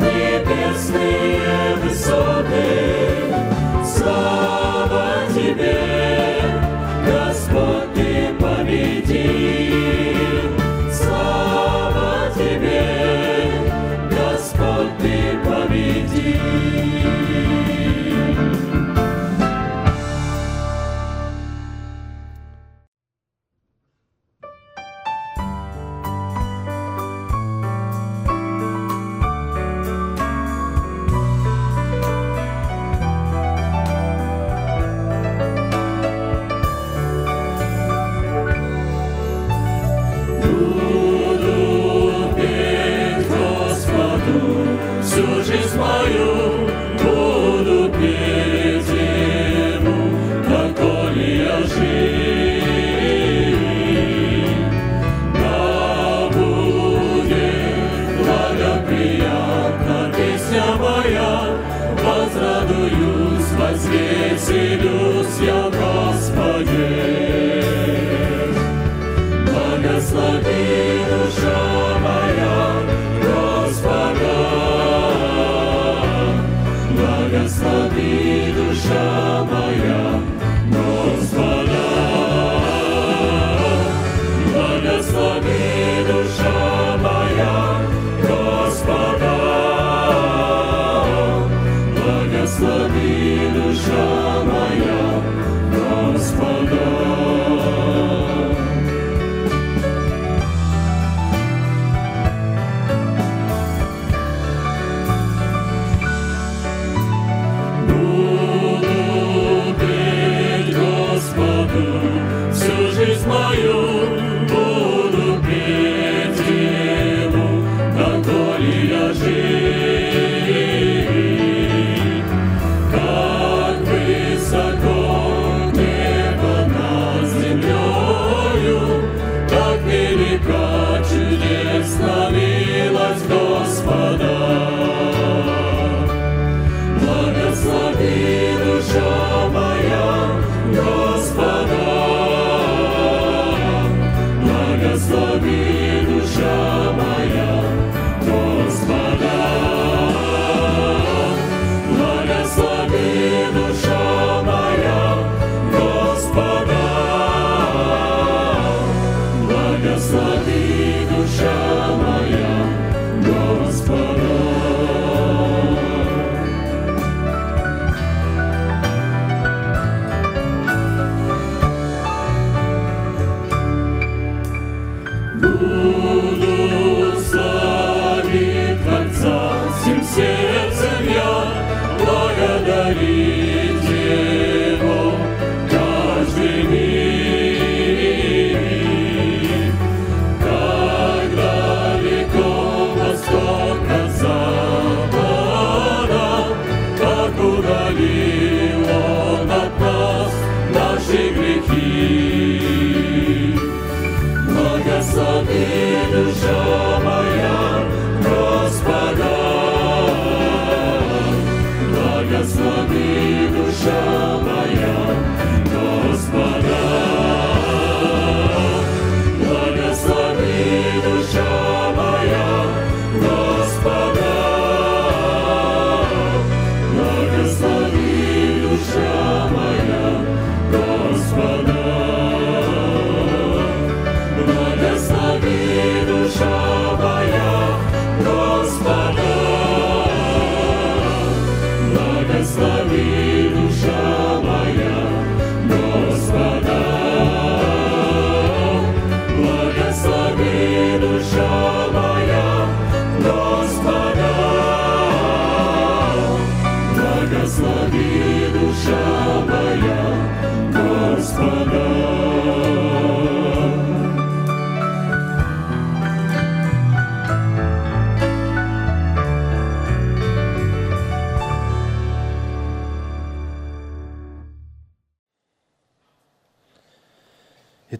Небесные 0.00 1.76
высоты 1.82 2.91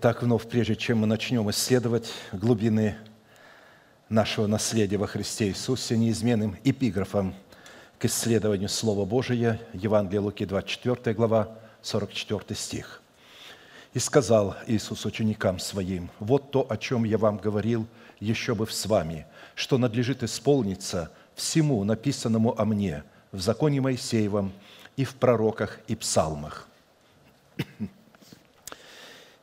Итак, 0.04 0.23
вновь, 0.23 0.49
прежде 0.49 0.75
чем 0.75 0.99
мы 0.99 1.06
начнем 1.06 1.49
исследовать 1.50 2.12
глубины 2.32 2.97
нашего 4.09 4.49
наследия 4.49 4.97
во 4.97 5.06
Христе 5.06 5.47
Иисусе, 5.47 5.97
неизменным 5.97 6.56
эпиграфом 6.64 7.37
к 8.00 8.06
исследованию 8.06 8.68
Слова 8.68 9.04
Божия, 9.04 9.61
Евангелие 9.73 10.18
Луки, 10.18 10.44
24 10.44 11.14
глава, 11.14 11.56
44 11.82 12.59
стих. 12.59 13.00
«И 13.94 14.00
сказал 14.00 14.56
Иисус 14.66 15.06
ученикам 15.06 15.61
Своим, 15.61 16.11
«Вот 16.18 16.50
то, 16.50 16.66
о 16.68 16.76
чем 16.76 17.04
я 17.04 17.16
вам 17.16 17.37
говорил, 17.37 17.87
еще 18.18 18.56
бы 18.56 18.66
с 18.66 18.87
вами, 18.87 19.25
что 19.54 19.78
надлежит 19.78 20.25
исполниться 20.25 21.12
всему 21.37 21.85
написанному 21.85 22.59
о 22.59 22.64
мне 22.64 23.04
в 23.30 23.40
законе 23.40 23.80
Моисеевом 23.80 24.52
и 24.97 25.04
в 25.04 25.14
пророках 25.14 25.78
и 25.87 25.94
псалмах». 25.94 26.66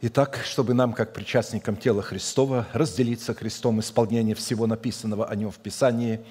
Итак, 0.02 0.40
чтобы 0.46 0.74
нам, 0.74 0.94
как 0.94 1.12
причастникам 1.12 1.76
тела 1.76 2.02
Христова, 2.02 2.66
разделиться 2.72 3.34
Христом 3.34 3.82
исполнение 3.82 4.34
всего 4.34 4.66
написанного 4.66 5.26
о 5.26 5.36
Нем 5.36 5.52
в 5.52 5.58
Писании, 5.58 6.22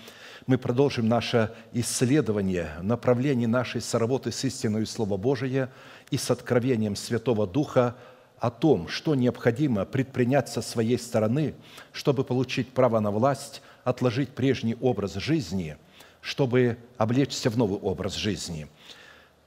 мы 0.46 0.56
продолжим 0.56 1.06
наше 1.06 1.52
исследование 1.74 2.70
в 2.78 2.84
направлении 2.84 3.44
нашей 3.44 3.82
соработы 3.82 4.32
с 4.32 4.42
истиной 4.42 4.86
Слова 4.86 5.18
Божия 5.18 5.70
и 6.10 6.16
с 6.16 6.30
откровением 6.30 6.96
Святого 6.96 7.46
Духа 7.46 7.94
о 8.38 8.50
том, 8.50 8.88
что 8.88 9.14
необходимо 9.14 9.84
предпринять 9.84 10.48
со 10.48 10.62
своей 10.62 10.98
стороны, 10.98 11.54
чтобы 11.92 12.24
получить 12.24 12.72
право 12.72 13.00
на 13.00 13.10
власть, 13.10 13.60
отложить 13.84 14.30
прежний 14.30 14.78
образ 14.80 15.16
жизни, 15.16 15.76
чтобы 16.22 16.78
облечься 16.96 17.50
в 17.50 17.58
новый 17.58 17.78
образ 17.80 18.14
жизни– 18.14 18.66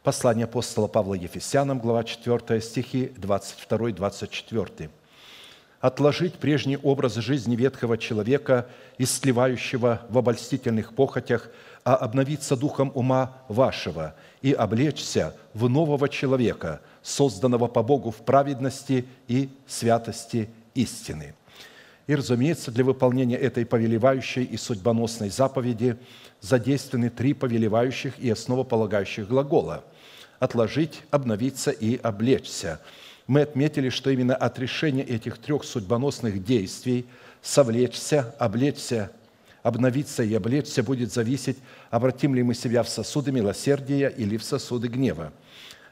Послание 0.03 0.45
апостола 0.45 0.87
Павла 0.87 1.13
Ефесянам, 1.13 1.77
глава 1.77 2.03
4, 2.03 2.59
стихи 2.59 3.11
22-24. 3.17 4.89
отложить 5.79 6.33
прежний 6.35 6.77
образ 6.77 7.15
жизни 7.15 7.55
ветхого 7.55 7.99
человека, 7.99 8.67
истлевающего 8.97 10.01
в 10.09 10.17
обольстительных 10.17 10.95
похотях, 10.95 11.51
а 11.83 11.95
обновиться 11.95 12.55
духом 12.55 12.91
ума 12.95 13.37
вашего 13.47 14.15
и 14.41 14.53
облечься 14.53 15.35
в 15.53 15.69
нового 15.69 16.09
человека, 16.09 16.81
созданного 17.03 17.67
по 17.67 17.83
Богу 17.83 18.09
в 18.09 18.17
праведности 18.25 19.05
и 19.27 19.49
святости 19.67 20.49
истины». 20.73 21.35
И, 22.07 22.15
разумеется, 22.15 22.71
для 22.71 22.83
выполнения 22.83 23.37
этой 23.37 23.65
повелевающей 23.65 24.43
и 24.43 24.57
судьбоносной 24.57 25.29
заповеди 25.29 25.97
задействованы 26.41 27.09
три 27.09 27.33
повелевающих 27.33 28.19
и 28.19 28.29
основополагающих 28.29 29.27
глагола– 29.27 29.83
отложить, 30.39 31.01
обновиться 31.11 31.71
и 31.71 31.97
облечься– 31.97 32.81
мы 33.31 33.43
отметили, 33.43 33.87
что 33.87 34.09
именно 34.09 34.35
от 34.35 34.59
решения 34.59 35.03
этих 35.03 35.37
трех 35.37 35.63
судьбоносных 35.63 36.43
действий 36.43 37.05
совлечься, 37.41 38.35
облечься, 38.39 39.09
обновиться 39.63 40.21
и 40.21 40.33
облечься 40.33 40.83
будет 40.83 41.13
зависеть, 41.13 41.57
обратим 41.91 42.35
ли 42.35 42.43
мы 42.43 42.53
себя 42.53 42.83
в 42.83 42.89
сосуды 42.89 43.31
милосердия 43.31 44.09
или 44.09 44.35
в 44.35 44.43
сосуды 44.43 44.89
гнева. 44.89 45.31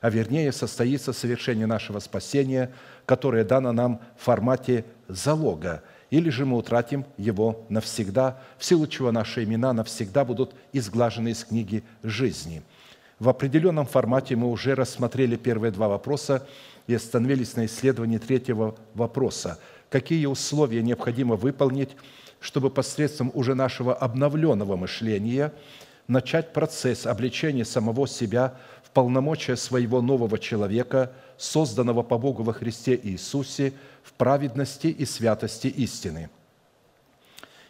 А 0.01 0.09
вернее, 0.09 0.51
состоится 0.51 1.13
совершение 1.13 1.65
нашего 1.65 1.99
спасения, 1.99 2.71
которое 3.05 3.45
дано 3.45 3.71
нам 3.71 4.01
в 4.17 4.23
формате 4.25 4.83
залога, 5.07 5.83
или 6.09 6.29
же 6.29 6.45
мы 6.45 6.57
утратим 6.57 7.05
его 7.17 7.65
навсегда, 7.69 8.39
в 8.57 8.65
силу 8.65 8.87
чего 8.87 9.11
наши 9.11 9.43
имена 9.43 9.73
навсегда 9.73 10.25
будут 10.25 10.53
изглажены 10.73 11.29
из 11.29 11.43
книги 11.43 11.83
жизни. 12.03 12.61
В 13.19 13.29
определенном 13.29 13.85
формате 13.85 14.35
мы 14.35 14.49
уже 14.49 14.75
рассмотрели 14.75 15.35
первые 15.35 15.71
два 15.71 15.87
вопроса 15.87 16.47
и 16.87 16.93
остановились 16.93 17.55
на 17.55 17.65
исследовании 17.65 18.17
третьего 18.17 18.75
вопроса. 18.93 19.59
Какие 19.89 20.25
условия 20.25 20.81
необходимо 20.81 21.35
выполнить, 21.35 21.95
чтобы 22.39 22.69
посредством 22.69 23.31
уже 23.33 23.55
нашего 23.55 23.93
обновленного 23.93 24.77
мышления 24.77 25.51
начать 26.07 26.53
процесс 26.53 27.05
обличения 27.05 27.65
самого 27.65 28.07
себя 28.07 28.55
в 28.83 28.89
полномочия 28.91 29.55
своего 29.55 30.01
нового 30.01 30.39
человека, 30.39 31.11
созданного 31.37 32.01
по 32.01 32.17
Богу 32.17 32.43
во 32.43 32.53
Христе 32.53 32.99
Иисусе, 33.01 33.73
в 34.03 34.13
праведности 34.13 34.87
и 34.87 35.05
святости 35.05 35.67
истины. 35.67 36.29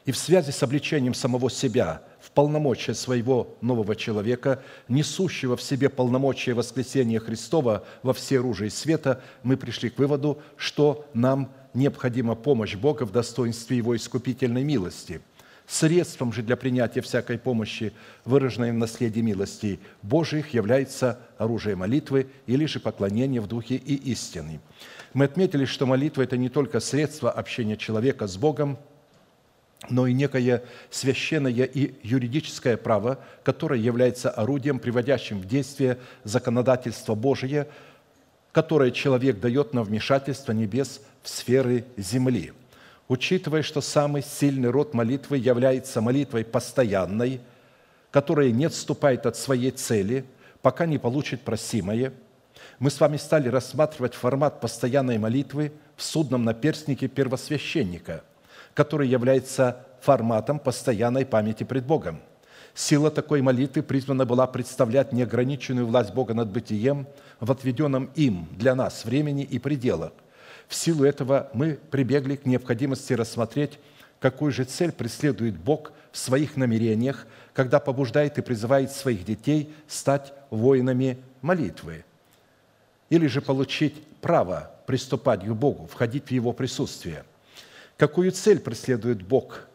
И 0.06 0.12
в 0.12 0.18
связи 0.18 0.52
с 0.52 0.64
обличением 0.64 1.14
самого 1.14 1.50
себя 1.50 2.02
в 2.20 2.32
полномочия 2.32 2.94
своего 2.94 3.56
нового 3.62 3.96
человека, 3.96 4.64
несущего 4.88 5.56
в 5.56 5.62
себе 5.62 5.90
полномочия 5.90 6.54
воскресения 6.54 7.20
Христова 7.20 7.86
во 8.02 8.14
все 8.14 8.40
оружие 8.40 8.72
света, 8.72 9.22
мы 9.44 9.56
пришли 9.56 9.90
к 9.90 10.00
выводу, 10.00 10.42
что 10.58 11.06
нам 11.14 11.52
необходима 11.74 12.36
помощь 12.36 12.76
Бога 12.76 13.04
в 13.04 13.12
достоинстве 13.12 13.78
Его 13.78 13.96
искупительной 13.96 14.64
милости. 14.64 15.22
Средством 15.68 16.34
же 16.34 16.42
для 16.42 16.58
принятия 16.58 17.02
всякой 17.02 17.38
помощи, 17.38 17.94
выраженной 18.26 18.72
в 18.72 18.76
наследии 18.76 19.22
милости 19.22 19.80
Божьих, 20.02 20.56
является 20.56 21.20
оружие 21.38 21.76
молитвы 21.76 22.28
или 22.48 22.66
же 22.66 22.80
поклонение 22.80 23.40
в 23.40 23.48
духе 23.48 23.76
и 23.76 23.94
истины. 24.12 24.60
Мы 25.14 25.26
отметили, 25.26 25.66
что 25.66 25.86
молитва– 25.86 26.22
это 26.24 26.38
не 26.38 26.50
только 26.50 26.80
средство 26.80 27.32
общения 27.32 27.78
человека 27.78 28.28
с 28.28 28.38
Богом– 28.38 28.78
но 29.88 30.08
и 30.08 30.14
некое 30.14 30.64
священное 30.90 31.52
и 31.52 31.94
юридическое 32.04 32.76
право, 32.76 33.20
которое 33.44 33.80
является 33.80 34.30
орудием, 34.30 34.80
приводящим 34.80 35.40
в 35.40 35.46
действие 35.46 35.98
законодательство 36.24 37.16
Божие, 37.16 37.68
которое 38.52 38.92
человек 38.92 39.40
дает 39.40 39.74
на 39.74 39.84
вмешательство 39.84 40.52
небес 40.52 41.02
в 41.24 41.30
сферы 41.30 41.86
земли. 41.96 42.52
Учитывая, 43.08 43.64
что 43.64 43.82
самый 43.82 44.22
сильный 44.22 44.70
род 44.70 44.94
молитвы 44.94 45.38
является 45.38 46.02
молитвой 46.02 46.44
постоянной, 46.44 47.40
которая 48.12 48.52
не 48.52 48.66
отступает 48.66 49.26
от 49.26 49.38
своей 49.38 49.72
цели, 49.72 50.26
пока 50.62 50.86
не 50.86 50.98
получит 50.98 51.42
просимое, 51.42 52.12
мы 52.80 52.90
с 52.90 53.00
вами 53.00 53.18
стали 53.18 53.50
рассматривать 53.50 54.16
формат 54.16 54.62
постоянной 54.62 55.18
молитвы 55.18 55.72
в 55.96 56.04
судном 56.04 56.44
наперстнике 56.44 57.08
первосвященника– 57.08 58.24
который 58.74 59.08
является 59.08 59.86
форматом 60.02 60.60
постоянной 60.60 61.26
памяти 61.26 61.64
пред 61.64 61.86
Богом. 61.86 62.22
Сила 62.74 63.12
такой 63.12 63.42
молитвы 63.42 63.84
призвана 63.84 64.26
была 64.26 64.48
представлять 64.48 65.12
неограниченную 65.12 65.86
власть 65.86 66.14
Бога 66.14 66.34
над 66.34 66.50
бытием 66.50 67.08
в 67.40 67.52
отведенном 67.52 68.10
им 68.16 68.48
для 68.52 68.76
нас 68.76 69.04
времени 69.04 69.44
и 69.44 69.60
пределах. 69.60 70.14
В 70.68 70.76
силу 70.76 71.04
этого 71.04 71.50
мы 71.54 71.80
прибегли 71.92 72.36
к 72.36 72.46
необходимости 72.46 73.12
рассмотреть, 73.14 73.80
какую 74.20 74.52
же 74.52 74.64
цель 74.64 74.92
преследует 74.92 75.58
Бог 75.58 75.92
в 76.12 76.18
своих 76.18 76.56
намерениях, 76.56 77.28
когда 77.54 77.80
побуждает 77.80 78.38
и 78.38 78.42
призывает 78.42 78.92
своих 78.92 79.26
детей 79.26 79.74
стать 79.88 80.32
воинами 80.52 81.18
молитвы, 81.42 82.06
или 83.10 83.28
же 83.28 83.42
получить 83.42 83.96
право 84.22 84.72
приступать 84.86 85.46
к 85.46 85.52
Богу, 85.52 85.88
входить 85.88 86.28
в 86.28 86.32
Его 86.32 86.54
присутствие– 86.54 87.24
какую 88.00 88.32
цель 88.32 88.60
преследует 88.60 89.22
Бог 89.22 89.68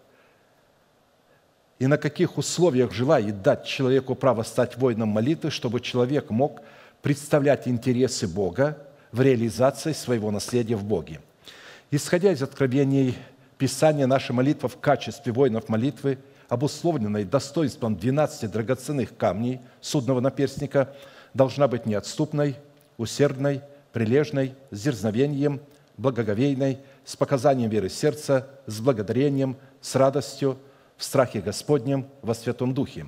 и 1.79 1.87
на 1.87 1.99
каких 1.99 2.39
условиях 2.39 2.91
желает 2.93 3.43
дать 3.43 3.67
человеку 3.67 4.15
право 4.15 4.43
стать 4.43 4.79
воином 4.79 5.11
молитвы, 5.11 5.51
чтобы 5.51 5.81
человек 5.81 6.31
мог 6.31 6.63
представлять 7.03 7.69
интересы 7.69 8.27
Бога 8.27 8.79
в 9.13 9.21
реализации 9.21 9.93
своего 9.93 10.31
наследия 10.31 10.77
в 10.77 10.85
Боге. 10.85 11.21
Исходя 11.91 12.33
из 12.33 12.43
откровений 12.43 13.15
Писания, 13.59 14.07
наша 14.07 14.33
молитва 14.33 14.71
в 14.71 14.81
качестве 14.81 15.31
воинов 15.31 15.69
молитвы, 15.69 16.19
обусловленной 16.49 17.25
достоинством 17.25 17.97
12 17.97 18.51
драгоценных 18.51 19.15
камней 19.17 19.61
судного 19.83 20.21
наперстника, 20.21 20.95
должна 21.35 21.69
быть 21.69 21.85
неотступной, 21.85 22.57
усердной, 22.97 23.63
прилежной, 23.93 24.55
с 24.71 24.83
дерзновением, 24.83 25.61
благоговейной– 25.97 26.79
с 27.05 27.17
показанием 27.17 27.71
веры 27.71 27.89
сердца, 27.89 28.49
с 28.67 28.81
благодарением, 28.81 29.57
с 29.81 29.95
радостью, 29.95 30.59
в 30.97 31.05
страхе 31.05 31.41
Господнем, 31.41 32.09
во 32.23 32.35
Святом 32.35 32.73
Духе. 32.73 33.07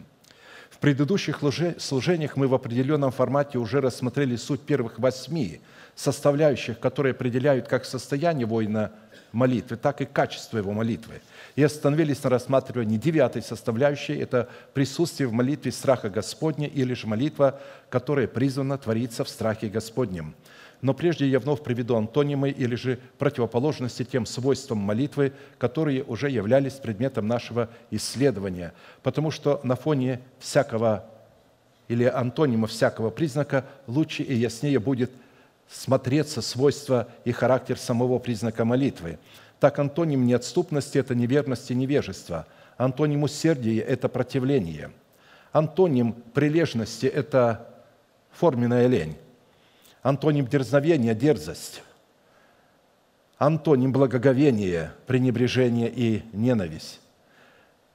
В 0.71 0.79
предыдущих 0.79 1.41
служениях 1.79 2.37
мы 2.37 2.49
в 2.49 2.55
определенном 2.55 3.11
формате 3.11 3.59
уже 3.59 3.81
рассмотрели 3.81 4.37
суть 4.37 4.61
первых 4.61 4.99
восьми 4.99 5.61
составляющих, 5.95 6.79
которые 6.79 7.13
определяют 7.13 7.69
как 7.69 7.85
состояние 7.85 8.47
воина 8.47 8.93
молитвы, 9.33 9.77
так 9.77 10.01
и 10.01 10.05
качество 10.05 10.59
его 10.59 10.73
молитвы. 10.73 11.21
И 11.57 11.63
остановились 11.63 12.23
на 12.23 12.31
рассматривании 12.31 12.99
девятой 12.99 13.43
составляющей– 13.43 14.15
это 14.19 14.49
присутствие 14.75 15.29
в 15.29 15.33
молитве 15.33 15.73
страха 15.73 16.11
Господня 16.11 16.67
или 16.67 16.95
же 16.95 17.07
молитва, 17.07 17.61
которая 17.89 18.27
призвана 18.27 18.77
твориться 18.79 19.25
в 19.25 19.29
страхе 19.29 19.69
Господнем– 19.69 20.35
но 20.83 20.95
прежде 20.95 21.27
я 21.27 21.41
вновь 21.41 21.63
приведу 21.63 21.97
антонимы 21.97 22.51
или 22.51 22.75
же 22.75 22.99
противоположности 23.19 24.05
тем 24.05 24.27
свойствам 24.27 24.79
молитвы, 24.79 25.33
которые 25.59 26.05
уже 26.05 26.31
являлись 26.31 26.75
предметом 26.75 27.27
нашего 27.27 27.69
исследования. 27.91 28.73
Потому 29.03 29.31
что 29.31 29.61
на 29.63 29.77
фоне 29.77 30.21
всякого 30.39 31.07
или 31.89 32.05
антонима 32.05 32.67
всякого 32.67 33.11
признака 33.11 33.65
лучше 33.87 34.23
и 34.23 34.35
яснее 34.35 34.79
будет 34.79 35.11
смотреться 35.69 36.43
свойства 36.43 37.09
и 37.25 37.33
характер 37.33 37.79
самого 37.79 38.19
признака 38.19 38.65
молитвы. 38.65 39.19
Так 39.61 39.79
антоним 39.79 40.27
неотступности– 40.27 40.99
это 40.99 41.15
неверность 41.15 41.71
и 41.71 41.75
невежество. 41.75 42.47
Антоним 42.77 43.23
усердия– 43.23 43.81
это 43.83 44.09
противление. 44.09 44.91
Антоним 45.53 46.13
прилежности– 46.13 47.07
это 47.15 47.67
форменная 48.33 48.87
лень. 48.87 49.17
Антоним 50.07 50.47
дерзновения– 50.47 51.15
дерзость. 51.17 51.83
Антоним 53.39 53.91
благоговения– 53.91 54.95
пренебрежение 55.09 55.93
и 55.93 56.23
ненависть. 56.33 57.01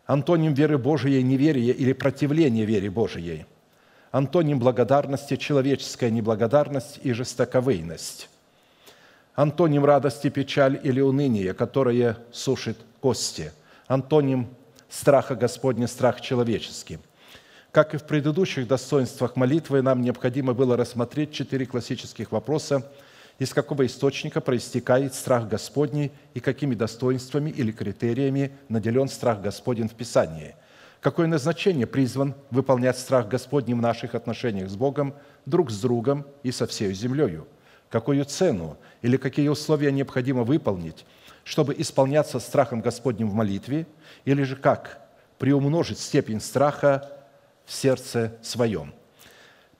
Антоним 0.08 0.54
веры 0.54 0.78
Божией– 0.78 1.24
неверие 1.24 1.72
или 1.72 1.94
противление 1.94 2.66
вере 2.66 2.90
Божией. 2.90 3.46
Антоним 4.12 4.60
благодарности– 4.60 5.36
человеческая 5.38 6.12
неблагодарность 6.12 7.00
и 7.02 7.14
жестоковыйность. 7.14 8.30
Антоним 9.34 9.86
радости– 9.86 10.30
печаль 10.30 10.82
или 10.84 11.00
уныние, 11.00 11.54
которое 11.54 12.18
сушит 12.34 12.78
кости. 13.00 13.54
Антоним 13.88 14.50
страха 14.90 15.36
Господня– 15.36 15.88
страх 15.88 16.20
человеческий– 16.20 17.00
как 17.72 17.94
и 17.94 17.98
в 17.98 18.04
предыдущих 18.04 18.68
достоинствах 18.68 19.36
молитвы, 19.36 19.82
нам 19.82 20.02
необходимо 20.02 20.54
было 20.54 20.76
рассмотреть 20.76 21.32
четыре 21.32 21.66
классических 21.66 22.32
вопроса, 22.32 22.86
из 23.40 23.54
какого 23.54 23.86
источника 23.86 24.42
проистекает 24.42 25.16
страх 25.16 25.48
Господний 25.48 26.12
и 26.34 26.40
какими 26.40 26.76
достоинствами 26.76 27.50
или 27.50 27.72
критериями 27.72 28.52
наделен 28.70 29.08
страх 29.08 29.42
Господень 29.42 29.90
в 29.90 29.94
Писании. 29.94 30.56
Какое 31.00 31.28
назначение 31.28 31.88
призван 31.88 32.36
выполнять 32.52 32.98
страх 33.00 33.28
Господний 33.28 33.74
в 33.74 33.82
наших 33.82 34.14
отношениях 34.14 34.70
с 34.70 34.76
Богом, 34.76 35.16
друг 35.46 35.72
с 35.72 35.82
другом 35.82 36.28
и 36.44 36.52
со 36.52 36.68
всей 36.68 36.94
землею? 36.94 37.48
какую 37.92 38.24
цену 38.26 38.78
или 39.02 39.18
какие 39.18 39.50
условия 39.50 39.92
необходимо 39.92 40.44
выполнить, 40.44 41.06
чтобы 41.44 41.76
исполняться 41.78 42.40
страхом 42.40 42.82
Господним 42.82 43.30
в 43.30 43.34
молитве, 43.34 43.86
или 44.24 44.44
же 44.44 44.56
как 44.56 45.02
приумножить 45.38 46.00
степень 46.00 46.40
страха 46.40 47.10
сердце 47.72 48.34
своем. 48.42 48.94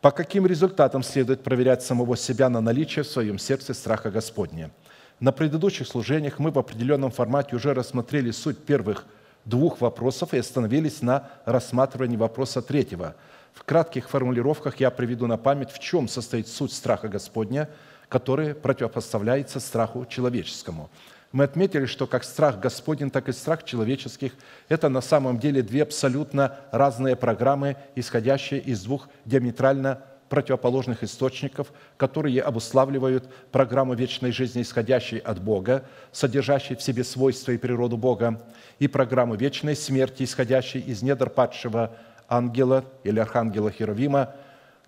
По 0.02 0.12
каким 0.12 0.48
результатам 0.48 1.04
следует 1.04 1.44
проверять 1.44 1.84
самого 1.84 2.18
себя 2.18 2.50
на 2.50 2.62
наличие 2.62 3.04
в 3.04 3.08
своем 3.08 3.38
сердце 3.38 3.74
страха 3.74 4.10
Господня? 4.10 4.72
На 5.20 5.32
предыдущих 5.32 5.88
служениях 5.88 6.40
мы 6.40 6.50
в 6.50 6.58
определенном 6.58 7.12
формате 7.12 7.56
уже 7.56 7.74
рассмотрели 7.74 8.32
суть 8.32 8.58
первых 8.58 9.06
двух 9.46 9.82
вопросов 9.82 10.34
и 10.34 10.40
остановились 10.40 11.02
на 11.02 11.30
рассматривании 11.46 12.18
вопроса 12.18 12.62
третьего. 12.62 13.16
В 13.54 13.64
кратких 13.64 14.10
формулировках 14.10 14.80
я 14.80 14.90
приведу 14.90 15.28
на 15.28 15.38
память, 15.38 15.72
в 15.72 15.80
чем 15.80 16.08
состоит 16.08 16.48
суть 16.48 16.74
страха 16.74 17.08
Господня, 17.08 17.70
который 18.10 18.56
противопоставляется 18.56 19.60
страху 19.60 20.06
человеческому– 20.06 20.90
мы 21.32 21.46
отметили, 21.46 21.86
что 21.86 22.08
как 22.08 22.24
страх 22.24 22.60
Господень, 22.60 23.10
так 23.10 23.30
и 23.30 23.32
страх 23.32 23.64
человеческих– 23.64 24.34
это 24.70 24.90
на 24.90 25.02
самом 25.02 25.40
деле 25.40 25.62
две 25.62 25.84
абсолютно 25.84 26.58
разные 26.72 27.16
программы, 27.16 27.78
исходящие 27.96 28.60
из 28.60 28.84
двух 28.84 29.08
диаметрально 29.26 30.02
противоположных 30.28 31.04
источников, 31.04 31.72
которые 31.98 32.42
обуславливают 32.42 33.30
программу 33.52 33.94
вечной 33.94 34.32
жизни, 34.32 34.62
исходящей 34.62 35.20
от 35.20 35.42
Бога, 35.42 35.86
содержащей 36.12 36.76
в 36.76 36.82
себе 36.82 37.04
свойства 37.04 37.52
и 37.52 37.58
природу 37.58 37.98
Бога, 37.98 38.42
и 38.80 38.88
программу 38.88 39.36
вечной 39.36 39.76
смерти, 39.76 40.24
исходящей 40.24 40.82
из 40.82 41.02
недр 41.02 41.30
падшего 41.30 41.96
ангела 42.28 42.86
или 43.04 43.20
архангела 43.20 43.72
Херовима, 43.72 44.36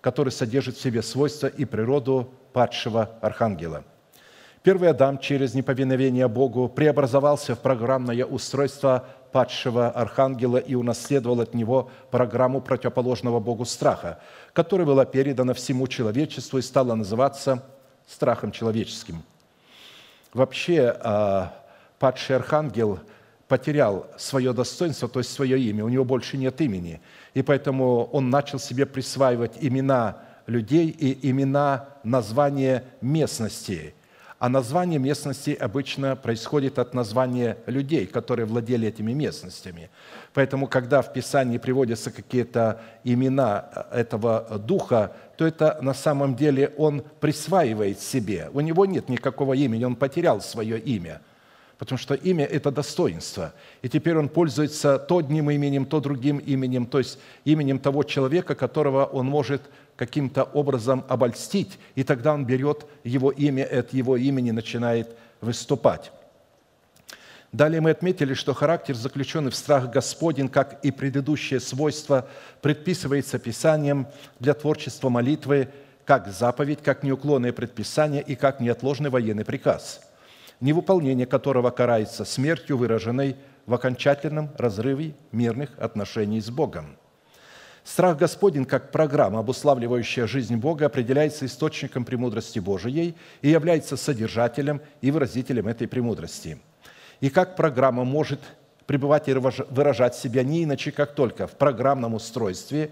который 0.00 0.30
содержит 0.30 0.76
в 0.76 0.82
себе 0.82 1.02
свойства 1.02 1.46
и 1.46 1.64
природу 1.64 2.34
падшего 2.52 3.10
архангела– 3.22 3.84
Первый 4.64 4.88
Адам 4.88 5.18
через 5.18 5.52
неповиновение 5.52 6.26
Богу 6.26 6.70
преобразовался 6.70 7.54
в 7.54 7.58
программное 7.58 8.24
устройство 8.24 9.06
падшего 9.30 9.90
архангела 9.90 10.56
и 10.56 10.74
унаследовал 10.74 11.42
от 11.42 11.52
него 11.52 11.90
программу 12.10 12.62
противоположного 12.62 13.40
Богу 13.40 13.66
страха, 13.66 14.20
которая 14.54 14.86
была 14.86 15.04
передана 15.04 15.52
всему 15.52 15.86
человечеству 15.86 16.56
и 16.56 16.62
стала 16.62 16.94
называться 16.94 17.62
страхом 18.08 18.52
человеческим. 18.52 19.22
Вообще, 20.32 20.96
а, 20.98 21.52
падший 21.98 22.36
архангел 22.36 23.00
потерял 23.48 24.06
свое 24.16 24.54
достоинство, 24.54 25.10
то 25.10 25.20
есть 25.20 25.30
свое 25.30 25.60
имя, 25.60 25.84
у 25.84 25.90
него 25.90 26.06
больше 26.06 26.38
нет 26.38 26.58
имени, 26.62 27.02
и 27.34 27.42
поэтому 27.42 28.04
он 28.04 28.30
начал 28.30 28.58
себе 28.58 28.86
присваивать 28.86 29.58
имена 29.60 30.22
людей 30.46 30.88
и 30.88 31.28
имена, 31.28 31.90
названия 32.02 32.84
местностей– 33.02 33.94
а 34.38 34.48
название 34.48 34.98
местности 34.98 35.56
обычно 35.58 36.16
происходит 36.16 36.78
от 36.78 36.94
названия 36.94 37.56
людей, 37.66 38.06
которые 38.06 38.46
владели 38.46 38.88
этими 38.88 39.12
местностями. 39.12 39.90
Поэтому, 40.32 40.66
когда 40.66 41.02
в 41.02 41.12
Писании 41.12 41.58
приводятся 41.58 42.10
какие-то 42.10 42.80
имена 43.04 43.86
этого 43.92 44.58
духа, 44.58 45.12
то 45.36 45.46
это 45.46 45.78
на 45.80 45.94
самом 45.94 46.36
деле 46.36 46.72
он 46.76 47.02
присваивает 47.20 48.00
себе. 48.00 48.50
У 48.52 48.60
него 48.60 48.86
нет 48.86 49.08
никакого 49.08 49.54
имени, 49.54 49.84
он 49.84 49.96
потерял 49.96 50.40
свое 50.40 50.78
имя– 50.78 51.20
потому 51.78 51.98
что 51.98 52.14
имя– 52.14 52.44
это 52.50 52.70
достоинство. 52.70 53.52
И 53.82 53.88
теперь 53.88 54.16
он 54.16 54.28
пользуется 54.28 54.98
то 54.98 55.18
одним 55.18 55.50
именем, 55.50 55.86
то 55.86 56.00
другим 56.00 56.38
именем, 56.38 56.86
то 56.86 56.98
есть 56.98 57.18
именем 57.44 57.78
того 57.78 58.02
человека, 58.04 58.54
которого 58.54 59.04
он 59.04 59.26
может 59.26 59.62
каким-то 59.96 60.44
образом 60.44 61.04
обольстить, 61.08 61.78
и 61.94 62.04
тогда 62.04 62.34
он 62.34 62.44
берет 62.44 62.86
его 63.04 63.30
имя, 63.30 63.64
от 63.64 63.92
его 63.92 64.16
имени 64.16 64.50
начинает 64.50 65.16
выступать. 65.40 66.10
Далее 67.52 67.80
мы 67.80 67.90
отметили, 67.90 68.34
что 68.34 68.52
характер, 68.52 68.96
заключенный 68.96 69.52
в 69.52 69.54
страх 69.54 69.88
Господень, 69.88 70.48
как 70.48 70.84
и 70.84 70.90
предыдущее 70.90 71.60
свойство, 71.60 72.28
предписывается 72.60 73.38
Писанием 73.38 74.08
для 74.40 74.54
творчества 74.54 75.08
молитвы 75.08 75.68
как 76.04 76.26
заповедь, 76.28 76.82
как 76.82 77.04
неуклонное 77.04 77.52
предписание 77.52 78.22
и 78.22 78.34
как 78.34 78.58
неотложный 78.58 79.08
военный 79.08 79.44
приказ, 79.44 80.00
невыполнение 80.60 81.26
которого 81.26 81.70
карается 81.70 82.24
смертью, 82.24 82.76
выраженной 82.76 83.36
в 83.66 83.72
окончательном 83.72 84.50
разрыве 84.58 85.14
мирных 85.30 85.70
отношений 85.78 86.40
с 86.40 86.50
Богом– 86.50 86.96
Страх 87.84 88.16
Господень, 88.16 88.64
как 88.64 88.90
программа, 88.90 89.40
обуславливающая 89.40 90.26
жизнь 90.26 90.56
Бога, 90.56 90.86
определяется 90.86 91.44
источником 91.44 92.06
премудрости 92.06 92.58
Божией 92.58 93.14
и 93.42 93.50
является 93.50 93.98
содержателем 93.98 94.80
и 95.02 95.10
выразителем 95.10 95.68
этой 95.68 95.86
премудрости. 95.86 96.58
И 97.20 97.28
как 97.28 97.56
программа 97.56 98.04
может 98.04 98.40
пребывать 98.86 99.28
и 99.28 99.34
выражать 99.34 100.14
себя 100.14 100.42
не 100.42 100.64
иначе, 100.64 100.92
как 100.92 101.14
только 101.14 101.46
в 101.46 101.52
программном 101.52 102.14
устройстве, 102.14 102.90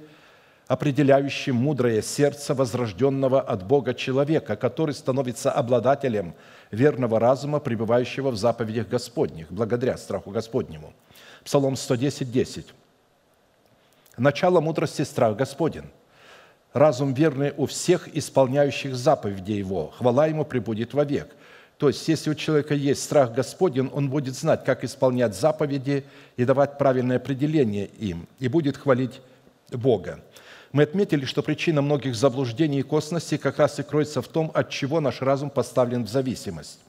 определяющем 0.69 1.57
мудрое 1.57 2.03
сердце 2.03 2.55
возрожденного 2.55 3.41
от 3.41 3.67
Бога 3.67 3.95
человека, 3.95 4.57
который 4.57 4.95
становится 4.95 5.51
обладателем 5.51 6.35
верного 6.71 7.19
разума, 7.19 7.61
пребывающего 7.61 8.31
в 8.31 8.37
заповедях 8.37 8.89
Господних, 8.89 9.51
благодаря 9.51 9.97
страху 9.97 10.31
Господнему. 10.31 10.93
Псалом 11.45 11.77
110, 11.77 12.31
10. 12.31 12.75
Начало 14.19 14.61
мудрости– 14.61 15.03
страх 15.05 15.37
Господен. 15.37 15.87
Разум 16.75 17.15
верный 17.15 17.55
у 17.57 17.67
всех 17.67 18.15
исполняющих 18.15 18.95
заповеди 18.95 19.53
Его. 19.53 19.89
Хвала 19.97 20.27
Ему 20.27 20.45
прибудет 20.45 20.93
вовек. 20.93 21.35
То 21.79 21.89
есть, 21.89 22.07
если 22.09 22.31
у 22.31 22.35
человека 22.35 22.75
есть 22.75 23.03
страх 23.03 23.33
Господен, 23.33 23.91
он 23.93 24.11
будет 24.11 24.35
знать, 24.35 24.65
как 24.65 24.85
исполнять 24.85 25.35
заповеди 25.35 26.05
и 26.37 26.45
давать 26.45 26.79
правильное 26.79 27.17
определение 27.17 27.87
им, 27.99 28.29
и 28.39 28.49
будет 28.49 28.77
хвалить 28.77 29.21
Бога. 29.71 30.21
Мы 30.73 30.85
отметили, 30.85 31.25
что 31.25 31.43
причина 31.43 31.83
многих 31.83 32.15
заблуждений 32.15 32.81
и 32.81 32.83
косностей 32.83 33.39
как 33.39 33.59
раз 33.59 33.79
и 33.79 33.83
кроется 33.83 34.23
в 34.23 34.29
том, 34.29 34.51
от 34.55 34.71
чего 34.71 35.01
наш 35.01 35.23
разум 35.23 35.51
поставлен 35.51 36.05
в 36.05 36.09
зависимость. 36.09 36.81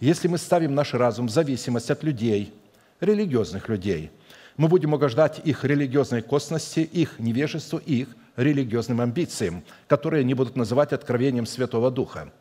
Если 0.00 0.28
мы 0.28 0.38
ставим 0.38 0.74
наш 0.74 0.94
разум 0.94 1.26
в 1.26 1.30
зависимость 1.30 1.90
от 1.90 2.04
людей, 2.04 2.54
религиозных 3.00 3.68
людей– 3.68 4.12
мы 4.56 4.68
будем 4.68 4.92
угождать 4.94 5.40
их 5.44 5.64
религиозной 5.64 6.22
косности, 6.22 6.80
их 6.80 7.18
невежеству 7.18 7.78
и 7.78 8.02
их 8.02 8.08
религиозным 8.36 9.00
амбициям, 9.00 9.64
которые 9.88 10.20
они 10.20 10.34
будут 10.34 10.56
называть 10.56 10.92
откровением 10.92 11.46
Святого 11.46 11.90
Духа 11.90 12.32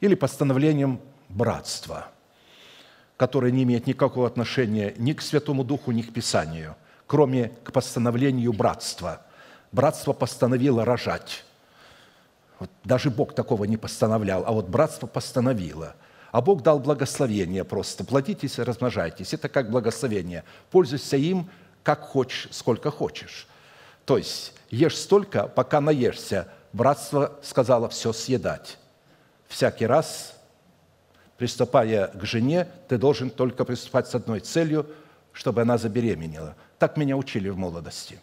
или 0.00 0.14
постановлением 0.14 1.00
братства, 1.28 2.08
которое 3.16 3.52
не 3.52 3.62
имеет 3.62 3.86
никакого 3.86 4.26
отношения 4.26 4.94
ни 4.98 5.12
к 5.12 5.22
Святому 5.22 5.64
Духу, 5.64 5.92
ни 5.92 6.02
к 6.02 6.12
Писанию, 6.12 6.76
кроме 7.06 7.50
к 7.64 7.72
постановлению 7.72 8.52
братства. 8.52 9.22
Братство 9.72 10.12
постановило 10.12 10.84
рожать. 10.84 11.44
Вот 12.58 12.70
даже 12.84 13.10
Бог 13.10 13.34
такого 13.34 13.64
не 13.64 13.76
постановлял, 13.76 14.44
а 14.46 14.52
вот 14.52 14.68
братство 14.68 15.06
постановило– 15.06 15.94
а 16.36 16.42
Бог 16.42 16.62
дал 16.62 16.78
благословение 16.78 17.64
просто. 17.64 18.04
Плодитесь, 18.04 18.58
размножайтесь. 18.58 19.32
Это 19.32 19.48
как 19.48 19.70
благословение. 19.70 20.44
Пользуйся 20.70 21.16
им, 21.16 21.48
как 21.82 22.02
хочешь, 22.02 22.48
сколько 22.50 22.90
хочешь. 22.90 23.48
То 24.04 24.18
есть 24.18 24.52
ешь 24.68 24.98
столько, 24.98 25.48
пока 25.48 25.80
наешься. 25.80 26.48
Братство 26.74 27.38
сказало 27.42 27.88
все 27.88 28.12
съедать. 28.12 28.76
Всякий 29.48 29.86
раз, 29.86 30.34
приступая 31.38 32.08
к 32.08 32.22
жене, 32.26 32.68
ты 32.86 32.98
должен 32.98 33.30
только 33.30 33.64
приступать 33.64 34.06
с 34.06 34.14
одной 34.14 34.40
целью, 34.40 34.86
чтобы 35.32 35.62
она 35.62 35.78
забеременела. 35.78 36.54
Так 36.78 36.98
меня 36.98 37.16
учили 37.16 37.48
в 37.48 37.56
молодости. 37.56 38.20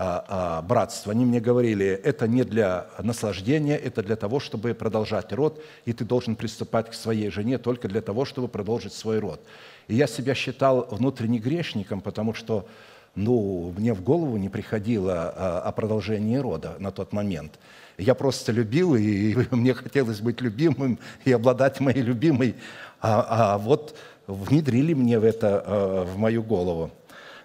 А, 0.00 0.24
а, 0.28 0.62
братства, 0.62 1.10
они 1.10 1.24
мне 1.24 1.40
говорили, 1.40 1.86
это 1.86 2.28
не 2.28 2.44
для 2.44 2.86
наслаждения, 3.02 3.76
это 3.76 4.00
для 4.00 4.14
того, 4.14 4.38
чтобы 4.38 4.72
продолжать 4.72 5.32
род, 5.32 5.60
и 5.86 5.92
ты 5.92 6.04
должен 6.04 6.36
приступать 6.36 6.88
к 6.88 6.94
своей 6.94 7.30
жене 7.30 7.58
только 7.58 7.88
для 7.88 8.00
того, 8.00 8.24
чтобы 8.24 8.46
продолжить 8.46 8.92
свой 8.92 9.18
род. 9.18 9.40
И 9.88 9.96
я 9.96 10.06
себя 10.06 10.36
считал 10.36 10.86
внутренне 10.88 11.40
грешником, 11.40 12.00
потому 12.00 12.32
что 12.32 12.68
ну, 13.16 13.74
мне 13.76 13.92
в 13.92 14.00
голову 14.00 14.36
не 14.36 14.48
приходило 14.48 15.34
а, 15.34 15.60
о 15.62 15.72
продолжении 15.72 16.36
рода 16.36 16.76
на 16.78 16.92
тот 16.92 17.12
момент. 17.12 17.58
Я 17.96 18.14
просто 18.14 18.52
любил, 18.52 18.94
и 18.94 19.34
мне 19.50 19.74
хотелось 19.74 20.20
быть 20.20 20.40
любимым 20.40 21.00
и 21.24 21.32
обладать 21.32 21.80
моей 21.80 22.02
любимой. 22.02 22.54
А, 23.00 23.54
а 23.54 23.58
вот 23.58 23.96
внедрили 24.28 24.94
мне 24.94 25.18
в 25.18 25.24
это, 25.24 26.06
в 26.06 26.16
мою 26.18 26.44
голову. 26.44 26.92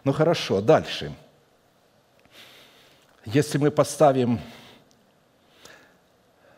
Ну 0.04 0.14
хорошо, 0.14 0.62
дальше– 0.62 1.16
если 3.26 3.58
мы 3.58 3.72
поставим 3.72 4.40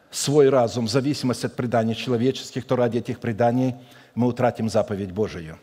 свой 0.10 0.49
разум 0.49 0.88
в 0.88 0.89
зависимость 0.89 1.45
от 1.45 1.56
преданий 1.56 1.95
человеческих, 1.95 2.65
то 2.65 2.75
ради 2.75 2.99
этих 2.99 3.19
преданий 3.19 3.75
мы 4.15 4.28
утратим 4.28 4.69
заповедь 4.69 5.12
Божию. 5.12 5.60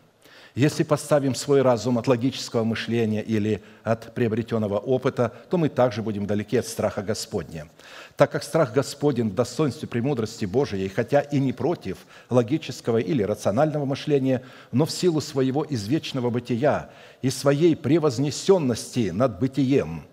Если 0.55 0.83
поставим 0.83 1.35
свой 1.35 1.63
разум 1.63 1.97
от 1.97 2.07
логического 2.07 2.63
мышления 2.63 3.23
или 3.23 3.63
от 3.85 4.13
приобретенного 4.13 4.77
опыта, 4.77 5.33
то 5.49 5.57
мы 5.57 5.71
также 5.71 6.03
будем 6.03 6.27
далеки 6.27 6.59
от 6.59 6.67
страха 6.67 7.01
Господня. 7.01 7.69
Так 8.17 8.33
как 8.33 8.43
страх 8.43 8.75
Господень 8.75 9.31
в 9.31 9.35
достоинстве 9.35 9.89
премудрости 9.89 10.45
Божией, 10.45 10.91
хотя 10.91 11.21
и 11.21 11.41
не 11.41 11.55
против 11.55 11.97
логического 12.29 12.99
или 12.99 13.23
рационального 13.23 13.87
мышления, 13.87 14.43
но 14.73 14.85
в 14.85 14.91
силу 14.91 15.23
своего 15.23 15.65
извечного 15.67 16.29
бытия 16.29 16.91
и 17.23 17.31
своей 17.31 17.75
превознесенности 17.75 19.09
над 19.09 19.41
бытием, 19.41 20.05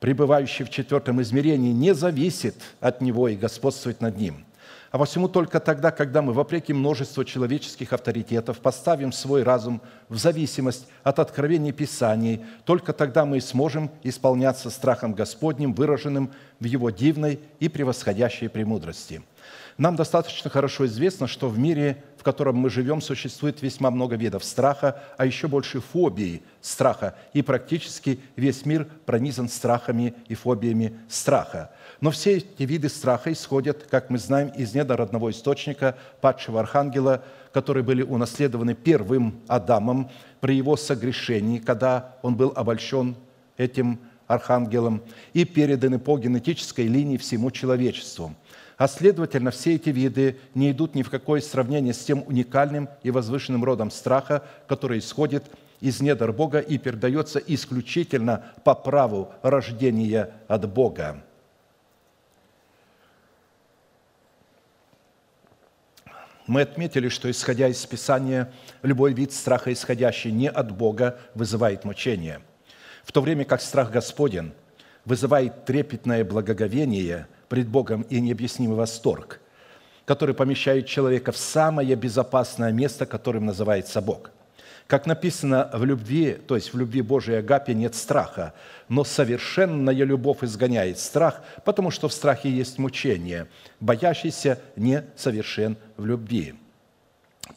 пребывающий 0.00 0.64
в 0.64 0.70
четвертом 0.70 1.20
измерении, 1.22 1.72
не 1.72 1.94
зависит 1.94 2.56
от 2.80 3.00
него 3.00 3.28
и 3.28 3.36
господствует 3.36 4.00
над 4.00 4.16
ним– 4.16 4.44
а 4.90 4.98
посему 4.98 5.28
только 5.28 5.60
тогда, 5.60 5.90
когда 5.90 6.22
мы, 6.22 6.32
вопреки 6.32 6.72
множеству 6.72 7.22
человеческих 7.24 7.92
авторитетов, 7.92 8.58
поставим 8.60 9.12
свой 9.12 9.42
разум 9.42 9.82
в 10.08 10.16
зависимость 10.16 10.86
от 11.02 11.18
откровений 11.18 11.72
Писаний, 11.72 12.44
только 12.64 12.94
тогда 12.94 13.26
мы 13.26 13.40
сможем 13.40 13.90
исполняться 14.02 14.70
страхом 14.70 15.12
Господним, 15.12 15.74
выраженным 15.74 16.32
в 16.58 16.64
Его 16.64 16.88
дивной 16.88 17.40
и 17.60 17.68
превосходящей 17.68 18.48
премудрости– 18.48 19.22
нам 19.78 19.94
достаточно 19.94 20.50
хорошо 20.50 20.86
известно, 20.86 21.28
что 21.28 21.48
в 21.48 21.56
мире, 21.56 22.02
котором 22.28 22.56
мы 22.56 22.68
живем, 22.68 23.00
существует 23.00 23.62
весьма 23.62 23.90
много 23.90 24.14
видов 24.14 24.44
страха, 24.44 25.02
а 25.16 25.24
еще 25.24 25.48
больше 25.48 25.80
фобий 25.80 26.42
страха, 26.60 27.14
и 27.32 27.40
практически 27.40 28.20
весь 28.36 28.66
мир 28.66 28.86
пронизан 29.06 29.48
страхами 29.48 30.12
и 30.28 30.34
фобиями 30.34 30.92
страха. 31.08 31.70
Но 32.02 32.10
все 32.10 32.36
эти 32.36 32.64
виды 32.64 32.90
страха 32.90 33.32
исходят, 33.32 33.86
как 33.90 34.10
мы 34.10 34.18
знаем, 34.18 34.48
из 34.48 34.74
недр 34.74 35.00
одного 35.00 35.30
источника, 35.30 35.96
падшего 36.20 36.60
архангела, 36.60 37.24
которые 37.54 37.82
были 37.82 38.02
унаследованы 38.02 38.74
первым 38.74 39.40
Адамом 39.46 40.10
при 40.40 40.54
его 40.54 40.76
согрешении, 40.76 41.60
когда 41.60 42.16
он 42.20 42.36
был 42.36 42.52
обольщен 42.54 43.16
этим 43.56 44.00
архангелом, 44.26 45.02
и 45.32 45.46
переданы 45.46 45.98
по 45.98 46.18
генетической 46.18 46.88
линии 46.88 47.16
всему 47.16 47.50
человечеству– 47.50 48.34
а 48.78 48.86
следовательно, 48.86 49.50
все 49.50 49.74
эти 49.74 49.90
виды 49.90 50.38
не 50.54 50.70
идут 50.70 50.94
ни 50.94 51.02
в 51.02 51.10
какое 51.10 51.40
сравнение 51.40 51.92
с 51.92 52.04
тем 52.04 52.22
уникальным 52.24 52.88
и 53.02 53.10
возвышенным 53.10 53.64
родом 53.64 53.90
страха, 53.90 54.44
который 54.68 55.00
исходит 55.00 55.44
из 55.80 56.00
недр 56.00 56.32
Бога 56.32 56.60
и 56.60 56.78
передается 56.78 57.40
исключительно 57.40 58.52
по 58.62 58.76
праву 58.76 59.34
рождения 59.42 60.30
от 60.46 60.72
Бога. 60.72 61.24
Мы 66.46 66.62
отметили, 66.62 67.08
что, 67.08 67.28
исходя 67.28 67.66
из 67.66 67.84
Писания, 67.84 68.52
любой 68.82 69.12
вид 69.12 69.32
страха, 69.32 69.72
исходящий 69.72 70.30
не 70.30 70.48
от 70.48 70.70
Бога, 70.70 71.18
вызывает 71.34 71.84
мучение, 71.84 72.40
в 73.04 73.10
то 73.10 73.22
время 73.22 73.44
как 73.44 73.60
страх 73.60 73.90
Господен 73.90 74.52
вызывает 75.04 75.64
трепетное 75.64 76.24
благоговение– 76.24 77.26
пред 77.48 77.68
Богом 77.68 78.02
и 78.02 78.20
необъяснимый 78.20 78.76
восторг, 78.76 79.40
который 80.04 80.34
помещает 80.34 80.86
человека 80.86 81.32
в 81.32 81.36
самое 81.36 81.94
безопасное 81.94 82.72
место, 82.72 83.06
которым 83.06 83.46
называется 83.46 84.00
Бог. 84.00 84.30
Как 84.86 85.04
написано 85.04 85.68
в 85.74 85.84
любви, 85.84 86.32
то 86.32 86.54
есть 86.54 86.72
в 86.72 86.78
любви 86.78 87.02
Божией 87.02 87.38
Агапе 87.38 87.74
нет 87.74 87.94
страха, 87.94 88.54
но 88.88 89.04
совершенная 89.04 89.92
любовь 89.92 90.42
изгоняет 90.42 90.98
страх, 90.98 91.42
потому 91.66 91.90
что 91.90 92.08
в 92.08 92.12
страхе 92.14 92.48
есть 92.48 92.78
мучение. 92.78 93.48
Боящийся 93.80 94.58
не 94.76 95.04
совершен 95.14 95.76
в 95.98 96.06
любви. 96.06 96.54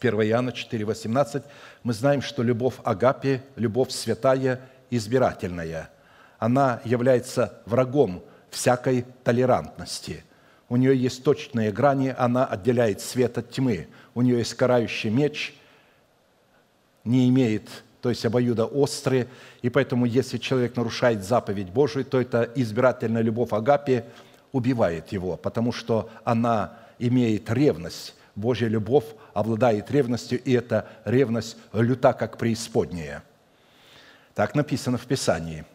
1 0.01 0.21
Иоанна 0.23 0.51
4, 0.51 0.83
18 0.83 1.43
мы 1.83 1.93
знаем, 1.93 2.21
что 2.21 2.43
любовь 2.43 2.75
Агапе, 2.83 3.41
любовь 3.55 3.91
святая, 3.91 4.59
избирательная. 4.89 5.89
Она 6.37 6.81
является 6.83 7.61
врагом 7.65 8.23
всякой 8.51 9.05
толерантности. 9.23 10.23
У 10.69 10.75
нее 10.77 10.95
есть 10.95 11.23
точные 11.23 11.71
грани, 11.71 12.13
она 12.15 12.45
отделяет 12.45 13.01
свет 13.01 13.37
от 13.37 13.49
тьмы. 13.49 13.87
У 14.13 14.21
нее 14.21 14.37
есть 14.37 14.53
карающий 14.53 15.09
меч, 15.09 15.55
не 17.03 17.27
имеет, 17.29 17.67
то 18.01 18.09
есть 18.09 18.25
обоюдо 18.25 18.65
острые, 18.65 19.27
и 19.61 19.69
поэтому, 19.69 20.05
если 20.05 20.37
человек 20.37 20.75
нарушает 20.75 21.23
заповедь 21.23 21.69
Божию, 21.69 22.05
то 22.05 22.21
это 22.21 22.49
избирательная 22.55 23.21
любовь 23.21 23.51
Агапи 23.53 24.03
убивает 24.51 25.11
его, 25.11 25.37
потому 25.37 25.71
что 25.71 26.09
она 26.23 26.77
имеет 26.99 27.49
ревность. 27.49 28.15
Божья 28.35 28.67
любовь 28.67 29.05
обладает 29.33 29.91
ревностью, 29.91 30.41
и 30.41 30.53
эта 30.53 30.87
ревность 31.05 31.57
люта, 31.73 32.13
как 32.13 32.37
преисподняя. 32.37 33.23
Так 34.35 34.55
написано 34.55 34.97
в 34.97 35.05
Писании– 35.05 35.65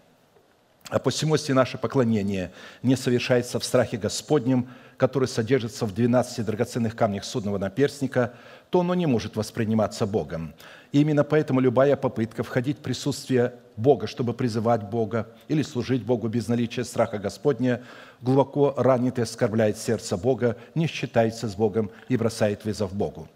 а 0.88 1.00
посему, 1.00 1.34
если 1.34 1.52
наше 1.52 1.78
поклонение 1.78 2.52
не 2.82 2.94
совершается 2.94 3.58
в 3.58 3.64
страхе 3.64 3.96
Господнем, 3.96 4.68
который 4.96 5.26
содержится 5.26 5.84
в 5.84 5.92
12 5.92 6.44
драгоценных 6.46 6.94
камнях 6.94 7.24
судного 7.24 7.58
наперстника, 7.58 8.34
то 8.70 8.80
оно 8.80 8.94
не 8.94 9.06
может 9.06 9.34
восприниматься 9.34 10.06
Богом. 10.06 10.54
И 10.92 11.00
именно 11.00 11.24
поэтому 11.24 11.58
любая 11.58 11.96
попытка 11.96 12.44
входить 12.44 12.78
в 12.78 12.82
присутствие 12.82 13.54
Бога, 13.76 14.06
чтобы 14.06 14.32
призывать 14.32 14.84
Бога 14.84 15.28
или 15.48 15.62
служить 15.62 16.04
Богу 16.04 16.28
без 16.28 16.46
наличия 16.46 16.84
страха 16.84 17.18
Господня, 17.18 17.82
глубоко 18.22 18.72
ранит 18.76 19.18
и 19.18 19.22
оскорбляет 19.22 19.78
сердце 19.78 20.16
Бога, 20.16 20.56
не 20.76 20.86
считается 20.86 21.48
с 21.48 21.56
Богом 21.56 21.90
и 22.08 22.16
бросает 22.16 22.64
вызов 22.64 22.94
Богу. 22.94 23.28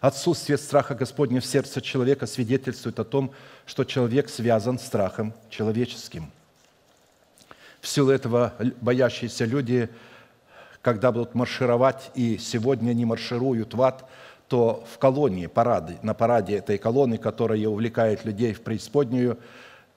Отсутствие 0.00 0.58
страха 0.58 0.94
Господня 0.94 1.40
в 1.40 1.46
сердце 1.46 1.80
человека 1.80 2.26
свидетельствует 2.26 3.00
о 3.00 3.04
том, 3.04 3.32
что 3.66 3.84
человек 3.84 4.28
связан 4.28 4.78
страхом 4.78 5.32
человеческим– 5.48 6.30
в 7.80 7.86
силу 7.86 8.10
этого 8.10 8.54
боящиеся 8.80 9.44
люди, 9.44 9.88
когда 10.82 11.12
будут 11.12 11.34
маршировать, 11.34 12.10
и 12.14 12.38
сегодня 12.38 12.92
не 12.92 13.04
маршируют 13.04 13.74
в 13.74 13.82
ад, 13.82 14.08
то 14.48 14.84
в 14.90 14.98
колонии, 14.98 15.46
парады, 15.46 15.98
на 16.02 16.14
параде 16.14 16.56
этой 16.56 16.78
колонны, 16.78 17.18
которая 17.18 17.68
увлекает 17.68 18.24
людей 18.24 18.54
в 18.54 18.62
преисподнюю, 18.62 19.38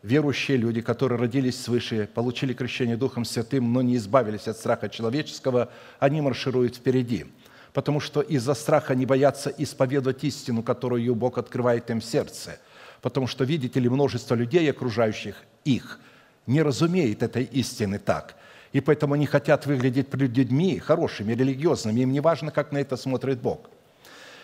верующие 0.04 0.58
люди, 0.58 0.82
которые 0.82 1.20
родились 1.20 1.62
свыше, 1.62 2.10
получили 2.14 2.54
крещение 2.54 2.98
Духом 2.98 3.24
Святым, 3.24 3.72
но 3.72 3.82
не 3.82 3.96
избавились 3.96 4.48
от 4.48 4.58
страха 4.58 4.90
человеческого, 4.90 5.70
они 6.00 6.22
маршируют 6.22 6.76
впереди. 6.76 7.28
Потому 7.72 8.02
что 8.02 8.20
из-за 8.20 8.54
страха 8.54 8.94
они 8.94 9.06
боятся 9.06 9.50
исповедовать 9.50 10.24
истину, 10.26 10.64
которую 10.64 11.16
Бог 11.16 11.38
открывает 11.38 11.90
им 11.90 12.02
в 12.02 12.06
сердце. 12.06 12.60
Потому 13.02 13.28
что, 13.28 13.46
видите 13.46 13.80
ли, 13.80 13.88
множество 13.88 14.36
людей, 14.36 14.70
окружающих 14.70 15.36
их– 15.64 16.00
не 16.48 16.62
разумеет 16.62 17.24
этой 17.24 17.44
истины 17.44 18.00
так. 18.00 18.36
И 18.74 18.80
поэтому 18.80 19.16
они 19.16 19.26
хотят 19.26 19.66
выглядеть 19.66 20.08
перед 20.08 20.36
людьми 20.36 20.80
хорошими, 20.80 21.34
религиозными. 21.34 22.02
Им 22.02 22.12
не 22.12 22.22
важно, 22.22 22.52
как 22.52 22.72
на 22.72 22.78
это 22.78 22.96
смотрит 22.96 23.42
Бог. 23.42 23.70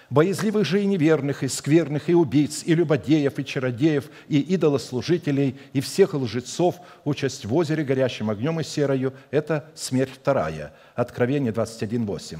Боязливых 0.09 0.65
же 0.65 0.81
и 0.81 0.85
неверных, 0.85 1.43
и 1.43 1.49
скверных, 1.49 2.09
и 2.09 2.13
убийц, 2.13 2.63
и 2.65 2.73
любодеев, 2.73 3.39
и 3.39 3.45
чародеев, 3.45 4.05
и 4.29 4.39
идолослужителей, 4.39 5.57
и 5.73 5.81
всех 5.81 6.13
лжецов 6.13 6.75
участь 7.03 7.43
в 7.43 7.53
озере 7.53 7.83
горящим 7.83 8.29
огнем 8.29 8.59
и 8.61 8.63
серою– 8.63 9.13
это 9.31 9.69
смерть 9.75 10.11
вторая. 10.13 10.73
Откровение 10.95 11.51
21.8. 11.51 12.39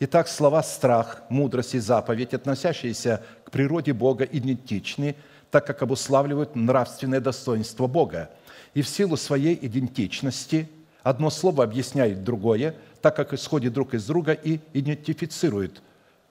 Итак, 0.00 0.26
слова 0.26 0.60
«страх», 0.64 1.22
«мудрость» 1.28 1.76
и 1.76 1.78
«заповедь», 1.78 2.34
относящиеся 2.34 3.22
к 3.44 3.52
природе 3.52 3.92
Бога, 3.92 4.24
идентичны, 4.24 5.14
так 5.52 5.64
как 5.68 5.82
обуславливают 5.82 6.56
нравственное 6.56 7.20
достоинство 7.20 7.86
Бога– 7.86 8.30
и 8.74 8.82
в 8.82 8.88
силу 8.88 9.16
своей 9.16 9.58
идентичности 9.60 10.68
одно 11.02 11.30
слово 11.30 11.64
объясняет 11.64 12.24
другое, 12.24 12.74
так 13.00 13.16
как 13.16 13.32
исходит 13.32 13.72
друг 13.72 13.94
из 13.94 14.04
друга 14.06 14.32
и 14.32 14.60
идентифицирует 14.72 15.82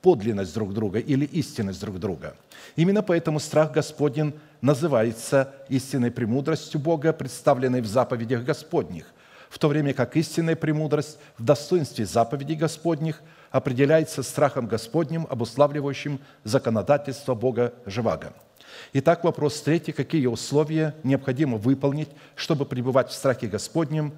подлинность 0.01 0.53
друг 0.53 0.73
друга 0.73 0.99
или 0.99 1.25
истинность 1.25 1.79
друг 1.79 1.97
друга. 1.99 2.35
Именно 2.75 3.01
поэтому 3.01 3.39
страх 3.39 3.71
Господень 3.71 4.33
называется 4.61 5.53
истинной 5.69 6.11
премудростью 6.11 6.79
Бога, 6.79 7.13
представленной 7.13 7.81
в 7.81 7.85
заповедях 7.85 8.43
Господних, 8.43 9.05
в 9.49 9.59
то 9.59 9.69
время 9.69 9.93
как 9.93 10.17
истинная 10.17 10.55
премудрость 10.55 11.17
в 11.37 11.43
достоинстве 11.43 12.05
заповедей 12.05 12.55
Господних 12.55 13.21
определяется 13.51 14.23
страхом 14.23 14.67
Господним, 14.67 15.27
обуславливающим 15.29 16.19
законодательство 16.43 17.35
Бога 17.35 17.73
Живаго. 17.85 18.33
Итак, 18.93 19.23
вопрос 19.23 19.61
третий. 19.61 19.91
Какие 19.91 20.27
условия 20.27 20.95
необходимо 21.03 21.57
выполнить, 21.57 22.09
чтобы 22.35 22.65
пребывать 22.65 23.09
в 23.09 23.13
страхе 23.13 23.47
Господнем 23.47 24.13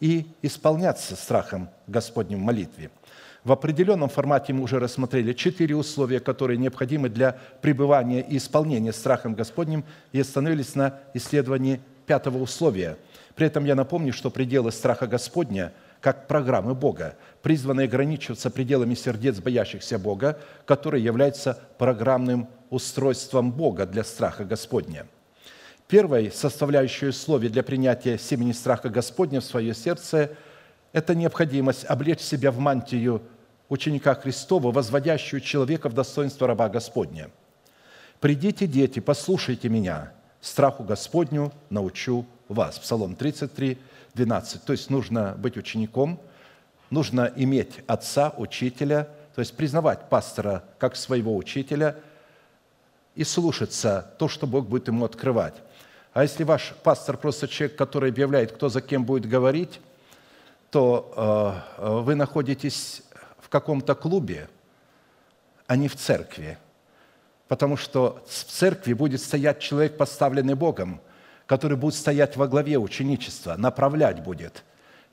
и 0.00 0.26
исполняться 0.42 1.16
страхом 1.16 1.68
Господнем 1.86 2.40
в 2.40 2.42
молитве? 2.42 2.90
В 3.44 3.52
определенном 3.52 4.08
формате 4.08 4.52
мы 4.52 4.62
уже 4.62 4.78
рассмотрели 4.78 5.32
четыре 5.32 5.76
условия, 5.76 6.18
которые 6.18 6.58
необходимы 6.58 7.08
для 7.08 7.38
пребывания 7.60 8.20
и 8.20 8.38
исполнения 8.38 8.92
страхом 8.92 9.34
Господним, 9.34 9.84
и 10.12 10.20
остановились 10.20 10.74
на 10.74 10.98
исследовании 11.14 11.80
пятого 12.06 12.38
условия. 12.38 12.96
При 13.36 13.46
этом 13.46 13.64
я 13.64 13.74
напомню, 13.74 14.12
что 14.12 14.30
пределы 14.30 14.72
страха 14.72 15.06
Господня– 15.06 15.72
как 16.06 16.28
программы 16.28 16.74
Бога, 16.74 17.16
призваны 17.42 17.82
ограничиваться 17.82 18.50
пределами 18.50 18.94
сердец 18.94 19.38
боящихся 19.40 19.98
Бога, 19.98 20.38
которые 20.64 21.02
являются 21.02 21.58
программным 21.78 22.48
устройством 22.70 23.52
Бога 23.52 23.86
для 23.86 24.04
страха 24.04 24.44
Господня. 24.44 25.06
Первой 25.88 26.32
составляющей 26.32 27.06
условия 27.06 27.48
для 27.48 27.62
принятия 27.62 28.18
семени 28.18 28.52
страха 28.52 28.88
Господня 28.88 29.40
в 29.40 29.44
свое 29.44 29.74
сердце– 29.74 30.32
это 30.92 31.14
необходимость 31.14 31.84
облечь 31.84 32.20
себя 32.20 32.50
в 32.50 32.58
мантию 32.58 33.22
ученика 33.68 34.14
Христова, 34.14 34.72
возводящую 34.72 35.40
человека 35.40 35.88
в 35.88 35.92
достоинство 35.92 36.46
раба 36.46 36.68
Господня. 36.68 37.30
«Придите, 38.20 38.66
дети, 38.66 39.00
послушайте 39.00 39.68
меня, 39.68 40.12
страху 40.40 40.84
Господню 40.84 41.52
научу 41.70 42.26
вас». 42.48 42.78
Псалом 42.78 43.14
33, 43.14 43.78
12. 44.14 44.64
То 44.64 44.72
есть 44.72 44.90
нужно 44.90 45.34
быть 45.38 45.56
учеником, 45.56 46.18
нужно 46.90 47.30
иметь 47.36 47.80
отца, 47.86 48.32
учителя, 48.36 49.08
то 49.34 49.40
есть 49.40 49.54
признавать 49.54 50.08
пастора 50.08 50.64
как 50.78 50.96
своего 50.96 51.36
учителя 51.36 51.96
и 53.16 53.24
слушаться 53.24 54.14
то, 54.18 54.28
что 54.28 54.46
Бог 54.46 54.68
будет 54.68 54.88
ему 54.88 55.04
открывать. 55.04 55.54
А 56.12 56.22
если 56.22 56.44
ваш 56.44 56.74
пастор 56.82 57.16
просто 57.16 57.48
человек, 57.48 57.76
который 57.76 58.10
объявляет, 58.10 58.52
кто 58.52 58.68
за 58.68 58.80
кем 58.80 59.04
будет 59.04 59.26
говорить, 59.26 59.80
то 60.70 61.64
э, 61.78 62.00
вы 62.00 62.14
находитесь 62.14 63.02
в 63.38 63.48
каком-то 63.48 63.94
клубе, 63.94 64.48
а 65.66 65.76
не 65.76 65.88
в 65.88 65.96
церкви. 65.96 66.58
Потому 67.48 67.76
что 67.76 68.22
в 68.26 68.44
церкви 68.44 68.92
будет 68.92 69.20
стоять 69.20 69.60
человек, 69.60 69.96
поставленный 69.96 70.54
Богом, 70.54 71.00
который 71.46 71.76
будет 71.76 71.94
стоять 71.94 72.36
во 72.36 72.48
главе 72.48 72.76
ученичества, 72.76 73.54
направлять 73.56 74.22
будет. 74.22 74.64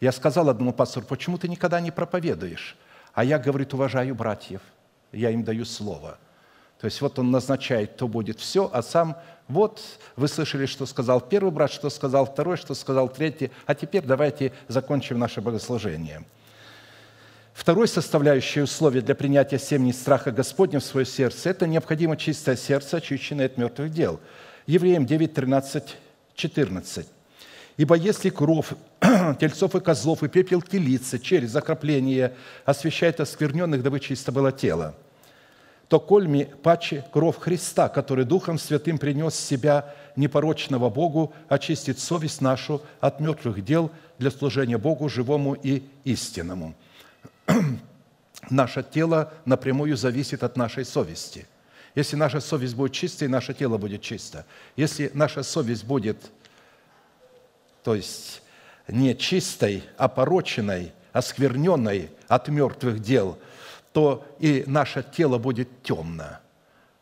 Я 0.01 0.11
сказал 0.11 0.49
одному 0.49 0.73
пастору, 0.73 1.05
почему 1.05 1.37
ты 1.37 1.47
никогда 1.47 1.79
не 1.79 1.91
проповедуешь? 1.91 2.75
А 3.13 3.23
я, 3.23 3.39
говорит, 3.39 3.73
уважаю 3.73 4.15
братьев, 4.15 4.61
я 5.11 5.29
им 5.29 5.43
даю 5.43 5.63
слово. 5.63 6.17
То 6.83 6.87
есть 6.87 6.99
вот 6.99 7.17
он 7.17 7.31
назначает, 7.31 7.93
кто 7.93 8.09
будет 8.09 8.41
все, 8.41 8.69
а 8.73 8.81
сам 8.83 9.15
вот 9.47 9.81
вы 10.17 10.27
слышали, 10.27 10.65
что 10.65 10.85
сказал 10.85 11.21
первый 11.21 11.49
брат, 11.49 11.71
что 11.71 11.89
сказал 11.89 12.25
второй, 12.25 12.57
что 12.57 12.73
сказал 12.75 13.07
третий, 13.07 13.51
а 13.65 13.73
теперь 13.73 14.03
давайте 14.03 14.51
закончим 14.67 15.17
наше 15.17 15.39
богослужение. 15.39 16.25
Второй 17.53 17.87
составляющей 17.87 18.59
условия 18.59 18.99
для 18.99 19.15
принятия 19.15 19.59
семени 19.59 19.93
страха 19.93 20.31
Господня 20.31 20.81
в 20.81 20.83
свое 20.83 21.05
сердце– 21.05 21.49
это 21.51 21.67
необходимо 21.67 22.17
чистое 22.17 22.57
сердце, 22.57 22.97
очищенное 22.97 23.45
от 23.45 23.55
мертвых 23.55 23.89
дел. 23.89 24.19
Евреям 24.67 25.05
9, 25.05 25.33
13, 25.33 25.83
14. 26.35 27.07
«Ибо 27.77 27.95
если 27.95 28.29
кровь 28.29 28.73
тельцов 29.39 29.73
и 29.75 29.79
козлов 29.79 30.21
и 30.23 30.27
пепел 30.27 30.61
телицы 30.61 31.17
через 31.17 31.55
окропление 31.55 32.35
освящает 32.65 33.21
оскверненных, 33.21 33.81
дабы 33.81 34.01
чисто 34.01 34.33
было 34.33 34.51
тело, 34.51 34.95
то 35.93 35.99
кольми 35.99 36.49
паче 36.63 37.05
кровь 37.13 37.37
Христа, 37.37 37.87
который 37.87 38.25
Духом 38.25 38.57
Святым 38.57 38.97
принес 38.97 39.35
себя 39.35 39.93
непорочного 40.15 40.89
Богу, 40.89 41.35
очистит 41.49 41.99
совесть 41.99 42.41
нашу 42.41 42.81
от 42.99 43.19
мертвых 43.19 43.63
дел 43.63 43.91
для 44.17 44.31
служения 44.31 44.79
Богу 44.79 45.07
живому 45.07 45.53
и 45.53 45.83
истинному». 46.03 46.73
Наше 48.49 48.81
тело 48.81 49.33
напрямую 49.45 49.95
зависит 49.95 50.41
от 50.41 50.57
нашей 50.57 50.83
совести. 50.83 51.45
Если 51.93 52.15
наша 52.15 52.39
совесть 52.39 52.73
будет 52.73 52.93
чистой, 52.93 53.27
наше 53.27 53.53
тело 53.53 53.77
будет 53.77 54.01
чисто. 54.01 54.47
Если 54.75 55.11
наша 55.13 55.43
совесть 55.43 55.83
будет, 55.83 56.17
то 57.83 57.93
есть 57.93 58.41
не 58.87 59.15
чистой, 59.15 59.83
а 59.99 60.07
пороченной, 60.07 60.91
оскверненной 61.11 62.09
от 62.27 62.47
мертвых 62.47 62.99
дел, 62.99 63.37
то 63.93 64.25
и 64.39 64.63
наше 64.67 65.05
тело 65.15 65.37
будет 65.37 65.69
темно. 65.83 66.39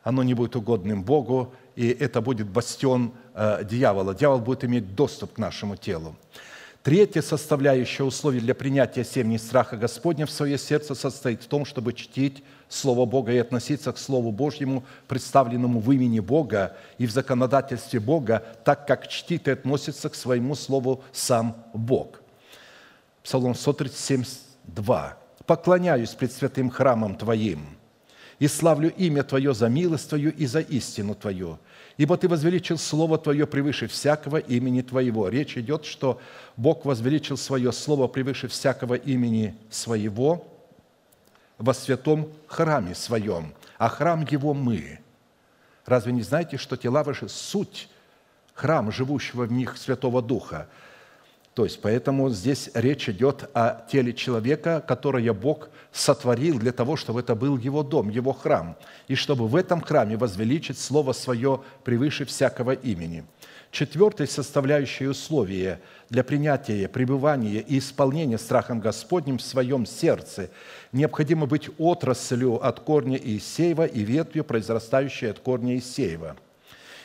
Оно 0.03 0.23
не 0.23 0.33
будет 0.33 0.55
угодным 0.55 1.03
Богу, 1.03 1.53
и 1.75 1.87
это 1.87 2.21
будет 2.21 2.47
бастион 2.47 3.13
э, 3.33 3.63
дьявола. 3.63 4.13
Дьявол 4.13 4.39
будет 4.39 4.63
иметь 4.65 4.93
доступ 4.95 5.33
к 5.33 5.37
нашему 5.37 5.77
телу. 5.77 6.15
Третья 6.83 7.21
составляющая 7.21 8.03
условия 8.03 8.39
для 8.39 8.55
принятия 8.55 9.03
семени 9.03 9.37
страха 9.37 9.77
Господня 9.77 10.25
в 10.25 10.31
свое 10.31 10.57
сердце 10.57 10.95
состоит 10.95 11.43
в 11.43 11.47
том, 11.47 11.63
чтобы 11.63 11.93
чтить 11.93 12.43
Слово 12.69 13.05
Бога 13.05 13.31
и 13.31 13.37
относиться 13.37 13.91
к 13.91 13.99
Слову 13.99 14.31
Божьему, 14.31 14.83
представленному 15.07 15.79
в 15.79 15.91
имени 15.91 16.19
Бога 16.19 16.75
и 16.97 17.05
в 17.05 17.11
законодательстве 17.11 17.99
Бога, 17.99 18.43
так 18.65 18.87
как 18.87 19.07
чтит 19.07 19.47
и 19.47 19.51
относится 19.51 20.09
к 20.09 20.15
своему 20.15 20.55
Слову 20.55 21.03
сам 21.11 21.55
Бог. 21.73 22.21
Псалом 23.21 23.53
137, 23.53 24.23
2. 24.63 25.20
«Поклоняюсь 25.45 26.11
пред 26.11 26.31
святым 26.31 26.69
храмом 26.69 27.15
Твоим, 27.15 27.65
и 28.39 28.47
славлю 28.47 28.91
имя 28.95 29.23
Твое 29.23 29.53
за 29.53 29.69
милость 29.69 30.09
Твою 30.09 30.31
и 30.31 30.45
за 30.45 30.59
истину 30.59 31.15
Твою, 31.15 31.59
ибо 31.97 32.17
Ты 32.17 32.27
возвеличил 32.27 32.77
Слово 32.77 33.17
Твое 33.17 33.45
превыше 33.47 33.87
всякого 33.87 34.37
имени 34.37 34.81
Твоего». 34.81 35.29
Речь 35.29 35.57
идет, 35.57 35.85
что 35.85 36.19
Бог 36.57 36.85
возвеличил 36.85 37.37
Свое 37.37 37.71
Слово 37.71 38.07
превыше 38.07 38.47
всякого 38.47 38.95
имени 38.95 39.55
Своего 39.69 40.47
во 41.57 41.73
святом 41.73 42.31
храме 42.47 42.95
Своем, 42.95 43.53
а 43.77 43.89
храм 43.89 44.25
Его 44.29 44.53
мы. 44.53 44.99
Разве 45.85 46.11
не 46.11 46.21
знаете, 46.21 46.57
что 46.57 46.77
тела 46.77 47.03
ваши– 47.03 47.27
суть 47.29 47.89
храм, 48.53 48.91
живущего 48.91 49.43
в 49.45 49.51
них 49.51 49.77
Святого 49.77 50.21
Духа– 50.21 50.67
то 51.61 51.65
есть, 51.65 51.79
поэтому 51.79 52.31
здесь 52.31 52.71
речь 52.73 53.07
идет 53.07 53.47
о 53.53 53.85
теле 53.87 54.13
человека, 54.13 54.83
которое 54.87 55.31
Бог 55.31 55.69
сотворил 55.91 56.57
для 56.57 56.71
того, 56.71 56.95
чтобы 56.95 57.19
это 57.19 57.35
был 57.35 57.55
его 57.55 57.83
дом, 57.83 58.09
его 58.09 58.33
храм, 58.33 58.75
и 59.07 59.13
чтобы 59.13 59.47
в 59.47 59.55
этом 59.55 59.79
храме 59.79 60.17
возвеличить 60.17 60.79
Слово 60.79 61.13
Свое 61.13 61.61
превыше 61.83 62.25
всякого 62.25 62.71
имени. 62.71 63.25
Четвертое 63.69 64.25
составляющее 64.25 65.11
условие 65.11 65.81
для 66.09 66.23
принятия, 66.23 66.87
пребывания 66.87 67.59
и 67.59 67.77
исполнения 67.77 68.39
страхом 68.39 68.79
Господним 68.79 69.37
в 69.37 69.43
своем 69.43 69.85
сердце 69.85 70.49
необходимо 70.91 71.45
быть 71.45 71.69
отраслью 71.77 72.55
от 72.55 72.79
корня 72.79 73.19
Иисеева 73.23 73.85
и 73.85 73.99
ветвью, 73.99 74.43
произрастающей 74.43 75.29
от 75.29 75.37
корня 75.37 75.75
Иисеева– 75.75 76.37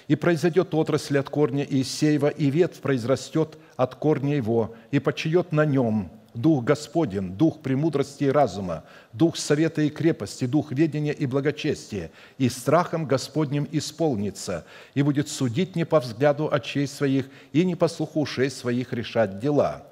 и 0.09 0.15
произойдет 0.15 0.73
отрасль 0.75 1.19
от 1.19 1.29
корня 1.31 1.67
Иисеева, 1.69 2.29
и 2.29 2.51
ветвь 2.51 2.81
произрастет 2.81 3.59
от 3.77 3.95
корня 3.95 4.37
его, 4.37 4.75
и 4.91 4.99
почиет 4.99 5.53
на 5.53 5.65
нем 5.65 6.11
Дух 6.35 6.65
Господен, 6.65 7.33
Дух 7.35 7.61
премудрости 7.61 8.25
и 8.25 8.31
разума, 8.31 8.85
Дух 9.13 9.37
совета 9.37 9.83
и 9.83 9.89
крепости, 9.89 10.45
Дух 10.47 10.73
ведения 10.73 11.13
и 11.13 11.27
благочестия, 11.27 12.11
и 12.39 12.49
страхом 12.49 13.07
Господним 13.07 13.67
исполнится, 13.73 14.67
и 14.95 15.03
будет 15.03 15.29
судить 15.29 15.77
не 15.77 15.85
по 15.85 16.01
взгляду 16.01 16.49
очей 16.53 16.87
своих 16.87 17.29
и 17.53 17.65
не 17.65 17.75
по 17.75 17.89
слуху 17.89 18.21
ушей 18.21 18.51
своих 18.51 18.93
решать 18.93 19.39
дела». 19.39 19.87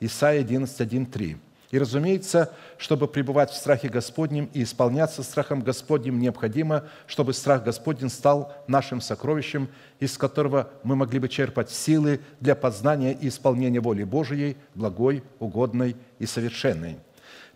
Исайя 0.00 0.40
11, 0.40 0.80
1, 0.80 1.06
3. 1.06 1.36
И, 1.74 1.78
разумеется, 1.80 2.52
чтобы 2.78 3.08
пребывать 3.08 3.50
в 3.50 3.56
страхе 3.56 3.88
Господнем 3.88 4.48
и 4.54 4.62
исполняться 4.62 5.24
страхом 5.24 5.60
Господним, 5.60 6.20
необходимо, 6.20 6.84
чтобы 7.08 7.34
страх 7.34 7.64
Господень 7.64 8.10
стал 8.10 8.54
нашим 8.68 9.00
сокровищем, 9.00 9.68
из 9.98 10.16
которого 10.16 10.70
мы 10.84 10.94
могли 10.94 11.18
бы 11.18 11.28
черпать 11.28 11.72
силы 11.72 12.20
для 12.38 12.54
познания 12.54 13.12
и 13.12 13.26
исполнения 13.26 13.80
воли 13.80 14.04
Божией, 14.04 14.56
благой, 14.76 15.24
угодной 15.40 15.96
и 16.20 16.26
совершенной. 16.26 16.98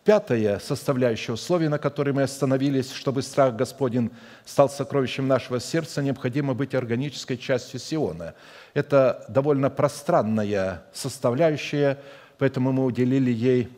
Пятое 0.03 0.59
составляющее 0.59 1.35
условие, 1.35 1.69
на 1.69 1.79
которое 1.79 2.13
мы 2.13 2.23
остановились, 2.23 2.91
чтобы 2.91 3.23
страх 3.23 3.55
Господень 3.55 4.11
стал 4.45 4.69
сокровищем 4.69 5.29
нашего 5.29 5.61
сердца, 5.61 6.03
необходимо 6.03 6.55
быть 6.55 6.75
органической 6.75 7.37
частью 7.37 7.79
Сиона. 7.79 8.35
Это 8.75 9.25
довольно 9.29 9.71
пространная 9.71 10.83
составляющая, 10.93 11.99
поэтому 12.37 12.73
мы 12.73 12.85
уделили 12.85 13.31
ей 13.31 13.69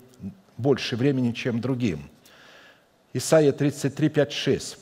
больше 0.60 0.96
времени, 0.96 1.32
чем 1.32 1.60
другим. 1.60 2.08
Исайя 3.12 3.52
33, 3.52 4.08
5, 4.08 4.32
6. 4.32 4.78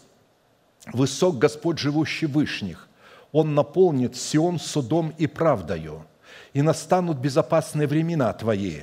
«Высок 0.93 1.39
Господь, 1.39 1.79
живущий 1.79 2.27
вышних, 2.27 2.89
Он 3.33 3.55
наполнит 3.55 4.17
Сион 4.17 4.59
судом 4.59 5.15
и 5.19 5.27
правдою, 5.27 6.07
и 6.53 6.63
настанут 6.63 7.19
безопасные 7.19 7.87
времена 7.87 8.33
Твои, 8.33 8.83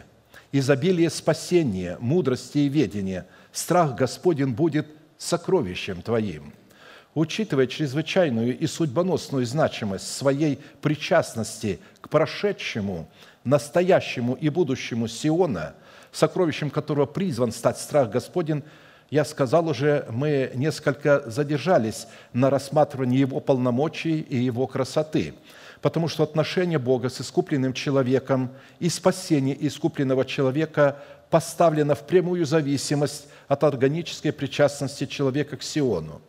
изобилие 0.51 1.10
спасения, 1.10 1.97
мудрости 1.99 2.60
и 2.60 2.69
ведения, 2.69 3.27
страх 3.51 3.95
Господень 3.95 4.53
будет 4.53 4.88
сокровищем 5.17 6.01
Твоим». 6.01 6.53
Учитывая 7.13 7.67
чрезвычайную 7.67 8.60
и 8.60 8.67
судьбоносную 8.67 9.45
значимость 9.45 10.13
своей 10.13 10.60
причастности 10.81 11.79
к 12.01 12.10
прошедшему, 12.10 13.08
настоящему 13.45 14.34
и 14.34 14.49
будущему 14.49 15.08
Сиона– 15.08 15.75
сокровищем 16.15 16.69
которого 16.69 17.06
призван 17.06 17.51
стать 17.51 17.78
страх 17.78 18.10
Господень, 18.10 18.63
я 19.10 19.25
сказал 19.25 19.67
уже, 19.67 20.06
мы 20.10 20.51
несколько 20.56 21.30
задержались 21.30 22.08
на 22.34 22.49
рассматривании 22.49 23.19
Его 23.19 23.39
полномочий 23.39 24.21
и 24.21 24.38
Его 24.38 24.65
красоты, 24.65 25.36
потому 25.82 26.08
что 26.08 26.23
отношение 26.23 26.80
Бога 26.80 27.10
с 27.10 27.21
искупленным 27.21 27.73
человеком 27.73 28.49
и 28.80 28.89
спасение 28.89 29.56
искупленного 29.67 30.25
человека 30.25 30.97
поставлено 31.30 31.95
в 31.95 32.08
прямую 32.08 32.45
зависимость 32.45 33.28
от 33.47 33.63
органической 33.63 34.32
причастности 34.32 35.06
человека 35.06 35.58
к 35.58 35.63
Сиону. 35.63 36.21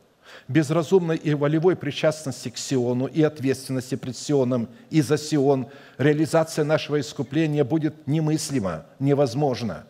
Безразумной 0.49 1.17
и 1.17 1.35
волевой 1.35 1.77
причастности 1.77 2.49
к 2.49 2.59
Сиону 2.59 3.07
и 3.07 3.23
ответственности 3.23 3.95
пред 3.95 4.17
Сионом 4.17 4.69
и 4.91 5.01
за 5.03 5.19
Сион, 5.19 5.69
реализация 5.99 6.65
нашего 6.65 7.01
искупления 7.01 7.65
будет 7.65 8.07
немыслима, 8.07 8.87
невозможна. 8.99 9.85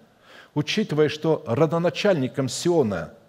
Учитывая, 0.55 1.09
что 1.09 1.45
родоначальником 1.47 2.49
Сиона– 2.49 3.13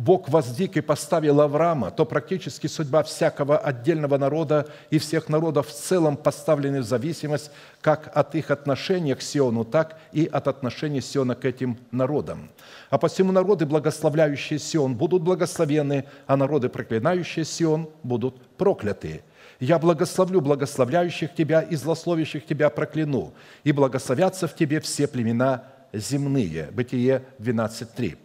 Бог 0.00 0.30
воздвиг 0.30 0.78
и 0.78 0.80
поставил 0.80 1.42
Авраама, 1.42 1.90
то 1.90 2.06
практически 2.06 2.68
судьба 2.68 3.02
всякого 3.02 3.58
отдельного 3.58 4.16
народа 4.16 4.66
и 4.88 4.98
всех 4.98 5.28
народов 5.28 5.68
в 5.68 5.72
целом 5.72 6.16
поставлены 6.16 6.80
в 6.80 6.86
зависимость 6.86 7.50
как 7.82 8.10
от 8.14 8.34
их 8.34 8.50
отношения 8.50 9.14
к 9.14 9.20
Сиону, 9.20 9.62
так 9.66 9.98
и 10.12 10.24
от 10.24 10.48
отношения 10.48 11.02
Сиона 11.02 11.34
к 11.34 11.44
этим 11.44 11.76
народам. 11.90 12.48
А 12.88 12.96
посему 12.96 13.30
народы, 13.30 13.66
благословляющие 13.66 14.58
Сион, 14.58 14.94
будут 14.94 15.22
благословены, 15.22 16.06
а 16.26 16.38
народы, 16.38 16.70
проклинающие 16.70 17.44
Сион, 17.44 17.90
будут 18.02 18.40
прокляты. 18.56 19.22
Я 19.60 19.78
благословлю 19.78 20.40
благословляющих 20.40 21.34
тебя 21.34 21.60
и 21.60 21.76
злословящих 21.76 22.46
тебя 22.46 22.70
прокляну, 22.70 23.34
и 23.64 23.72
благословятся 23.72 24.48
в 24.48 24.54
тебе 24.54 24.80
все 24.80 25.06
племена 25.06 25.64
земные». 25.92 26.70
Бытие 26.72 27.24
12.3 27.38 28.16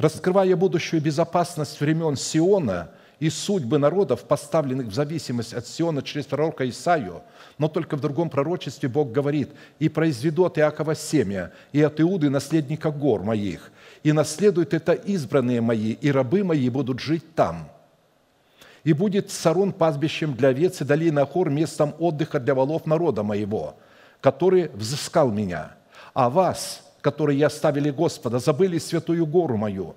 раскрывая 0.00 0.56
будущую 0.56 1.02
безопасность 1.02 1.78
времен 1.80 2.16
Сиона 2.16 2.90
и 3.18 3.28
судьбы 3.28 3.78
народов, 3.78 4.24
поставленных 4.24 4.86
в 4.86 4.94
зависимость 4.94 5.52
от 5.52 5.66
Сиона 5.66 6.02
через 6.02 6.24
пророка 6.24 6.66
Исаию, 6.68 7.22
но 7.58 7.68
только 7.68 7.96
в 7.96 8.00
другом 8.00 8.30
пророчестве 8.30 8.88
Бог 8.88 9.12
говорит, 9.12 9.50
«И 9.78 9.90
произведу 9.90 10.46
от 10.46 10.58
Иакова 10.58 10.94
семя, 10.94 11.52
и 11.72 11.82
от 11.82 12.00
Иуды 12.00 12.30
наследника 12.30 12.90
гор 12.90 13.22
моих, 13.22 13.70
и 14.02 14.12
наследуют 14.12 14.72
это 14.72 14.92
избранные 14.92 15.60
мои, 15.60 15.92
и 15.92 16.10
рабы 16.10 16.44
мои 16.44 16.70
будут 16.70 17.00
жить 17.00 17.34
там». 17.34 17.68
И 18.82 18.94
будет 18.94 19.30
Сарон 19.30 19.74
пастбищем 19.74 20.34
для 20.34 20.48
овец, 20.48 20.80
и 20.80 20.84
долина 20.84 21.22
Ахор 21.22 21.50
местом 21.50 21.94
отдыха 21.98 22.40
для 22.40 22.54
волов 22.54 22.86
народа 22.86 23.22
моего, 23.22 23.76
который 24.22 24.68
взыскал 24.68 25.30
меня. 25.30 25.72
А 26.14 26.30
вас, 26.30 26.89
которые 27.00 27.44
оставили 27.46 27.90
Господа, 27.90 28.38
забыли 28.38 28.78
святую 28.78 29.26
гору 29.26 29.56
мою. 29.56 29.94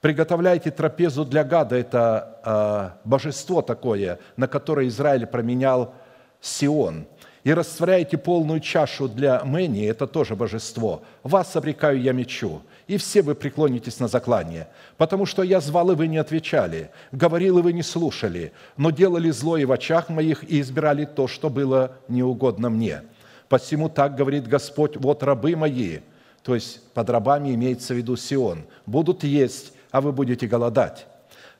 Приготовляйте 0.00 0.70
трапезу 0.72 1.24
для 1.24 1.44
гада, 1.44 1.76
это 1.76 2.94
э, 3.04 3.08
божество 3.08 3.62
такое, 3.62 4.18
на 4.36 4.48
которое 4.48 4.88
Израиль 4.88 5.26
променял 5.26 5.94
Сион. 6.40 7.06
И 7.44 7.54
растворяйте 7.54 8.18
полную 8.18 8.60
чашу 8.60 9.08
для 9.08 9.44
Мэни, 9.44 9.86
это 9.86 10.06
тоже 10.06 10.34
божество. 10.34 11.02
Вас 11.22 11.54
обрекаю 11.56 12.00
я 12.00 12.12
мечу, 12.12 12.62
и 12.88 12.96
все 12.96 13.22
вы 13.22 13.36
преклонитесь 13.36 14.00
на 14.00 14.08
заклание, 14.08 14.68
потому 14.96 15.24
что 15.24 15.42
я 15.44 15.60
звал, 15.60 15.92
и 15.92 15.94
вы 15.94 16.08
не 16.08 16.18
отвечали, 16.18 16.90
говорил, 17.12 17.58
и 17.58 17.62
вы 17.62 17.72
не 17.72 17.82
слушали, 17.82 18.52
но 18.76 18.90
делали 18.90 19.30
злое 19.30 19.66
в 19.66 19.72
очах 19.72 20.08
моих 20.08 20.42
и 20.48 20.60
избирали 20.60 21.04
то, 21.04 21.28
что 21.28 21.48
было 21.48 21.92
неугодно 22.08 22.70
мне. 22.70 23.02
Посему 23.48 23.88
так 23.88 24.16
говорит 24.16 24.48
Господь, 24.48 24.96
вот 24.96 25.22
рабы 25.22 25.54
мои– 25.54 25.98
то 26.42 26.54
есть 26.54 26.82
под 26.92 27.08
рабами 27.10 27.54
имеется 27.54 27.94
в 27.94 27.96
виду 27.96 28.16
Сион, 28.16 28.64
будут 28.86 29.24
есть, 29.24 29.72
а 29.90 30.00
вы 30.00 30.12
будете 30.12 30.46
голодать. 30.46 31.06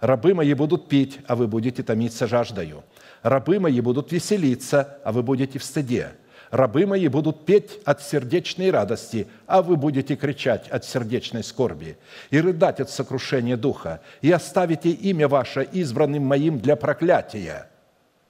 Рабы 0.01 0.35
мои 0.35 0.55
будут 0.55 0.89
пить, 0.89 1.21
а 1.29 1.37
вы 1.37 1.47
будете 1.47 1.83
томиться 1.85 2.27
жаждою. 2.27 2.83
Рабы 3.23 3.61
мои 3.61 3.81
будут 3.81 4.11
веселиться, 4.11 4.99
а 5.05 5.13
вы 5.13 5.23
будете 5.23 5.61
в 5.61 5.65
стыде. 5.65 6.13
Рабы 6.51 6.87
мои 6.87 7.07
будут 7.07 7.47
петь 7.47 7.79
от 7.85 8.03
сердечной 8.03 8.71
радости, 8.71 9.29
а 9.47 9.63
вы 9.63 9.77
будете 9.77 10.17
кричать 10.17 10.69
от 10.69 10.85
сердечной 10.85 11.45
скорби 11.45 11.97
и 12.31 12.41
рыдать 12.41 12.81
от 12.81 12.91
сокрушения 12.91 13.57
духа, 13.57 14.01
и 14.21 14.31
оставите 14.31 14.91
имя 14.91 15.29
ваше 15.29 15.63
избранным 15.73 16.25
моим 16.25 16.59
для 16.59 16.75
проклятия. 16.75 17.71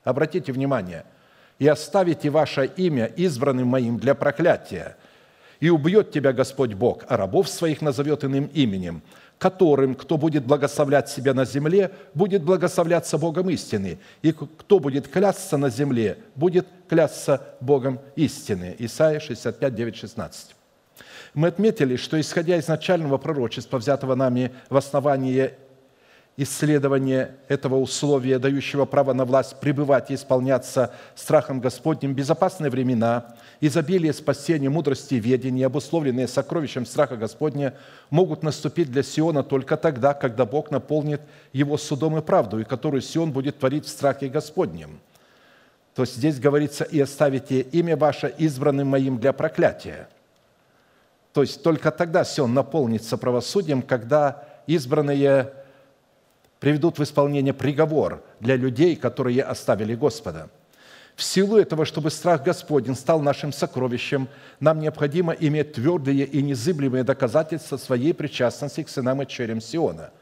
Обратите 0.05 0.53
внимание, 0.53 1.05
и 1.59 1.67
оставите 1.67 2.29
ваше 2.31 2.67
имя 2.77 3.07
избранным 3.07 3.69
моим 3.69 3.99
для 3.99 4.15
проклятия– 4.15 4.97
и 5.63 5.71
убьет 5.71 6.11
тебя 6.11 6.33
Господь 6.33 6.75
Бог, 6.75 7.05
а 7.07 7.17
рабов 7.17 7.49
своих 7.49 7.83
назовет 7.83 8.25
иным 8.25 8.47
именем, 8.47 9.01
которым, 9.39 9.95
кто 9.95 10.19
будет 10.19 10.45
благословлять 10.45 11.09
себя 11.09 11.35
на 11.35 11.45
земле, 11.45 11.93
будет 12.15 12.43
благословляться 12.43 13.17
Богом 13.17 13.49
истины, 13.49 14.01
и 14.23 14.33
кто 14.33 14.81
будет 14.81 15.07
клясться 15.07 15.57
на 15.57 15.71
земле, 15.71 16.19
будет 16.35 16.67
клясться 16.89 17.55
Богом 17.61 18.01
истины». 18.17 18.75
Исайя 18.81 19.21
65, 19.21 19.73
9, 19.73 19.97
16. 19.97 20.57
Мы 21.35 21.47
отметили, 21.47 21.95
что, 21.95 22.21
исходя 22.21 22.57
из 22.57 22.67
начального 22.67 23.17
пророчества, 23.17 23.79
взятого 23.79 24.17
нами 24.17 24.51
в 24.69 24.77
основании 24.77 25.53
исследование 26.37 27.37
этого 27.49 27.77
условия, 27.77 28.39
дающего 28.39 28.87
право 28.87 29.13
на 29.13 29.25
власть 29.25 29.61
пребывать 29.61 30.11
и 30.11 30.15
исполняться 30.15 30.95
страхом 31.15 31.61
Господним, 31.61 32.15
безопасные 32.15 32.71
времена, 32.71 33.37
изобилие 33.61 34.13
спасения, 34.13 34.71
мудрости 34.71 35.15
и 35.15 35.21
ведения, 35.21 35.67
обусловленные 35.67 36.27
сокровищем 36.27 36.87
страха 36.87 37.17
Господня, 37.17 37.75
могут 38.09 38.43
наступить 38.43 38.91
для 38.91 39.03
Сиона 39.03 39.43
только 39.43 39.77
тогда, 39.77 40.15
когда 40.15 40.47
Бог 40.47 40.71
наполнит 40.71 41.21
его 41.53 41.77
судом 41.77 42.17
и 42.17 42.23
правду, 42.23 42.59
и 42.59 42.65
которую 42.65 43.03
Сион 43.03 43.31
будет 43.31 43.59
творить 43.59 43.85
в 43.85 43.91
страхе 43.91 44.29
Господнем. 44.29 45.01
То 45.95 46.03
есть 46.03 46.17
здесь 46.17 46.41
говорится, 46.41 46.85
«И 46.85 46.99
оставите 46.99 47.61
имя 47.61 47.97
ваше 47.97 48.35
избранным 48.39 48.89
моим 48.89 49.19
для 49.19 49.35
проклятия». 49.35 50.09
То 51.35 51.43
есть 51.43 51.63
только 51.63 51.91
тогда 51.91 52.25
Сион 52.25 52.55
наполнится 52.55 53.19
правосудием, 53.19 53.83
когда 53.83 54.45
избранные 54.67 55.53
приведут 56.63 56.97
в 56.97 57.03
исполнение 57.03 57.53
приговор 57.53 58.23
для 58.39 58.55
людей, 58.55 58.95
которые 58.95 59.43
оставили 59.43 59.97
Господа. 59.97 60.49
В 61.17 61.23
силу 61.25 61.57
этого, 61.57 61.85
чтобы 61.85 62.09
страх 62.09 62.45
Господень 62.45 62.95
стал 62.95 63.21
нашим 63.21 63.53
сокровищем, 63.53 64.29
нам 64.61 64.79
необходимо 64.79 65.33
иметь 65.33 65.73
твердые 65.73 66.25
и 66.25 66.41
незыблемые 66.41 67.03
доказательства 67.03 67.79
своей 67.79 68.15
причастности 68.15 68.85
к 68.85 68.89
сынам 68.89 69.23
и 69.23 69.27
черям 69.27 69.61
Сиона. 69.61 70.13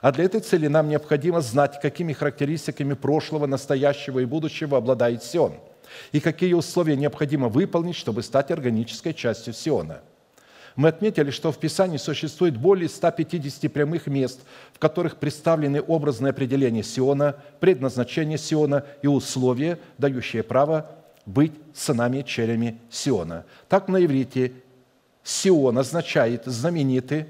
А 0.00 0.10
для 0.10 0.24
этой 0.24 0.40
цели 0.40 0.68
нам 0.68 0.88
необходимо 0.88 1.42
знать, 1.42 1.78
какими 1.82 2.14
характеристиками 2.14 2.94
прошлого, 2.94 3.44
настоящего 3.44 4.20
и 4.20 4.24
будущего 4.24 4.78
обладает 4.78 5.22
Сион, 5.22 5.52
и 6.12 6.20
какие 6.20 6.54
условия 6.54 6.96
необходимо 6.96 7.50
выполнить, 7.50 7.96
чтобы 7.96 8.22
стать 8.22 8.50
органической 8.50 9.12
частью 9.12 9.52
Сиона– 9.52 10.00
мы 10.76 10.88
отметили, 10.88 11.30
что 11.30 11.52
в 11.52 11.58
Писании 11.58 11.98
существует 11.98 12.56
более 12.56 12.88
150 12.88 13.72
прямых 13.72 14.06
мест, 14.08 14.40
в 14.72 14.78
которых 14.80 15.16
представлены 15.16 15.80
образные 15.80 16.30
определения 16.30 16.82
Сиона, 16.82 17.36
предназначение 17.60 18.38
Сиона 18.38 18.84
и 19.02 19.06
условия, 19.06 19.78
дающие 19.98 20.42
право 20.42 20.90
быть 21.26 21.52
сынами 21.74 22.22
черями 22.22 22.80
Сиона. 22.90 23.44
Так 23.68 23.88
на 23.88 24.04
иврите 24.04 24.52
Сион 25.22 25.78
означает 25.78 26.44
знаменитый, 26.46 27.26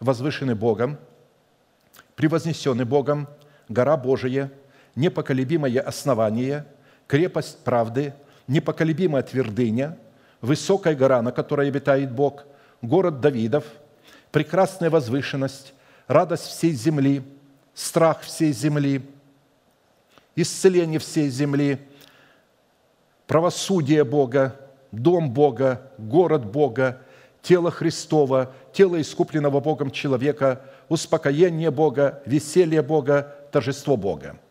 возвышенный 0.00 0.54
Богом, 0.54 0.96
превознесенный 2.16 2.86
Богом, 2.86 3.28
гора 3.68 3.98
Божия, 3.98 4.50
непоколебимое 4.96 5.80
основание, 5.80 6.64
крепость 7.06 7.58
правды, 7.58 8.14
непоколебимая 8.46 9.22
твердыня, 9.22 9.98
высокая 10.40 10.94
гора, 10.94 11.20
на 11.20 11.32
которой 11.32 11.68
обитает 11.68 12.10
Бог– 12.10 12.46
город 12.82 13.20
Давидов, 13.20 13.64
прекрасная 14.30 14.90
возвышенность, 14.90 15.74
радость 16.06 16.46
всей 16.46 16.72
земли, 16.72 17.22
страх 17.74 18.20
всей 18.22 18.52
земли, 18.52 19.02
исцеление 20.36 20.98
всей 20.98 21.28
земли, 21.28 21.78
правосудие 23.26 24.04
Бога, 24.04 24.56
дом 24.92 25.30
Бога, 25.30 25.90
город 25.98 26.44
Бога, 26.44 27.00
тело 27.42 27.70
Христова, 27.70 28.52
тело 28.72 29.00
искупленного 29.00 29.60
Богом 29.60 29.90
человека, 29.90 30.62
успокоение 30.88 31.70
Бога, 31.70 32.22
веселье 32.26 32.82
Бога, 32.82 33.34
торжество 33.52 33.96
Бога– 33.96 34.38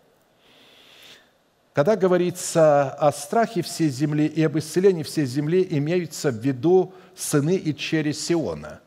когда 1.77 1.95
говорится 1.95 2.89
о 2.89 3.11
страхе 3.11 3.61
всей 3.61 3.89
земли 3.89 4.25
и 4.25 4.41
об 4.41 4.57
исцелении 4.57 5.03
всей 5.03 5.27
земли, 5.27 5.63
имеются 5.69 6.31
в 6.31 6.37
виду 6.37 6.91
сыны 7.15 7.55
и 7.55 7.75
чери 7.75 8.13
Сиона. 8.13 8.79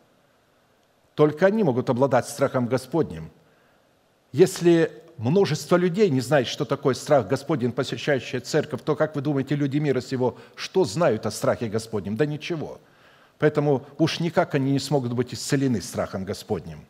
Только 1.15 1.47
они 1.47 1.63
могут 1.63 1.89
обладать 1.89 2.27
страхом 2.27 2.67
Господним. 2.67 3.31
Если 4.33 4.91
множество 5.19 5.77
людей 5.77 6.11
не 6.11 6.21
знает, 6.21 6.49
что 6.49 6.65
такое 6.65 6.95
страх 6.95 7.29
Господень, 7.29 7.71
посещающая 7.71 8.41
церковь, 8.41 8.81
то, 8.85 8.97
как 8.97 9.15
вы 9.15 9.23
думаете, 9.23 9.55
люди 9.55 9.79
мира 9.79 10.01
сего, 10.01 10.37
что 10.57 10.85
знают 10.85 11.27
о 11.27 11.31
страхе 11.31 11.69
Господнем? 11.69 12.17
Да 12.17 12.27
ничего. 12.27 12.81
Поэтому 13.39 13.87
уж 13.99 14.19
никак 14.19 14.57
они 14.57 14.73
не 14.73 14.81
смогут 14.81 15.13
быть 15.13 15.33
исцелены 15.33 15.81
страхом 15.81 16.25
Господним 16.25 16.85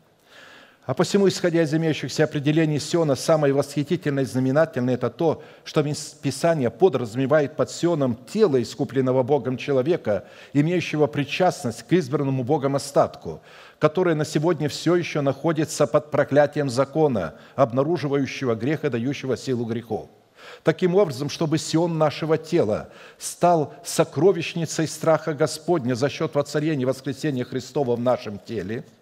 А 0.91 0.93
посему, 0.93 1.29
исходя 1.29 1.61
из 1.61 1.73
имеющихся 1.73 2.25
определений 2.25 2.77
Сиона, 2.77 3.15
самое 3.15 3.53
восхитительное 3.53 4.23
и 4.23 4.25
знаменательное– 4.25 4.93
это 4.95 5.09
то, 5.09 5.41
что 5.63 5.81
Писание 6.21 6.69
подразумевает 6.69 7.55
под 7.55 7.71
Сионом 7.71 8.17
тело 8.29 8.61
искупленного 8.61 9.23
Богом 9.23 9.55
человека, 9.55 10.25
имеющего 10.51 11.07
причастность 11.07 11.83
к 11.83 11.93
избранному 11.93 12.43
Богом 12.43 12.75
остатку, 12.75 13.39
которое 13.79 14.15
на 14.15 14.25
сегодня 14.25 14.67
все 14.67 14.97
еще 14.97 15.21
находится 15.21 15.87
под 15.87 16.11
проклятием 16.11 16.69
закона, 16.69 17.35
обнаруживающего 17.55 18.55
грех 18.55 18.83
и 18.83 18.89
дающего 18.89 19.37
силу 19.37 19.63
грехов. 19.63 20.09
Таким 20.61 20.95
образом, 20.95 21.29
чтобы 21.29 21.57
Сион 21.57 21.97
нашего 21.97 22.37
тела 22.37 22.89
стал 23.17 23.73
сокровищницей 23.85 24.89
страха 24.89 25.33
Господня 25.33 25.93
за 25.93 26.09
счет 26.09 26.35
воцарения 26.35 26.85
воскресения 26.85 27.45
Христова 27.45 27.95
в 27.95 28.01
нашем 28.01 28.39
теле– 28.39 28.83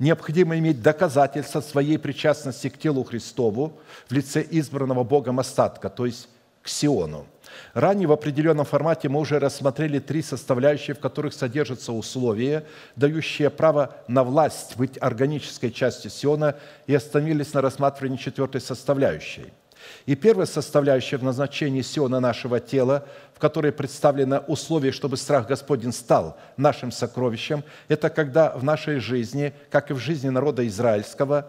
необходимо 0.00 0.58
иметь 0.58 0.82
доказательства 0.82 1.60
своей 1.60 1.98
причастности 1.98 2.68
к 2.68 2.78
телу 2.78 3.04
Христову 3.04 3.78
в 4.08 4.12
лице 4.12 4.44
избранного 4.50 5.04
Богом 5.04 5.38
остатка, 5.38 5.88
то 5.88 6.06
есть 6.06 6.28
к 6.62 6.68
Сиону. 6.68 7.26
Ранее 7.72 8.08
в 8.08 8.12
определенном 8.12 8.64
формате 8.66 9.08
мы 9.08 9.20
уже 9.20 9.38
рассмотрели 9.38 9.98
три 9.98 10.22
составляющие, 10.22 10.94
в 10.94 11.00
которых 11.00 11.32
содержатся 11.32 11.92
условия, 11.92 12.66
дающие 12.96 13.50
право 13.50 13.96
на 14.08 14.24
власть 14.24 14.76
быть 14.76 14.98
органической 15.00 15.70
частью 15.70 16.10
Сиона, 16.10 16.56
и 16.86 16.94
остановились 16.94 17.54
на 17.54 17.60
рассматривании 17.60 18.16
четвертой 18.16 18.60
составляющей– 18.60 19.52
и 20.06 20.14
первая 20.14 20.46
составляющая 20.46 21.16
в 21.16 21.24
назначении 21.24 21.82
Сиона 21.82 22.20
нашего 22.20 22.60
тела, 22.60 23.04
в 23.34 23.38
которой 23.38 23.72
представлено 23.72 24.38
условие, 24.46 24.92
чтобы 24.92 25.16
страх 25.16 25.46
Господень 25.46 25.92
стал 25.92 26.36
нашим 26.56 26.90
сокровищем, 26.90 27.64
это 27.88 28.10
когда 28.10 28.50
в 28.56 28.64
нашей 28.64 28.98
жизни, 28.98 29.52
как 29.70 29.90
и 29.90 29.94
в 29.94 29.98
жизни 29.98 30.28
народа 30.28 30.66
израильского, 30.66 31.46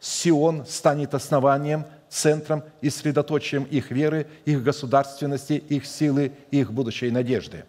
Сион 0.00 0.64
станет 0.66 1.14
основанием, 1.14 1.84
центром 2.08 2.64
и 2.80 2.90
средоточием 2.90 3.64
их 3.64 3.90
веры, 3.90 4.26
их 4.44 4.62
государственности, 4.62 5.52
их 5.52 5.86
силы, 5.86 6.32
их 6.50 6.72
будущей 6.72 7.10
надежды. 7.10 7.64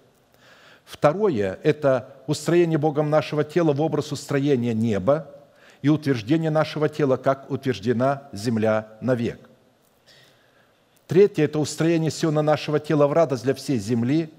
Второе– 0.86 1.60
это 1.64 2.16
устроение 2.28 2.78
Богом 2.78 3.10
нашего 3.10 3.44
тела 3.44 3.74
в 3.74 3.82
образ 3.82 4.12
устроения 4.12 4.74
неба 4.74 5.28
и 5.82 5.90
утверждение 5.90 6.50
нашего 6.50 6.90
тела, 6.90 7.18
как 7.18 7.52
утверждена 7.52 8.30
земля 8.34 8.88
навек. 9.02 9.51
Третье– 11.12 11.44
это 11.44 11.60
устроение 11.60 12.10
Сиона 12.10 12.42
нашего 12.42 12.80
тела 12.80 13.06
в 13.06 13.12
радость 13.12 13.44
для 13.44 13.54
всей 13.54 13.78
земли 13.80 14.30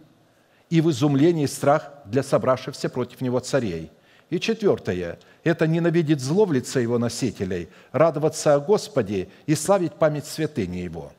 и 0.70 0.80
в 0.80 0.90
изумлении 0.90 1.44
страх 1.44 1.90
для 2.06 2.22
собравшихся 2.22 2.88
против 2.88 3.20
него 3.20 3.40
царей. 3.40 3.90
И 4.30 4.40
четвертое– 4.40 5.18
это 5.44 5.66
ненавидеть 5.66 6.20
зло 6.20 6.46
в 6.46 6.52
лице 6.54 6.80
его 6.80 6.96
носителей, 6.96 7.68
радоваться 7.92 8.54
о 8.54 8.58
Господе 8.58 9.28
и 9.44 9.54
славить 9.54 9.92
память 9.92 10.24
святыни 10.24 10.78
его. 10.78 11.12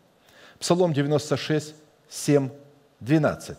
Псалом 0.58 0.92
96, 0.92 1.76
7, 2.10 2.50
12. 3.02 3.56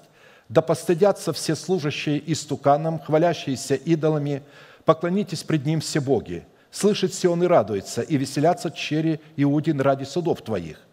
«Да 0.48 0.62
постыдятся 0.62 1.32
все 1.32 1.54
служащие 1.54 2.20
истуканом, 2.32 2.98
хвалящиеся 2.98 3.76
идолами, 3.76 4.42
поклонитесь 4.84 5.44
пред 5.44 5.64
ним 5.64 5.78
все 5.78 6.00
боги. 6.00 6.44
Слышит 6.72 7.12
все 7.12 7.30
он 7.30 7.44
и 7.44 7.46
радуется, 7.46 8.02
и 8.02 8.16
веселятся 8.16 8.72
черри 8.72 9.20
Иудин 9.36 9.80
ради 9.80 10.02
судов 10.02 10.42
Твоих. 10.42 10.84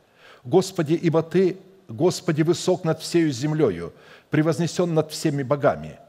Господи, 0.43 0.93
ибо 0.93 1.21
Ты, 1.23 1.57
Господи, 1.87 2.41
высок 2.41 2.83
над 2.83 3.01
всею 3.01 3.31
землею, 3.31 3.93
превознесен 4.29 4.93
над 4.93 5.11
всеми 5.11 5.43
богами. 5.43 5.99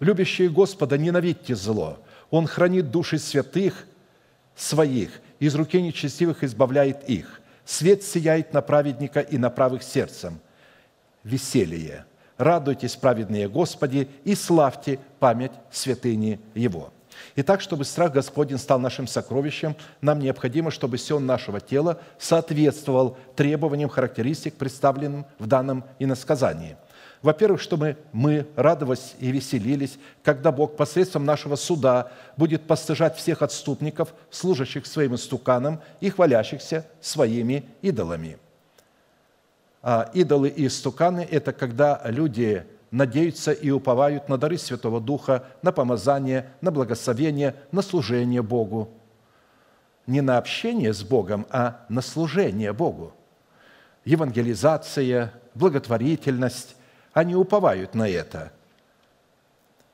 Любящие 0.00 0.48
Господа, 0.48 0.98
ненавидьте 0.98 1.54
зло. 1.54 1.98
Он 2.30 2.46
хранит 2.46 2.90
души 2.90 3.18
святых 3.18 3.86
своих, 4.56 5.20
из 5.38 5.54
руки 5.54 5.80
нечестивых 5.80 6.44
избавляет 6.44 7.08
их. 7.08 7.40
Свет 7.64 8.02
сияет 8.02 8.52
на 8.52 8.62
праведника 8.62 9.20
и 9.20 9.38
на 9.38 9.50
правых 9.50 9.82
сердцем. 9.82 10.40
Веселье. 11.22 12.04
Радуйтесь, 12.38 12.96
праведные 12.96 13.48
Господи, 13.48 14.08
и 14.24 14.34
славьте 14.34 14.98
память 15.20 15.52
святыни 15.70 16.40
Его». 16.54 16.92
Итак, 17.36 17.60
чтобы 17.60 17.84
страх 17.84 18.12
Господень 18.12 18.58
стал 18.58 18.78
нашим 18.78 19.06
сокровищем, 19.06 19.76
нам 20.00 20.18
необходимо, 20.18 20.70
чтобы 20.70 20.98
сен 20.98 21.26
нашего 21.26 21.60
тела 21.60 22.00
соответствовал 22.18 23.16
требованиям 23.36 23.88
характеристик, 23.88 24.54
представленным 24.54 25.26
в 25.38 25.46
данном 25.46 25.84
иносказании. 25.98 26.76
Во-первых, 27.22 27.60
чтобы 27.60 27.96
мы 28.12 28.48
радовались 28.56 29.14
и 29.20 29.30
веселились, 29.30 29.96
когда 30.24 30.50
Бог 30.50 30.76
посредством 30.76 31.24
нашего 31.24 31.54
суда 31.54 32.10
будет 32.36 32.66
постыжать 32.66 33.16
всех 33.16 33.42
отступников, 33.42 34.12
служащих 34.30 34.86
своим 34.86 35.14
истуканам 35.14 35.80
и 36.00 36.10
хвалящихся 36.10 36.84
своими 37.00 37.64
идолами. 37.80 38.38
А 39.82 40.10
идолы 40.14 40.48
и 40.48 40.66
истуканы– 40.66 41.26
это 41.30 41.52
когда 41.52 42.00
люди 42.04 42.66
надеются 42.92 43.52
и 43.52 43.70
уповают 43.70 44.28
на 44.28 44.38
дары 44.38 44.58
Святого 44.58 45.00
Духа, 45.00 45.46
на 45.62 45.72
помазание, 45.72 46.52
на 46.60 46.70
благословение, 46.70 47.56
на 47.72 47.82
служение 47.82 48.42
Богу. 48.42 48.90
Не 50.06 50.20
на 50.20 50.38
общение 50.38 50.92
с 50.92 51.02
Богом, 51.02 51.46
а 51.50 51.84
на 51.88 52.02
служение 52.02 52.72
Богу. 52.72 53.14
Евангелизация, 54.04 55.32
благотворительность, 55.54 56.76
они 57.12 57.34
уповают 57.34 57.94
на 57.94 58.08
это. 58.08 58.52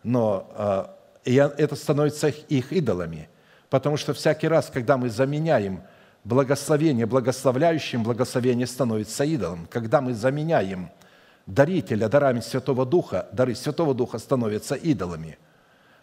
Но 0.02 0.50
а, 0.54 0.96
это 1.24 1.76
становится 1.76 2.28
их 2.28 2.72
идолами, 2.72 3.28
потому 3.70 3.96
что 3.96 4.12
всякий 4.12 4.48
раз, 4.48 4.70
когда 4.72 4.96
мы 4.96 5.08
заменяем 5.08 5.82
благословение 6.24 7.06
благословляющим, 7.06 8.02
благословение 8.02 8.66
становится 8.66 9.24
идолом. 9.24 9.68
Когда 9.70 10.00
мы 10.00 10.14
заменяем– 10.14 10.90
дарителя 11.48 12.08
дарами 12.08 12.40
Святого 12.40 12.86
Духа, 12.86 13.26
дары 13.32 13.54
Святого 13.54 13.94
Духа 13.94 14.18
становятся 14.18 14.74
идолами, 14.74 15.38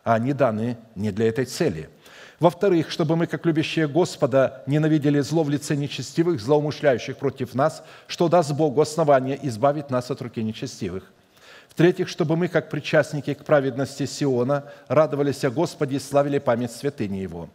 а 0.03 0.15
они 0.15 0.33
даны 0.33 0.77
не 0.95 1.11
для 1.11 1.27
этой 1.29 1.45
цели. 1.45 1.89
Во-вторых, 2.39 2.91
чтобы 2.91 3.15
мы, 3.15 3.27
как 3.27 3.45
любящие 3.45 3.87
Господа, 3.87 4.63
ненавидели 4.65 5.21
зло 5.21 5.43
в 5.43 5.49
лице 5.49 5.75
нечестивых, 5.75 6.41
злоумышляющих 6.41 7.17
против 7.17 7.53
нас, 7.53 7.83
что 8.07 8.27
даст 8.27 8.51
Богу 8.51 8.81
основание 8.81 9.39
избавить 9.47 9.89
нас 9.89 10.11
от 10.11 10.21
руки 10.21 10.43
нечестивых. 10.43 11.03
В-третьих, 11.69 12.09
чтобы 12.09 12.35
мы, 12.35 12.47
как 12.47 12.69
причастники 12.69 13.33
к 13.33 13.45
праведности 13.45 14.05
Сиона, 14.05 14.65
радовались 14.87 15.45
о 15.45 15.51
Господе 15.51 15.97
и 15.97 15.99
славили 15.99 16.39
память 16.39 16.71
святыни 16.71 17.17
Его. 17.17 17.49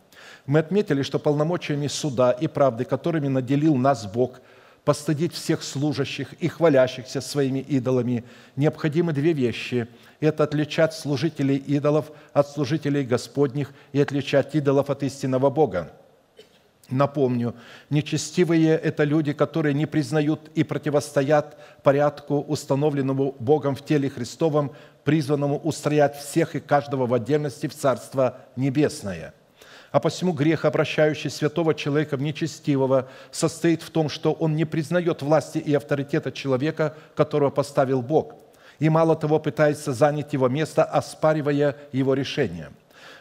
Мы 0.46 0.60
отметили, 0.60 1.02
что 1.02 1.18
полномочиями 1.18 1.88
суда 1.88 2.30
и 2.30 2.46
правды, 2.46 2.84
которыми 2.84 3.28
наделил 3.28 3.74
нас 3.74 4.06
Бог– 4.06 4.40
постыдить 4.84 5.34
всех 5.34 5.62
служащих 5.62 6.32
и 6.34 6.48
хвалящихся 6.48 7.20
своими 7.20 7.58
идолами, 7.60 8.24
необходимы 8.56 9.12
две 9.12 9.32
вещи. 9.32 9.88
Это 10.20 10.44
отличать 10.44 10.94
служителей 10.94 11.56
идолов 11.56 12.12
от 12.32 12.48
служителей 12.48 13.04
Господних 13.04 13.72
и 13.92 14.00
отличать 14.00 14.54
идолов 14.54 14.90
от 14.90 15.02
истинного 15.02 15.50
Бога. 15.50 15.92
Напомню, 16.88 17.54
нечестивые– 17.88 18.70
это 18.82 19.04
люди, 19.04 19.32
которые 19.32 19.74
не 19.74 19.86
признают 19.86 20.50
и 20.56 20.64
противостоят 20.64 21.56
порядку, 21.84 22.40
установленному 22.40 23.36
Богом 23.38 23.76
в 23.76 23.84
теле 23.84 24.10
Христовом, 24.10 24.72
призванному 25.04 25.56
устроять 25.56 26.16
всех 26.16 26.56
и 26.56 26.60
каждого 26.60 27.06
в 27.06 27.14
отдельности 27.14 27.68
в 27.68 27.74
Царство 27.74 28.38
Небесное– 28.56 29.34
а 29.90 30.00
посему 30.00 30.32
грех, 30.32 30.64
обращающий 30.64 31.30
святого 31.30 31.74
человека 31.74 32.16
в 32.16 32.22
нечестивого, 32.22 33.08
состоит 33.30 33.82
в 33.82 33.90
том, 33.90 34.08
что 34.08 34.32
он 34.32 34.56
не 34.56 34.64
признает 34.64 35.22
власти 35.22 35.58
и 35.58 35.74
авторитета 35.74 36.32
человека, 36.32 36.94
которого 37.14 37.50
поставил 37.50 38.02
Бог, 38.02 38.34
и 38.78 38.88
мало 38.88 39.16
того 39.16 39.38
пытается 39.38 39.92
занять 39.92 40.32
его 40.32 40.48
место, 40.48 40.84
оспаривая 40.84 41.76
его 41.92 42.14
решение– 42.14 42.70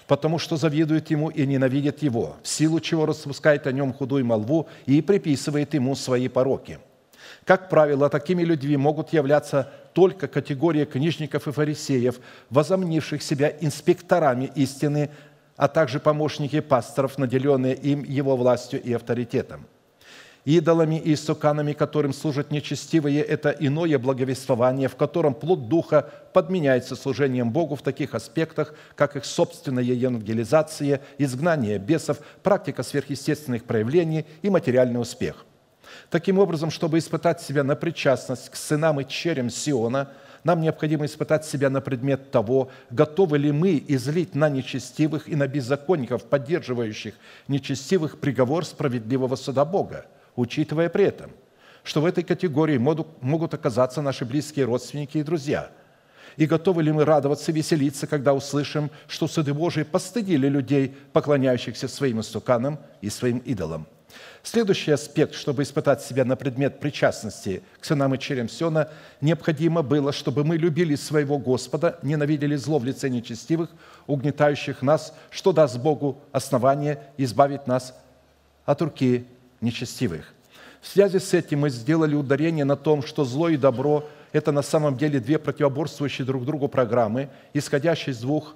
потому 0.09 0.39
что 0.39 0.57
завидует 0.57 1.11
ему 1.11 1.29
и 1.29 1.45
ненавидит 1.45 2.01
его, 2.01 2.35
в 2.41 2.47
силу 2.47 2.79
чего 2.79 3.05
распускает 3.05 3.67
о 3.67 3.71
нем 3.71 3.93
худую 3.93 4.25
молву 4.25 4.67
и 4.87 5.03
приписывает 5.03 5.75
ему 5.75 5.95
свои 5.95 6.27
пороки. 6.27 6.79
Как 7.45 7.69
правило, 7.69 8.09
такими 8.09 8.41
людьми 8.43 8.75
могут 8.75 9.13
являться 9.13 9.71
только 9.93 10.27
категория 10.27 10.87
книжников 10.87 11.47
и 11.47 11.51
фарисеев, 11.51 12.19
возомнивших 12.49 13.21
себя 13.21 13.53
инспекторами 13.61 14.51
истины, 14.55 15.11
а 15.59 15.67
также 15.67 15.99
помощники 15.99 16.61
пасторов, 16.61 17.17
наделенные 17.17 17.75
им 17.75 18.03
его 18.03 18.37
властью 18.37 18.81
и 18.81 18.93
авторитетом. 18.93 19.67
Идолами 20.45 20.95
и 20.95 21.13
истуканами, 21.13 21.73
которым 21.73 22.13
служат 22.13 22.49
нечестивые, 22.49 23.21
это 23.21 23.49
иное 23.49 23.99
благовествование, 23.99 24.87
в 24.87 24.95
котором 24.95 25.33
плод 25.33 25.67
Духа 25.67 26.09
подменяется 26.31 26.95
служением 26.95 27.51
Богу 27.51 27.75
в 27.75 27.81
таких 27.81 28.15
аспектах, 28.15 28.73
как 28.95 29.17
их 29.17 29.25
собственная 29.25 29.83
евангелизация, 29.83 31.01
изгнание 31.17 31.77
бесов, 31.77 32.19
практика 32.41 32.81
сверхъестественных 32.81 33.65
проявлений 33.65 34.25
и 34.41 34.49
материальный 34.49 35.01
успех. 35.01 35.45
Таким 36.09 36.39
образом, 36.39 36.71
чтобы 36.71 36.99
испытать 36.99 37.41
себя 37.41 37.65
на 37.65 37.75
причастность 37.75 38.49
к 38.49 38.55
сынам 38.55 39.01
и 39.01 39.07
черям 39.07 39.49
Сиона– 39.49 40.07
нам 40.43 40.61
необходимо 40.61 41.05
испытать 41.05 41.45
себя 41.45 41.69
на 41.69 41.81
предмет 41.81 42.31
того, 42.31 42.69
готовы 42.89 43.37
ли 43.37 43.51
мы 43.51 43.83
излить 43.87 44.35
на 44.35 44.49
нечестивых 44.49 45.27
и 45.27 45.35
на 45.35 45.47
беззаконников, 45.47 46.25
поддерживающих 46.25 47.15
нечестивых, 47.47 48.19
приговор 48.19 48.65
справедливого 48.65 49.35
суда 49.35 49.65
Бога, 49.65 50.05
учитывая 50.35 50.89
при 50.89 51.05
этом, 51.05 51.31
что 51.83 52.01
в 52.01 52.05
этой 52.05 52.23
категории 52.23 52.77
могут 52.77 53.53
оказаться 53.53 54.01
наши 54.01 54.25
близкие 54.25 54.65
родственники 54.65 55.17
и 55.17 55.23
друзья. 55.23 55.71
И 56.37 56.45
готовы 56.45 56.83
ли 56.83 56.91
мы 56.91 57.03
радоваться, 57.03 57.51
веселиться, 57.51 58.07
когда 58.07 58.33
услышим, 58.33 58.91
что 59.07 59.27
суды 59.27 59.53
Божии 59.53 59.83
постыдили 59.83 60.47
людей, 60.47 60.95
поклоняющихся 61.11 61.87
своим 61.87 62.21
истуканам 62.21 62.79
и 63.01 63.09
своим 63.09 63.39
идолам– 63.39 63.87
Следующий 64.41 64.91
аспект, 64.91 65.35
чтобы 65.35 65.63
испытать 65.63 66.01
себя 66.01 66.23
на 66.23 66.35
предмет 66.35 66.79
причастности 66.79 67.61
к 67.79 67.85
сынам 67.85 68.15
и 68.15 68.19
черям 68.19 68.47
Сиона, 68.47 68.89
необходимо 69.19 69.81
было, 69.81 70.13
чтобы 70.13 70.45
мы 70.45 70.55
любили 70.57 70.95
своего 70.95 71.37
Господа, 71.37 71.99
ненавидели 72.03 72.55
зло 72.55 72.79
в 72.79 72.85
лице 72.85 73.09
нечестивых, 73.09 73.69
угнетающих 74.07 74.81
нас, 74.81 75.13
что 75.29 75.51
даст 75.51 75.77
Богу 75.77 76.21
основание 76.31 77.03
избавить 77.17 77.67
нас 77.67 77.93
от 78.65 78.81
руки 78.81 79.25
нечестивых. 79.59 80.33
В 80.81 80.87
связи 80.87 81.19
с 81.19 81.33
этим 81.33 81.59
мы 81.59 81.69
сделали 81.69 82.15
ударение 82.15 82.63
на 82.63 82.77
том, 82.77 83.03
что 83.03 83.25
зло 83.25 83.49
и 83.49 83.57
добро– 83.57 84.07
это 84.31 84.53
на 84.53 84.61
самом 84.61 84.95
деле 84.95 85.19
две 85.19 85.37
противоборствующие 85.37 86.25
друг 86.25 86.45
другу 86.45 86.69
программы, 86.69 87.27
исходящие 87.53 88.13
из 88.13 88.19
двух 88.19 88.55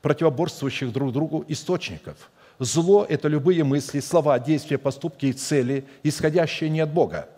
противоборствующих 0.00 0.92
друг 0.92 1.12
другу 1.12 1.44
источников– 1.48 2.30
Зло– 2.58 3.04
это 3.08 3.28
любые 3.28 3.64
мысли, 3.64 4.00
слова, 4.00 4.38
действия, 4.38 4.78
поступки 4.78 5.26
и 5.26 5.32
цели, 5.32 5.84
исходящие 6.02 6.70
не 6.70 6.80
от 6.80 6.92
Бога. 6.92 7.28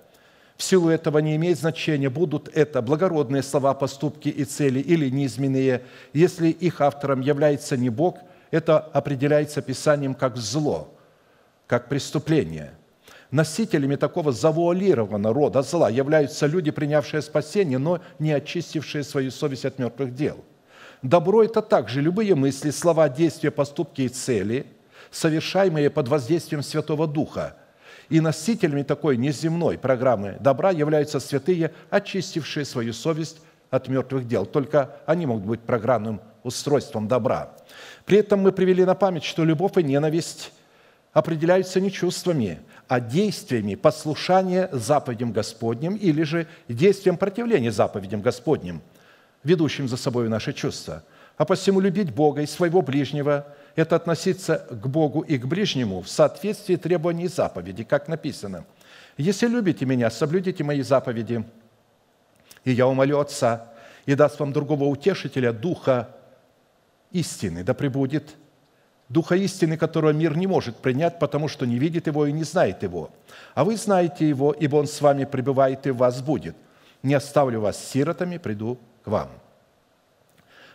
В 0.57 0.63
силу 0.63 0.89
этого 0.89 1.19
не 1.19 1.37
имеет 1.37 1.59
значения, 1.59 2.11
будут 2.11 2.49
это 2.55 2.83
благородные 2.83 3.43
слова, 3.43 3.75
поступки 3.75 4.29
и 4.29 4.45
цели 4.45 4.81
или 4.81 5.09
низменные. 5.09 5.83
Если 6.13 6.49
их 6.49 6.81
автором 6.81 7.21
является 7.21 7.77
не 7.77 7.91
Бог, 7.91 8.19
это 8.51 8.79
определяется 8.79 9.63
Писанием 9.63 10.15
как 10.15 10.37
зло, 10.37 10.95
как 11.67 11.89
преступление. 11.89 12.73
Носителями 13.31 13.97
такого 13.97 14.33
завуалированного 14.33 15.35
рода 15.35 15.63
зла 15.63 15.91
являются 15.91 16.47
люди, 16.47 16.71
принявшие 16.71 17.23
спасение, 17.23 17.79
но 17.79 18.01
не 18.19 18.33
очистившие 18.33 19.03
свою 19.03 19.31
совесть 19.31 19.65
от 19.65 19.79
мертвых 19.79 20.15
дел. 20.15 20.45
Добро– 21.03 21.43
это 21.45 21.61
также 21.61 22.01
любые 22.01 22.35
мысли, 22.35 22.71
слова, 22.71 23.09
действия, 23.09 23.51
поступки 23.51 24.03
и 24.03 24.09
цели– 24.09 24.67
совершаемые 25.17 25.91
под 25.91 26.09
воздействием 26.09 26.63
Святого 26.63 27.07
Духа. 27.07 27.57
И 28.09 28.21
носителями 28.21 28.83
такой 28.83 29.17
неземной 29.17 29.79
программы 29.79 30.37
добра 30.41 30.71
являются 30.71 31.19
святые, 31.19 31.73
очистившие 31.91 32.65
свою 32.65 32.93
совесть 32.93 33.41
от 33.71 33.89
мертвых 33.89 34.29
дел. 34.29 34.47
Только 34.47 34.97
они 35.07 35.27
могут 35.27 35.45
быть 35.45 35.61
программным 35.61 36.21
устройством 36.45 37.09
добра. 37.09 37.53
При 38.05 38.19
этом 38.19 38.41
мы 38.41 38.53
привели 38.53 38.85
на 38.85 38.95
память, 38.95 39.25
что 39.25 39.45
любовь 39.45 39.77
и 39.77 39.83
ненависть 39.83 40.53
определяются 41.13 41.81
не 41.81 41.91
чувствами, 41.91 42.61
а 42.87 43.01
действиями 43.01 43.75
послушания 43.75 44.69
заповедям 44.71 45.33
Господним 45.33 45.97
или 45.97 46.23
же 46.23 46.47
действием 46.69 47.17
противления 47.17 47.73
заповедям 47.73 48.21
Господним, 48.21 48.83
ведущим 49.43 49.89
за 49.89 49.97
собой 49.97 50.29
наши 50.29 50.53
чувства. 50.53 51.03
А 51.37 51.45
посему 51.45 51.81
любить 51.81 52.15
Бога 52.15 52.43
и 52.43 52.47
своего 52.47 52.83
ближнего– 52.83 53.47
это 53.77 53.97
относиться 53.97 54.67
к 54.71 54.89
Богу 54.89 55.21
и 55.21 55.37
к 55.37 55.47
ближнему 55.47 56.01
в 56.01 56.09
соответствии 56.09 56.77
требований 56.77 57.29
заповеди, 57.29 57.85
как 57.85 58.09
написано. 58.09 58.65
«Если 59.19 59.47
любите 59.47 59.85
Меня, 59.85 60.11
соблюдите 60.11 60.65
Мои 60.65 60.81
заповеди, 60.81 61.45
и 62.65 62.73
я 62.73 62.87
умолю 62.89 63.21
Отца, 63.21 63.73
и 64.07 64.15
даст 64.15 64.41
вам 64.41 64.53
другого 64.53 64.85
утешителя, 64.85 65.53
Духа 65.53 66.09
истины, 67.13 67.63
да 67.63 67.75
пребудет 67.75 68.35
Духа 69.09 69.37
истины, 69.37 69.77
которого 69.77 70.11
мир 70.11 70.37
не 70.37 70.47
может 70.47 70.79
принять, 70.79 71.19
потому 71.19 71.47
что 71.47 71.67
не 71.67 71.79
видит 71.79 72.07
Его 72.07 72.27
и 72.27 72.33
не 72.33 72.45
знает 72.45 72.83
Его. 72.83 73.11
А 73.55 73.63
вы 73.65 73.77
знаете 73.77 74.29
Его, 74.29 74.53
ибо 74.53 74.77
Он 74.77 74.87
с 74.87 75.01
вами 75.01 75.25
пребывает 75.25 75.87
и 75.87 75.91
в 75.91 75.99
вас 75.99 76.23
будет. 76.23 76.57
Не 77.03 77.15
оставлю 77.15 77.61
вас 77.61 77.79
сиротами, 77.79 78.39
приду 78.39 78.79
к 79.05 79.09
вам». 79.09 79.29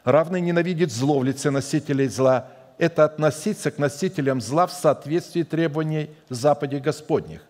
Равный 0.04 0.42
ненавидит 0.42 0.92
зло 0.92 1.20
в 1.20 1.24
лице 1.24 1.50
носителей 1.50 2.08
зла– 2.08 2.48
это 2.82 3.06
относиться 3.06 3.70
к 3.70 3.78
носителям 3.78 4.42
зла 4.42 4.66
в 4.66 4.74
соответствии 4.74 5.44
требований 5.44 6.10
заповедей 6.30 6.80
Господних. 6.80 7.42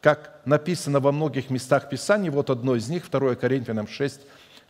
Как 0.00 0.40
написано 0.44 1.00
во 1.00 1.10
многих 1.10 1.50
местах 1.50 1.88
Писания, 1.88 2.30
вот 2.30 2.48
одно 2.48 2.76
из 2.76 2.88
них, 2.88 3.10
2 3.10 3.34
Коринфянам 3.34 3.88
6, 3.88 4.20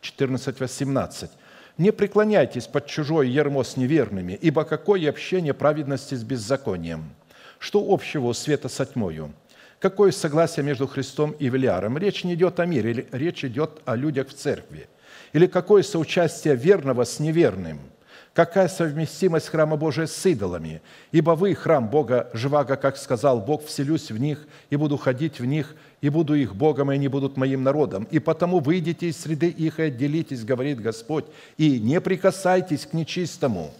14, 0.00 0.60
18. 0.60 1.30
«Не 1.76 1.92
преклоняйтесь 1.92 2.66
под 2.66 2.86
чужое 2.86 3.26
ермо 3.26 3.62
с 3.62 3.76
неверными, 3.76 4.32
ибо 4.32 4.64
какое 4.64 5.10
общение 5.10 5.52
праведности 5.52 6.14
с 6.14 6.24
беззаконием? 6.24 7.10
Что 7.58 7.84
общего 7.86 8.32
света 8.32 8.70
со 8.70 8.86
тьмою? 8.86 9.34
Какое 9.78 10.10
согласие 10.10 10.64
между 10.64 10.86
Христом 10.86 11.32
и 11.32 11.50
Велиаром? 11.50 11.98
Речь 11.98 12.24
не 12.24 12.32
идет 12.32 12.60
о 12.60 12.64
мире, 12.64 13.06
речь 13.12 13.44
идет 13.44 13.82
о 13.84 13.94
людях 13.94 14.28
в 14.28 14.34
церкви. 14.34 14.88
Или 15.34 15.46
какое 15.46 15.82
соучастие 15.82 16.56
верного 16.56 17.04
с 17.04 17.20
неверным– 17.20 17.78
Какая 18.38 18.68
совместимость 18.68 19.48
храма 19.48 19.76
Божия 19.76 20.06
с 20.06 20.24
идолами? 20.24 20.80
Ибо 21.10 21.32
вы, 21.32 21.56
храм 21.56 21.88
Бога 21.88 22.30
живаго, 22.32 22.76
как 22.76 22.96
сказал 22.96 23.40
Бог, 23.40 23.64
вселюсь 23.64 24.12
в 24.12 24.20
них, 24.20 24.46
и 24.70 24.76
буду 24.76 24.96
ходить 24.96 25.40
в 25.40 25.44
них, 25.44 25.74
и 26.00 26.08
буду 26.08 26.34
их 26.34 26.54
Богом, 26.54 26.92
и 26.92 26.94
они 26.94 27.08
будут 27.08 27.36
моим 27.36 27.64
народом. 27.64 28.06
И 28.12 28.20
потому 28.20 28.60
выйдите 28.60 29.08
из 29.08 29.20
среды 29.20 29.48
их 29.48 29.80
и 29.80 29.82
отделитесь, 29.82 30.44
говорит 30.44 30.80
Господь, 30.80 31.24
и 31.56 31.80
не 31.80 32.00
прикасайтесь 32.00 32.86
к 32.86 32.92
нечистому, 32.92 33.72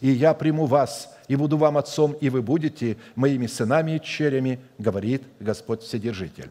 и 0.00 0.08
я 0.08 0.32
приму 0.32 0.64
вас, 0.64 1.14
и 1.28 1.36
буду 1.36 1.58
вам 1.58 1.76
отцом, 1.76 2.12
и 2.12 2.30
вы 2.30 2.40
будете 2.40 2.96
моими 3.16 3.46
сынами 3.46 3.96
и 3.96 4.00
черями, 4.00 4.60
говорит 4.78 5.24
Господь 5.40 5.82
Вседержитель. 5.82 6.48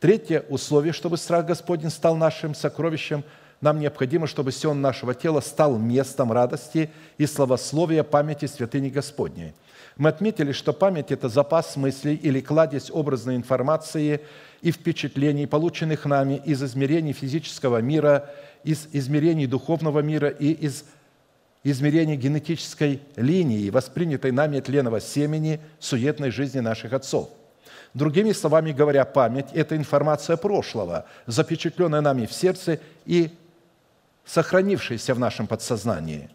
Третье 0.00 0.44
условие, 0.50 0.92
чтобы 0.92 1.16
страх 1.16 1.46
Господень 1.46 1.88
стал 1.88 2.14
нашим 2.14 2.54
сокровищем– 2.54 3.24
нам 3.60 3.78
необходимо, 3.78 4.26
чтобы 4.26 4.52
сион 4.52 4.80
нашего 4.80 5.14
тела 5.14 5.40
стал 5.40 5.76
местом 5.76 6.32
радости 6.32 6.90
и 7.18 7.26
славословия 7.26 8.02
памяти 8.02 8.46
святыни 8.46 8.88
Господней. 8.88 9.52
Мы 9.96 10.08
отметили, 10.08 10.52
что 10.52 10.72
память– 10.72 11.06
это 11.10 11.28
запас 11.28 11.76
мыслей 11.76 12.14
или 12.14 12.40
кладезь 12.40 12.90
образной 12.90 13.36
информации 13.36 14.20
и 14.62 14.72
впечатлений, 14.72 15.46
полученных 15.46 16.06
нами 16.06 16.40
из 16.44 16.62
измерений 16.62 17.12
физического 17.12 17.82
мира, 17.82 18.30
из 18.64 18.88
измерений 18.92 19.46
духовного 19.46 20.00
мира 20.00 20.28
и 20.28 20.52
из 20.52 20.84
измерений 21.64 22.16
генетической 22.16 23.02
линии, 23.16 23.68
воспринятой 23.68 24.32
нами 24.32 24.58
от 24.58 24.68
ленного 24.70 25.00
семени 25.00 25.60
суетной 25.78 26.30
жизни 26.30 26.60
наших 26.60 26.94
отцов. 26.94 27.28
Другими 27.92 28.32
словами 28.32 28.72
говоря, 28.72 29.04
память– 29.04 29.48
это 29.52 29.76
информация 29.76 30.36
прошлого, 30.36 31.06
запечатленная 31.26 32.00
нами 32.00 32.24
в 32.24 32.32
сердце 32.32 32.78
и 33.04 33.30
сохранившиеся 34.32 35.14
в 35.14 35.18
нашем 35.18 35.46
подсознании. 35.46 36.30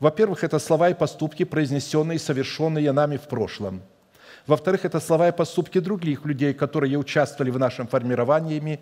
Во-первых, 0.00 0.42
это 0.42 0.58
слова 0.58 0.90
и 0.90 0.94
поступки, 0.94 1.44
произнесенные 1.44 2.16
и 2.16 2.18
совершенные 2.18 2.92
нами 2.92 3.16
в 3.16 3.28
прошлом. 3.28 3.82
Во-вторых, 4.46 4.84
это 4.84 5.00
слова 5.00 5.28
и 5.28 5.32
поступки 5.32 5.78
других 5.78 6.24
людей, 6.24 6.54
которые 6.54 6.98
участвовали 6.98 7.50
в 7.50 7.58
нашем 7.58 7.86
формировании, 7.86 8.80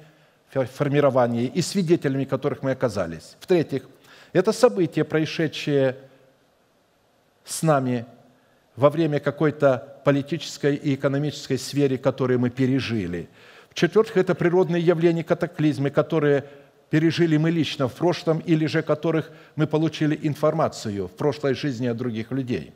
формировании 0.51 1.47
и 1.47 1.63
свидетелями 1.63 2.25
которых 2.25 2.63
мы 2.63 2.71
оказались. 2.71 3.37
В-третьих, 3.41 3.83
это 4.33 4.53
события, 4.53 5.05
происшедшие 5.05 5.97
с 7.45 7.63
нами 7.63 8.07
во 8.77 8.89
время 8.89 9.21
какой-то 9.21 10.01
политической 10.05 10.75
и 10.75 10.95
экономической 10.95 11.59
сферы, 11.59 11.99
которые 11.99 12.39
мы 12.39 12.51
пережили. 12.51 13.29
В-четвертых, 13.71 14.17
это 14.17 14.35
природные 14.35 14.83
явления, 14.83 15.25
катаклизмы, 15.25 15.91
которые 15.91 16.45
пережили 16.95 17.37
мы 17.39 17.51
лично 17.51 17.89
в 17.89 17.93
прошлом 17.93 18.39
или 18.39 18.67
же 18.67 18.81
которых 18.81 19.33
мы 19.57 19.67
получили 19.67 20.17
информацию 20.23 21.09
в 21.09 21.11
прошлой 21.11 21.55
жизни 21.55 21.89
от 21.89 21.97
других 21.97 22.31
людей. 22.31 22.73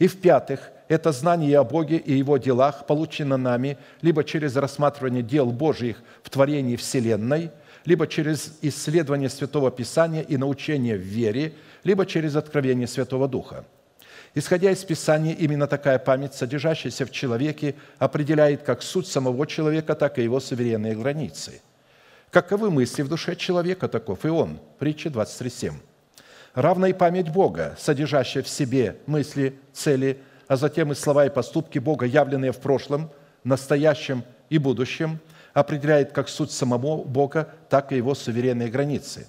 И 0.00 0.08
в-пятых, 0.08 0.72
это 0.88 1.12
знание 1.12 1.60
о 1.60 1.62
Боге 1.62 1.98
и 1.98 2.12
Его 2.12 2.38
делах 2.38 2.86
получено 2.88 3.36
нами 3.36 3.78
либо 4.00 4.24
через 4.24 4.56
рассматривание 4.56 5.22
дел 5.22 5.46
Божьих 5.46 6.02
в 6.24 6.30
творении 6.30 6.74
Вселенной, 6.74 7.52
либо 7.84 8.08
через 8.08 8.58
исследование 8.62 9.28
Святого 9.28 9.70
Писания 9.70 10.22
и 10.22 10.36
научение 10.36 10.96
в 10.96 11.02
вере, 11.02 11.52
либо 11.84 12.04
через 12.04 12.34
откровение 12.34 12.88
Святого 12.88 13.28
Духа. 13.28 13.64
Исходя 14.34 14.72
из 14.72 14.82
Писания, 14.82 15.34
именно 15.34 15.68
такая 15.68 16.00
память, 16.00 16.34
содержащаяся 16.34 17.06
в 17.06 17.12
человеке, 17.12 17.76
определяет 18.00 18.64
как 18.64 18.82
суть 18.82 19.06
самого 19.06 19.46
человека, 19.46 19.94
так 19.94 20.18
и 20.18 20.24
его 20.24 20.40
суверенные 20.40 20.96
границы– 20.96 21.62
Каковы 22.32 22.70
мысли 22.70 23.02
в 23.02 23.08
душе 23.08 23.36
человека, 23.36 23.88
таков 23.88 24.24
и 24.24 24.28
он. 24.28 24.58
Притча 24.78 25.10
23.7. 25.10 25.74
Равна 26.54 26.88
и 26.88 26.94
память 26.94 27.28
Бога, 27.28 27.76
содержащая 27.78 28.42
в 28.42 28.48
себе 28.48 28.96
мысли, 29.04 29.58
цели, 29.74 30.18
а 30.48 30.56
затем 30.56 30.92
и 30.92 30.94
слова 30.94 31.26
и 31.26 31.28
поступки 31.28 31.78
Бога, 31.78 32.06
явленные 32.06 32.52
в 32.52 32.56
прошлом, 32.56 33.10
настоящем 33.44 34.24
и 34.48 34.56
будущем, 34.56 35.18
определяет 35.52 36.12
как 36.12 36.30
суть 36.30 36.52
самого 36.52 37.04
Бога, 37.04 37.50
так 37.68 37.92
и 37.92 37.96
его 37.96 38.14
суверенные 38.14 38.70
границы. 38.70 39.26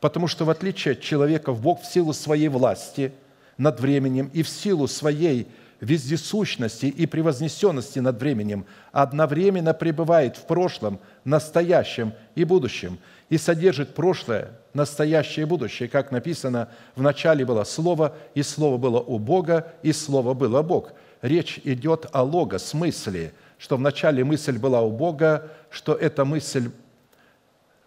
Потому 0.00 0.26
что 0.26 0.46
в 0.46 0.50
отличие 0.50 0.92
от 0.92 1.02
человека, 1.02 1.52
Бог 1.52 1.82
в 1.82 1.86
силу 1.86 2.14
своей 2.14 2.48
власти 2.48 3.12
над 3.58 3.80
временем 3.80 4.30
и 4.32 4.42
в 4.42 4.48
силу 4.48 4.86
своей 4.88 5.46
вездесущности 5.80 6.86
и 6.86 7.06
превознесенности 7.06 7.98
над 7.98 8.20
временем 8.20 8.66
одновременно 8.92 9.74
пребывает 9.74 10.36
в 10.36 10.46
прошлом, 10.46 11.00
настоящем 11.24 12.12
и 12.34 12.44
будущем 12.44 12.98
и 13.28 13.38
содержит 13.38 13.94
прошлое, 13.94 14.50
настоящее 14.72 15.44
и 15.44 15.48
будущее. 15.48 15.88
Как 15.88 16.12
написано, 16.12 16.68
в 16.94 17.02
начале 17.02 17.44
было 17.44 17.64
Слово, 17.64 18.14
и 18.34 18.42
Слово 18.42 18.78
было 18.78 19.00
у 19.00 19.18
Бога, 19.18 19.72
и 19.82 19.92
Слово 19.92 20.34
было 20.34 20.62
Бог. 20.62 20.92
Речь 21.22 21.60
идет 21.64 22.06
о 22.12 22.22
лого, 22.22 22.58
смысле, 22.58 23.32
что 23.58 23.76
в 23.76 23.80
начале 23.80 24.22
мысль 24.22 24.58
была 24.58 24.82
у 24.82 24.90
Бога, 24.90 25.50
что 25.70 25.94
эта 25.94 26.24
мысль 26.24 26.70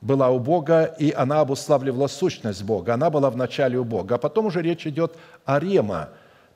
была 0.02 0.30
у 0.30 0.40
Бога, 0.40 0.84
и 1.00 1.12
она 1.12 1.42
обуславливала 1.42 2.08
сущность 2.08 2.64
Бога. 2.64 2.94
Она 2.94 3.10
была 3.10 3.30
в 3.30 3.38
начале 3.38 3.78
у 3.78 3.84
Бога. 3.84 4.16
А 4.16 4.18
потом 4.18 4.48
уже 4.48 4.62
речь 4.62 4.88
идет 4.88 5.16
о 5.46 5.60
рема, 5.60 6.10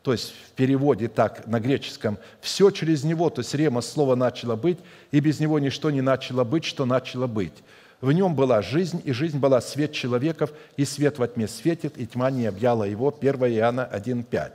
то 0.03 0.11
есть 0.11 0.33
в 0.47 0.51
переводе 0.51 1.07
так 1.07 1.47
на 1.47 1.61
греческом, 1.61 2.17
все 2.41 2.69
через 2.71 3.05
него, 3.05 3.29
то 3.29 3.39
есть 3.39 3.53
рема 3.55 3.81
слово 3.81 4.15
начало 4.15 4.57
быть, 4.57 4.77
и 5.11 5.21
без 5.21 5.39
него 5.39 5.59
ничто 5.59 5.89
не 5.91 6.01
начало 6.01 6.43
быть, 6.43 6.65
что 6.65 6.85
начало 6.85 7.25
быть. 7.25 7.53
В 8.01 8.11
нем 8.11 8.35
была 8.35 8.61
жизнь, 8.61 9.01
и 9.05 9.13
жизнь 9.13 9.39
была 9.39 9.61
свет 9.61 9.93
человеков, 9.93 10.51
и 10.75 10.83
свет 10.83 11.19
во 11.19 11.27
тьме 11.29 11.47
светит, 11.47 11.97
и 11.97 12.05
тьма 12.05 12.31
не 12.31 12.47
объяла 12.47 12.83
его. 12.83 13.15
1 13.17 13.33
Иоанна 13.45 13.89
1,5. 13.93 14.51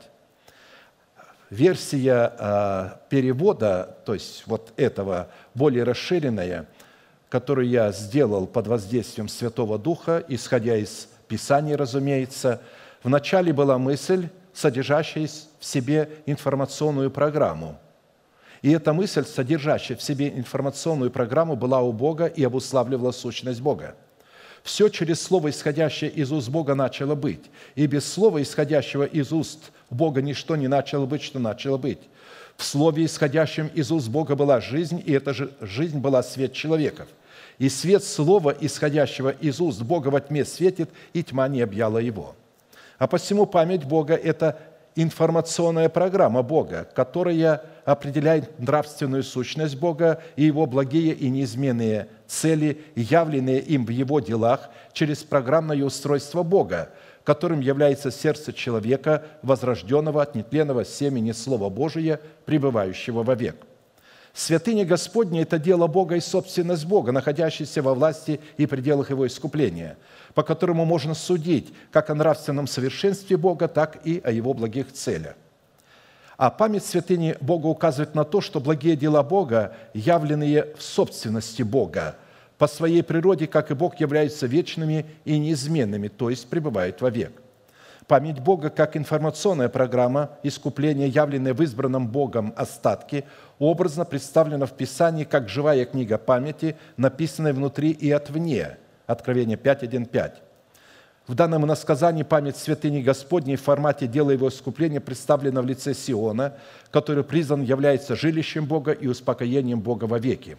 Версия 1.49 2.33
э, 2.39 2.91
перевода, 3.09 3.97
то 4.05 4.13
есть 4.13 4.43
вот 4.45 4.75
этого, 4.77 5.29
более 5.55 5.85
расширенная, 5.85 6.67
которую 7.31 7.69
я 7.69 7.91
сделал 7.93 8.47
под 8.47 8.67
воздействием 8.67 9.29
Святого 9.29 9.79
Духа, 9.79 10.23
исходя 10.29 10.77
из 10.77 11.09
Писания, 11.27 11.79
разумеется, 11.79 12.61
вначале 13.03 13.55
была 13.55 13.79
мысль, 13.79 14.29
содержащая 14.53 15.29
в 15.59 15.65
себе 15.65 16.09
информационную 16.27 17.11
программу. 17.11 17.79
И 18.63 18.71
эта 18.71 18.93
мысль, 18.93 19.25
содержащая 19.25 19.97
в 19.97 20.03
себе 20.03 20.29
информационную 20.29 21.11
программу, 21.11 21.57
была 21.57 21.81
у 21.81 21.93
Бога 21.93 22.27
и 22.27 22.43
обуславливала 22.43 23.13
сущность 23.13 23.61
Бога. 23.61 23.95
Все 24.63 24.89
через 24.89 25.23
Слово, 25.23 25.51
исходящее 25.51 26.11
из 26.11 26.33
уст 26.33 26.49
Бога, 26.49 26.75
начало 26.75 27.15
быть. 27.15 27.45
И 27.75 27.87
без 27.87 28.11
Слова, 28.11 28.43
исходящего 28.43 29.05
из 29.05 29.33
уст 29.33 29.71
Бога, 29.91 30.21
ничто 30.21 30.57
не 30.57 30.69
начало 30.69 31.07
быть, 31.07 31.23
что 31.23 31.39
начало 31.39 31.77
быть. 31.77 32.01
В 32.57 32.65
Слове, 32.65 33.05
исходящем 33.05 33.69
из 33.69 33.93
уст 33.93 34.09
Бога, 34.09 34.35
была 34.35 34.61
жизнь, 34.61 35.03
и 35.05 35.13
эта 35.13 35.33
же 35.33 35.53
жизнь 35.61 35.99
была 35.99 36.23
свет 36.25 36.53
человеков. 36.53 37.09
И 37.59 37.69
свет 37.69 38.03
Слова, 38.03 38.55
исходящего 38.61 39.31
из 39.31 39.61
уст 39.61 39.81
Бога 39.83 40.09
во 40.09 40.21
тьме 40.21 40.45
светит, 40.45 40.91
и 41.13 41.23
тьма 41.23 41.49
не 41.49 41.61
объяла 41.61 41.99
его. 41.99 42.35
А 42.99 43.07
посему 43.07 43.47
память 43.47 43.85
Бога– 43.85 44.15
это 44.15 44.59
информационная 44.97 45.89
программа 45.89 46.43
Бога, 46.43 46.89
которая 46.95 47.63
определяет 47.85 48.59
нравственную 48.59 49.23
сущность 49.23 49.79
Бога 49.79 50.21
и 50.35 50.45
Его 50.45 50.67
благие 50.67 51.15
и 51.15 51.31
неизменные 51.31 52.09
цели, 52.27 52.83
явленные 52.97 53.61
им 53.61 53.87
в 53.87 53.91
Его 53.91 54.19
делах 54.19 54.71
через 54.93 55.23
программное 55.23 55.85
устройство 55.85 56.43
Бога, 56.43 56.91
которым 57.23 57.61
является 57.61 58.11
сердце 58.11 58.53
человека, 58.53 59.25
возрожденного 59.43 60.21
от 60.21 60.35
нетленного 60.35 60.85
семени 60.85 61.31
Слова 61.31 61.69
Божия, 61.71 62.21
пребывающего 62.45 63.23
вовек. 63.23 63.68
Святыня 64.39 64.85
Господня– 64.85 65.43
это 65.43 65.59
дело 65.59 65.89
Бога 65.89 66.15
и 66.15 66.21
собственность 66.21 66.87
Бога, 66.87 67.11
находящаяся 67.11 67.83
во 67.83 67.93
власти 67.93 68.41
и 68.57 68.67
пределах 68.67 69.11
Его 69.11 69.27
искупления– 69.27 69.99
по 70.35 70.45
которому 70.45 70.85
можно 70.85 71.15
судить 71.15 71.75
как 71.91 72.11
о 72.11 72.15
нравственном 72.15 72.69
совершенстве 72.69 73.37
Бога, 73.37 73.67
так 73.67 73.99
и 74.05 74.21
о 74.23 74.31
Его 74.31 74.55
благих 74.55 74.93
целях. 74.93 75.35
А 76.37 76.51
память 76.51 76.85
святыни 76.85 77.37
Бога 77.41 77.67
указывает 77.67 78.15
на 78.15 78.23
то, 78.23 78.41
что 78.41 78.61
благие 78.61 78.95
дела 78.95 79.25
Бога, 79.25 79.75
явленные 79.95 80.69
в 80.77 80.83
собственности 80.83 81.63
Бога, 81.63 82.15
по 82.57 82.69
своей 82.69 83.03
природе, 83.03 83.49
как 83.49 83.73
и 83.73 83.75
Бог, 83.75 83.99
являются 83.99 84.47
вечными 84.47 85.07
и 85.25 85.39
неизменными, 85.39 86.07
то 86.07 86.31
есть 86.31 86.49
пребывают 86.49 87.01
вовек. 87.01 87.33
Память 88.09 88.41
Бога 88.41 88.71
как 88.71 88.97
информационная 88.97 89.69
программа 89.69 90.31
искупления, 90.43 91.07
явленная 91.07 91.55
в 91.55 91.63
избранном 91.63 92.09
Богом 92.09 92.53
остатке, 92.57 93.25
образно 93.61 94.05
представлена 94.05 94.67
в 94.67 94.73
Писании 94.73 95.25
как 95.25 95.49
живая 95.49 95.85
книга 95.85 96.19
памяти, 96.19 96.77
написанная 96.97 97.53
внутри 97.53 97.91
и 97.91 98.11
отвне– 98.11 98.79
Откровение 99.09 99.57
5.1.5. 99.57 100.33
В 101.27 101.35
данном 101.35 101.65
иносказании 101.65 102.25
память 102.25 102.59
святыни 102.59 103.01
Господней 103.01 103.57
в 103.57 103.63
формате 103.63 104.07
дела 104.07 104.33
его 104.33 104.49
искупления 104.49 105.01
представлена 105.01 105.63
в 105.63 105.67
лице 105.67 105.95
Сиона, 105.95 106.59
который 106.91 107.25
признан 107.25 107.63
является 107.63 108.17
жилищем 108.17 108.67
Бога 108.67 108.93
и 108.93 109.07
успокоением 109.07 109.81
Бога 109.81 110.05
во 110.05 110.19
веки. 110.19 110.59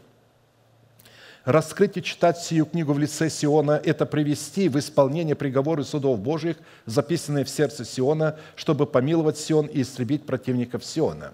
Раскрыть 1.50 1.97
и 1.97 2.04
читать 2.04 2.38
сию 2.38 2.68
книгу 2.68 2.93
в 2.93 3.00
лице 3.00 3.28
Сиона– 3.28 3.82
это 3.84 4.06
привести 4.06 4.70
в 4.70 4.78
исполнение 4.78 5.34
приговоры 5.34 5.84
судов 5.84 6.20
Божьих, 6.20 6.58
записанные 6.86 7.43
в 7.43 7.50
сердце 7.50 7.86
Сиона, 7.86 8.38
чтобы 8.56 8.86
помиловать 8.86 9.39
Сион 9.39 9.66
и 9.66 9.82
истребить 9.82 10.28
противников 10.28 10.86
Сиона. 10.86 11.34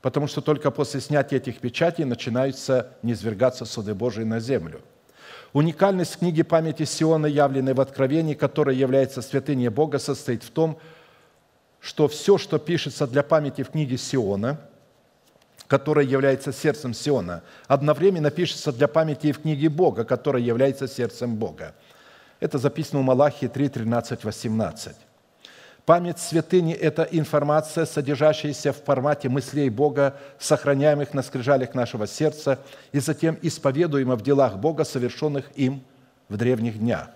Потому 0.00 0.28
что 0.28 0.40
только 0.40 0.70
после 0.70 1.02
снятия 1.02 1.36
этих 1.36 1.58
печатей 1.58 2.06
начинаются 2.06 2.94
низвергаться 3.02 3.66
суды 3.66 3.94
Божии 3.94 4.24
на 4.24 4.40
землю– 4.40 4.80
Уникальность 5.52 6.18
книги 6.18 6.42
памяти 6.42 6.84
Сиона, 6.84 7.26
явленной 7.26 7.74
в 7.74 7.80
Откровении, 7.82 8.34
которая 8.34 8.74
является 8.74 9.20
святыней 9.20 9.68
Бога, 9.68 9.98
состоит 9.98 10.42
в 10.42 10.50
том, 10.50 10.78
что 11.80 12.08
все, 12.08 12.38
что 12.38 12.58
пишется 12.58 13.06
для 13.06 13.22
памяти 13.22 13.62
в 13.62 13.70
книге 13.70 13.96
Сиона, 13.98 14.58
которая 15.68 16.06
является 16.06 16.52
сердцем 16.52 16.94
Сиона, 16.94 17.42
одновременно 17.66 18.30
пишется 18.30 18.72
для 18.72 18.88
памяти 18.88 19.28
и 19.28 19.32
в 19.32 19.40
книге 19.40 19.68
Бога, 19.68 20.04
которая 20.04 20.42
является 20.42 20.86
сердцем 20.86 21.36
Бога. 21.36 21.74
Это 22.40 22.58
записано 22.58 23.00
у 23.00 23.02
Малахии 23.02 23.46
3, 23.46 23.68
13, 23.68 24.24
18. 24.24 24.96
Память 25.86 26.18
святыни– 26.18 26.72
это 26.74 27.04
информация, 27.04 27.86
содержащаяся 27.86 28.72
в 28.72 28.82
формате 28.82 29.28
мыслей 29.28 29.70
Бога, 29.70 30.16
сохраняемых 30.38 31.14
на 31.14 31.22
скрижалях 31.22 31.74
нашего 31.74 32.08
сердца 32.08 32.58
и 32.90 32.98
затем 32.98 33.38
исповедуема 33.40 34.16
в 34.16 34.22
делах 34.22 34.56
Бога, 34.56 34.84
совершенных 34.84 35.44
им 35.54 35.84
в 36.28 36.36
древних 36.36 36.78
днях. 36.80 37.10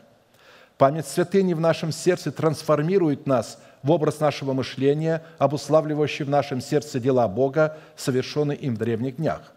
Память 0.78 1.06
святыни 1.06 1.52
в 1.52 1.60
нашем 1.60 1.90
сердце 1.90 2.30
трансформирует 2.30 3.26
нас 3.26 3.58
в 3.82 3.90
образ 3.90 4.20
нашего 4.20 4.52
мышления, 4.52 5.22
обуславливающий 5.38 6.24
в 6.24 6.30
нашем 6.30 6.60
сердце 6.60 7.00
дела 7.00 7.28
Бога, 7.28 7.76
совершенные 7.96 8.58
им 8.58 8.74
в 8.74 8.78
древних 8.78 9.16
днях. 9.16 9.52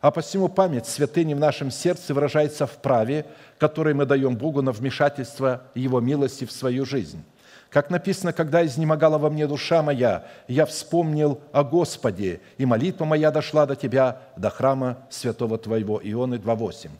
А 0.00 0.10
посему 0.10 0.48
память 0.48 0.86
святыни 0.86 1.34
в 1.34 1.38
нашем 1.38 1.70
сердце 1.70 2.14
выражается 2.14 2.66
в 2.66 2.78
праве, 2.78 3.26
которое 3.58 3.94
мы 3.94 4.06
даем 4.06 4.36
Богу 4.36 4.62
на 4.62 4.72
вмешательство 4.72 5.62
Его 5.74 6.00
милости 6.00 6.44
в 6.44 6.52
свою 6.52 6.84
жизнь– 6.84 7.22
как 7.70 7.88
написано, 7.88 8.32
когда 8.32 8.66
изнемогала 8.66 9.16
во 9.16 9.30
мне 9.30 9.46
душа 9.46 9.82
моя, 9.82 10.24
я 10.48 10.66
вспомнил 10.66 11.40
о 11.52 11.62
Господе, 11.62 12.40
и 12.58 12.66
молитва 12.66 13.04
моя 13.04 13.30
дошла 13.30 13.64
до 13.64 13.76
Тебя, 13.76 14.22
до 14.36 14.50
храма 14.50 14.98
святого 15.08 15.56
Твоего». 15.56 16.00
Ионы 16.02 16.34
2.8. 16.34 16.90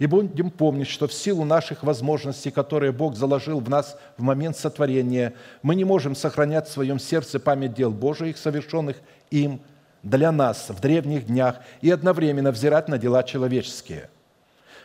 И 0.00 0.06
будем 0.06 0.50
помнить, 0.50 0.88
что 0.88 1.06
в 1.06 1.12
силу 1.12 1.44
наших 1.44 1.82
возможностей, 1.82 2.50
которые 2.50 2.90
Бог 2.90 3.16
заложил 3.16 3.60
в 3.60 3.68
нас 3.68 3.98
в 4.16 4.22
момент 4.22 4.56
сотворения, 4.56 5.34
мы 5.62 5.74
не 5.74 5.84
можем 5.84 6.16
сохранять 6.16 6.66
в 6.66 6.72
своем 6.72 6.98
сердце 6.98 7.38
память 7.38 7.74
дел 7.74 7.90
Божиих, 7.90 8.38
совершенных 8.38 8.96
им 9.30 9.60
для 10.02 10.32
нас 10.32 10.70
в 10.70 10.80
древних 10.80 11.26
днях, 11.26 11.56
и 11.82 11.90
одновременно 11.90 12.50
взирать 12.50 12.88
на 12.88 12.96
дела 12.96 13.22
человеческие. 13.22 14.08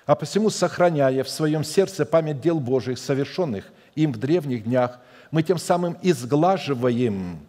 А 0.05 0.15
посему, 0.15 0.49
сохраняя 0.49 1.23
в 1.23 1.29
своем 1.29 1.63
сердце 1.63 2.05
память 2.05 2.41
дел 2.41 2.59
Божиих, 2.59 2.99
совершенных 2.99 3.71
им 3.95 4.11
в 4.11 4.17
древних 4.17 4.65
днях, 4.65 4.99
мы 5.31 5.43
тем 5.43 5.59
самым 5.59 5.97
изглаживаем 6.01 7.39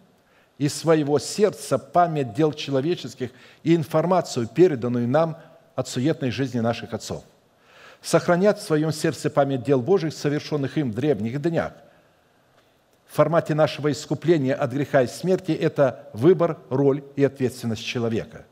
из 0.57 0.73
своего 0.73 1.19
сердца 1.19 1.77
память 1.77 2.33
дел 2.33 2.53
человеческих 2.53 3.31
и 3.63 3.75
информацию, 3.75 4.47
переданную 4.47 5.05
нам 5.05 5.37
от 5.75 5.89
суетной 5.89 6.31
жизни 6.31 6.61
наших 6.61 6.93
отцов. 6.93 7.25
Сохранять 8.07 8.57
в 8.57 8.61
своем 8.61 8.93
сердце 8.93 9.29
память 9.29 9.63
дел 9.63 9.81
Божьих, 9.81 10.13
совершенных 10.13 10.77
им 10.77 10.93
в 10.93 10.95
древних 10.95 11.41
днях. 11.41 11.73
В 13.05 13.17
формате 13.17 13.53
нашего 13.53 13.91
искупления 13.91 14.55
от 14.55 14.71
греха 14.71 15.01
и 15.01 15.07
смерти– 15.07 15.51
это 15.61 16.07
выбор, 16.13 16.57
роль 16.69 17.03
и 17.17 17.25
ответственность 17.25 17.83
человека. 17.83 18.45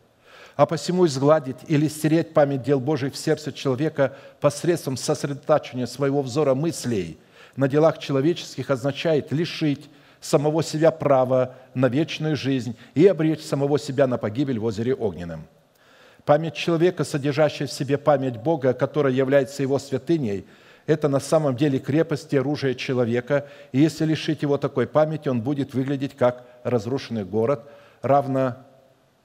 А 0.57 0.65
посему 0.65 1.05
изгладить 1.05 1.55
или 1.69 1.87
стереть 1.87 2.33
память 2.33 2.63
дел 2.63 2.81
Божьих 2.81 3.13
в 3.13 3.17
сердце 3.17 3.53
человека 3.53 4.17
посредством 4.41 4.97
сосредотачивания 4.97 5.85
своего 5.85 6.21
взора 6.21 6.53
мыслей– 6.53 7.17
на 7.55 7.69
делах 7.69 7.99
человеческих 7.99 8.69
означает 8.69 9.31
лишить 9.31 9.89
самого 10.19 10.63
себя 10.63 10.91
права 10.91 11.55
на 11.73 11.87
вечную 11.87 12.35
жизнь 12.35 12.75
и 12.93 13.07
обречь 13.07 13.41
самого 13.41 13.79
себя 13.79 14.05
на 14.07 14.17
погибель 14.17 14.59
в 14.59 14.65
озере 14.65 14.93
Огненном. 14.93 15.47
Память 16.25 16.55
человека, 16.55 17.03
содержащая 17.03 17.67
в 17.67 17.71
себе 17.71 17.97
память 17.97 18.37
Бога, 18.37 18.73
которая 18.73 19.13
является 19.13 19.61
его 19.61 19.79
святыней, 19.79 20.45
Это 20.87 21.07
на 21.09 21.19
самом 21.19 21.55
деле 21.55 21.79
крепость 21.79 22.31
и 22.33 22.37
оружие 22.37 22.75
человека, 22.75 23.47
и 23.71 23.79
если 23.79 24.05
лишить 24.05 24.43
его 24.43 24.57
такой 24.57 24.85
памяти, 24.85 25.29
он 25.29 25.41
будет 25.41 25.73
выглядеть 25.73 26.15
как 26.15 26.45
разрушенный 26.63 27.25
город, 27.25 27.63
равно 28.03 28.57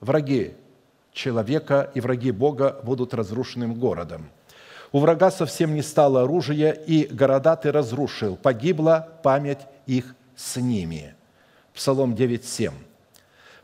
враги 0.01 0.55
человека 1.13 1.91
и 1.95 2.01
враги 2.01 2.31
Бога 2.31 2.81
будут 2.83 3.13
разрушенным 3.13 3.75
городом. 3.75 4.31
У 4.93 5.01
врага 5.01 5.31
совсем 5.31 5.75
не 5.75 5.83
стало 5.83 6.23
оружия, 6.23 6.73
и 6.73 7.05
города 7.05 7.57
ты 7.57 7.71
разрушил. 7.71 8.37
Погибла 8.37 9.09
память 9.23 9.61
их 9.87 10.15
с 10.35 10.57
ними. 10.57 11.15
Псалом 11.75 12.15
9.7. 12.15 12.73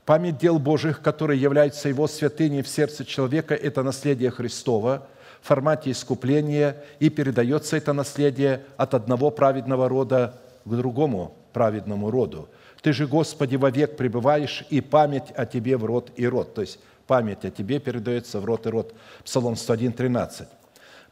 Память 0.07 0.39
дел 0.39 0.61
Божьих, 0.61 1.03
которые 1.03 1.41
являются 1.41 1.89
Его 1.89 2.07
святыней 2.07 2.63
в 2.63 2.69
сердце 2.69 3.05
человека, 3.05 3.57
это 3.57 3.83
наследие 3.83 4.31
Христова 4.31 5.09
в 5.43 5.49
формате 5.49 5.91
искупления, 5.91 6.77
и 7.01 7.11
передается 7.11 7.77
это 7.77 7.93
наследие 7.93 8.63
от 8.77 8.95
одного 8.95 9.33
праведного 9.33 9.89
рода 9.89 10.39
к 10.65 10.71
другому 10.71 11.35
праведному 11.53 12.13
роду. 12.13 12.49
Ты 12.83 12.93
же, 12.93 13.09
Господи, 13.09 13.57
вовек 13.57 13.97
пребываешь, 13.97 14.65
и 14.71 14.81
память 14.81 15.33
о 15.35 15.45
Тебе 15.45 15.77
в 15.77 15.85
род 15.85 16.13
и 16.15 16.25
род. 16.29 16.55
То 16.55 16.61
есть 16.61 16.79
память 17.09 17.45
о 17.45 17.51
Тебе 17.51 17.81
передается 17.81 18.39
в 18.39 18.45
род 18.45 18.65
и 18.67 18.71
род. 18.71 18.95
Псалом 19.25 19.57
101, 19.57 19.93
13. 19.93 20.47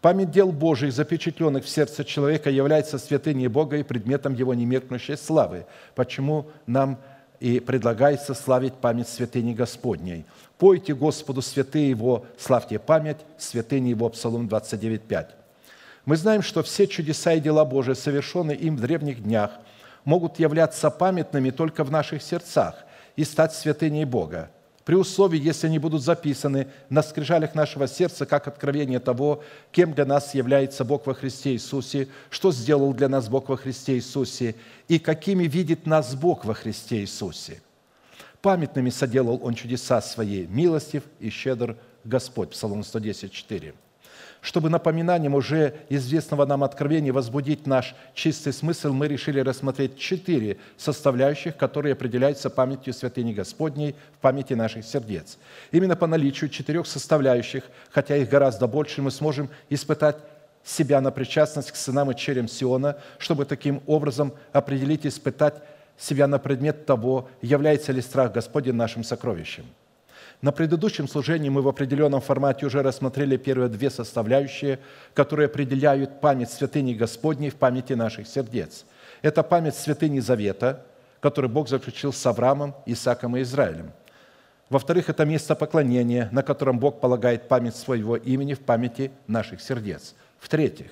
Память 0.01 0.31
дел 0.31 0.53
Божьих, 0.53 0.93
запечатленных 0.93 1.65
в 1.65 1.69
сердце 1.69 2.05
человека, 2.05 2.49
является 2.49 2.99
святыней 2.99 3.49
Бога 3.49 3.79
и 3.79 3.83
предметом 3.83 4.35
Его 4.35 4.55
немеркнущей 4.55 5.17
славы. 5.17 5.67
Почему 5.97 6.47
нам 6.67 6.99
и 7.41 7.61
предлагается 7.61 8.35
славить 8.35 8.75
память 8.75 9.09
святыни 9.09 9.55
Господней. 9.55 10.25
«Пойте 10.59 10.95
Господу 10.95 11.43
святые 11.43 11.91
Его, 11.91 12.25
славьте 12.39 12.79
память 12.79 13.19
святыни 13.39 13.91
Его». 13.91 14.09
Псалом 14.09 14.49
29, 14.49 15.03
Мы 16.05 16.17
знаем, 16.17 16.43
что 16.43 16.63
все 16.63 16.87
чудеса 16.87 17.33
и 17.33 17.41
дела 17.41 17.65
Божии, 17.65 17.95
совершенные 17.95 18.57
им 18.57 18.77
в 18.77 18.81
древних 18.81 19.23
днях, 19.23 19.51
могут 20.05 20.39
являться 20.39 20.91
памятными 20.91 21.51
только 21.51 21.85
в 21.85 21.91
наших 21.91 22.23
сердцах 22.23 22.85
и 23.17 23.25
стать 23.25 23.55
святыней 23.55 24.05
Бога 24.05 24.51
при 24.85 24.95
условии, 24.97 25.41
если 25.41 25.67
они 25.67 25.79
будут 25.79 26.03
записаны 26.03 26.69
на 26.91 27.03
скрижалях 27.03 27.55
нашего 27.55 27.89
сердца, 27.89 28.27
как 28.27 28.49
откровение 28.49 29.01
того, 29.01 29.43
кем 29.73 29.95
для 29.95 30.05
нас 30.05 30.35
является 30.35 30.85
Бог 30.85 31.07
во 31.07 31.15
Христе 31.15 31.53
Иисусе, 31.53 32.09
что 32.29 32.53
сделал 32.53 32.93
для 32.93 33.09
нас 33.09 33.29
Бог 33.29 33.49
во 33.49 33.57
Христе 33.57 33.95
Иисусе 33.95 34.57
и 34.89 34.99
какими 34.99 35.45
видит 35.45 35.87
нас 35.87 36.15
Бог 36.15 36.45
во 36.45 36.53
Христе 36.53 37.01
Иисусе. 37.01 37.63
Памятными 38.43 38.91
соделал 38.91 39.41
Он 39.43 39.55
чудеса 39.55 40.03
Своей, 40.03 40.47
милостив 40.47 41.05
и 41.19 41.31
щедр 41.31 41.79
Господь. 42.05 42.51
Псалом 42.51 42.85
110, 42.85 43.33
4 43.33 43.75
чтобы 44.45 44.69
напоминанием 44.69 45.35
уже 45.35 45.73
известного 45.89 46.45
нам 46.45 46.65
откровения 46.65 47.15
возбудить 47.15 47.67
наш 47.67 47.95
чистый 48.13 48.53
смысл, 48.53 48.93
мы 48.93 49.09
решили 49.09 49.41
рассмотреть 49.41 49.97
четыре 49.97 50.59
составляющих, 50.77 51.57
которые 51.57 51.95
определяются 51.95 52.51
памятью 52.51 52.93
святыни 52.93 53.33
Господней 53.33 53.97
в 54.19 54.21
памяти 54.21 54.53
наших 54.53 54.85
сердец. 54.85 55.39
Именно 55.73 55.97
по 55.97 56.07
наличию 56.07 56.51
четырех 56.51 56.87
составляющих, 56.87 57.65
хотя 57.91 58.17
их 58.17 58.29
гораздо 58.29 58.67
больше, 58.67 59.01
мы 59.01 59.11
сможем 59.11 59.49
испытать 59.71 60.19
себя 60.63 61.01
на 61.01 61.11
причастность 61.11 61.73
к 61.73 61.77
сынам 61.77 62.11
и 62.11 62.15
черям 62.15 62.47
Сиона, 62.47 62.99
чтобы 63.17 63.47
таким 63.47 63.83
образом 63.87 64.35
определить 64.53 65.07
и 65.07 65.09
испытать 65.09 65.55
себя 65.97 66.27
на 66.27 66.39
предмет 66.39 66.85
того, 66.85 67.31
является 67.41 67.93
ли 67.93 68.03
страх 68.03 68.33
Господень 68.33 68.75
нашим 68.75 69.05
сокровищем– 69.05 69.65
на 70.45 70.53
предыдущем 70.53 71.09
служении 71.09 71.49
мы 71.49 71.63
в 71.63 71.69
определенном 71.69 72.21
формате 72.21 72.67
уже 72.67 72.83
рассмотрели 72.83 73.39
первые 73.39 73.71
две 73.71 73.89
составляющие, 73.89 74.79
которые 75.15 75.47
определяют 75.47 76.21
память 76.21 76.51
святыни 76.51 76.93
Господней 76.93 77.49
в 77.49 77.55
памяти 77.55 77.95
наших 77.95 78.29
сердец. 78.29 78.85
Это 79.23 79.43
память 79.43 79.75
святыни 79.75 80.21
Завета, 80.21 80.85
который 81.21 81.49
Бог 81.49 81.71
заключил 81.71 82.13
с 82.13 82.27
Авраамом, 82.27 82.75
Исааком 82.85 83.39
и 83.39 83.41
Израилем. 83.41 83.91
Во-вторых, 84.69 85.09
это 85.09 85.25
место 85.25 85.55
поклонения, 85.55 86.29
на 86.31 86.43
котором 86.43 86.79
Бог 86.79 87.01
полагает 87.01 87.49
память 87.49 87.75
своего 87.75 88.17
имени 88.17 88.53
в 88.53 88.61
памяти 88.61 89.13
наших 89.27 89.63
сердец. 89.63 90.15
В-третьих, 90.39 90.91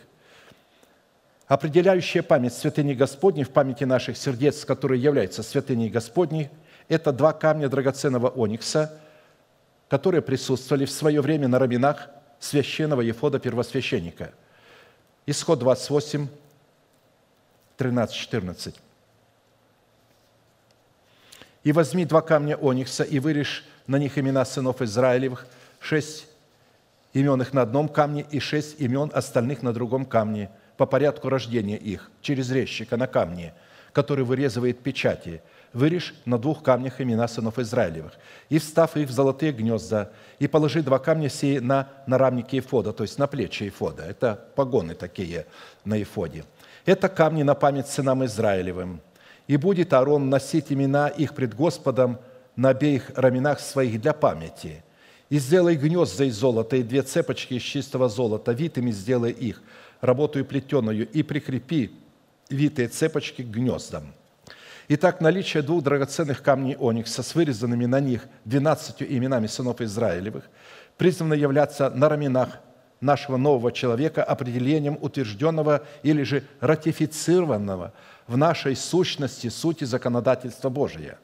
определяющая 1.46 2.22
память 2.22 2.54
святыни 2.54 2.94
Господней 2.94 3.44
в 3.44 3.50
памяти 3.50 3.84
наших 3.84 4.16
сердец, 4.16 4.64
которая 4.64 4.98
является 4.98 5.42
святыней 5.42 5.90
Господней, 5.90 6.48
это 6.88 7.12
два 7.12 7.34
камня 7.34 7.68
драгоценного 7.68 8.28
оникса– 8.28 8.98
которые 9.92 10.22
присутствовали 10.22 10.86
в 10.86 10.90
свое 10.90 11.20
время 11.20 11.48
на 11.48 11.58
раменах 11.58 12.08
священного 12.40 13.02
Ефода 13.02 13.38
первосвященника. 13.38 14.32
Исход 15.26 15.58
28, 15.58 16.28
13, 17.76 18.16
14. 18.16 18.80
«И 21.62 21.72
возьми 21.72 22.06
два 22.06 22.22
камня 22.22 22.56
оникса, 22.56 23.04
и 23.04 23.18
вырежь 23.18 23.66
на 23.86 23.96
них 23.96 24.16
имена 24.16 24.46
сынов 24.46 24.80
Израилевых, 24.80 25.46
шесть 25.78 26.26
имен 27.12 27.42
их 27.42 27.52
на 27.52 27.60
одном 27.60 27.90
камне 27.90 28.24
и 28.30 28.40
шесть 28.40 28.80
имен 28.80 29.10
остальных 29.12 29.60
на 29.60 29.74
другом 29.74 30.06
камне, 30.06 30.50
по 30.78 30.86
порядку 30.86 31.28
рождения 31.28 31.76
их, 31.76 32.10
через 32.22 32.50
резчика 32.50 32.96
на 32.96 33.06
камне, 33.06 33.52
который 33.92 34.24
вырезывает 34.24 34.82
печати, 34.82 35.42
вырежь 35.72 36.14
на 36.24 36.38
двух 36.38 36.62
камнях 36.62 37.00
имена 37.00 37.28
сынов 37.28 37.58
Израилевых, 37.58 38.12
и 38.48 38.58
встав 38.58 38.96
их 38.96 39.08
в 39.08 39.12
золотые 39.12 39.52
гнезда, 39.52 40.12
и 40.38 40.46
положи 40.46 40.82
два 40.82 40.98
камня 40.98 41.28
сии 41.28 41.58
на 41.58 41.88
нарамники 42.06 42.56
Ефода, 42.56 42.92
то 42.92 43.02
есть 43.02 43.18
на 43.18 43.26
плечи 43.26 43.64
Ефода. 43.64 44.02
Это 44.02 44.48
погоны 44.54 44.94
такие 44.94 45.46
на 45.84 45.94
Ефоде. 45.94 46.44
Это 46.84 47.08
камни 47.08 47.42
на 47.42 47.54
память 47.54 47.86
сынам 47.86 48.24
Израилевым. 48.24 49.00
И 49.46 49.56
будет 49.56 49.92
Аарон 49.92 50.30
носить 50.30 50.72
имена 50.72 51.08
их 51.08 51.34
пред 51.34 51.54
Господом 51.54 52.18
на 52.56 52.70
обеих 52.70 53.10
раменах 53.16 53.60
своих 53.60 54.00
для 54.00 54.12
памяти. 54.12 54.84
И 55.30 55.38
сделай 55.38 55.76
гнезда 55.76 56.24
из 56.24 56.36
золота, 56.36 56.76
и 56.76 56.82
две 56.82 57.02
цепочки 57.02 57.54
из 57.54 57.62
чистого 57.62 58.08
золота, 58.08 58.52
витыми 58.52 58.90
сделай 58.90 59.30
их, 59.32 59.62
работаю 60.00 60.44
плетеную, 60.44 61.08
и 61.08 61.22
прикрепи 61.22 61.92
витые 62.50 62.88
цепочки 62.88 63.42
к 63.42 63.46
гнездам. 63.46 64.12
Итак, 64.94 65.22
наличие 65.22 65.62
двух 65.62 65.82
драгоценных 65.82 66.42
камней 66.42 66.76
оникса 66.76 67.22
с 67.22 67.34
вырезанными 67.34 67.86
на 67.86 67.98
них 67.98 68.26
двенадцатью 68.44 69.10
именами 69.10 69.46
сынов 69.46 69.80
Израилевых 69.80 70.50
призвано 70.98 71.32
являться 71.32 71.88
на 71.88 72.10
раменах 72.10 72.58
нашего 73.00 73.38
нового 73.38 73.72
человека 73.72 74.22
определением 74.22 74.98
утвержденного 75.00 75.84
или 76.02 76.24
же 76.24 76.44
ратифицированного 76.60 77.94
в 78.26 78.36
нашей 78.36 78.76
сущности 78.76 79.48
сути 79.48 79.84
законодательства 79.84 80.68
Божия. 80.68 81.18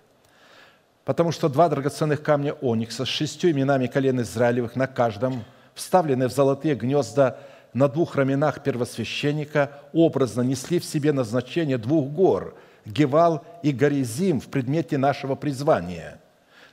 Потому 1.04 1.30
что 1.30 1.50
два 1.50 1.68
драгоценных 1.68 2.22
камня 2.22 2.54
оникса 2.54 3.04
с 3.04 3.08
шестью 3.08 3.50
именами 3.50 3.86
колен 3.86 4.22
Израилевых 4.22 4.76
на 4.76 4.86
каждом, 4.86 5.44
вставлены 5.74 6.28
в 6.28 6.32
золотые 6.32 6.74
гнезда 6.74 7.38
на 7.74 7.86
двух 7.88 8.16
раменах 8.16 8.62
первосвященника, 8.62 9.72
образно 9.92 10.40
несли 10.40 10.78
в 10.78 10.86
себе 10.86 11.12
назначение 11.12 11.76
двух 11.76 12.08
гор– 12.08 12.54
Гевал 12.84 13.44
и 13.62 13.72
Горизим 13.72 14.40
в 14.40 14.46
предмете 14.46 14.98
нашего 14.98 15.34
призвания, 15.34 16.20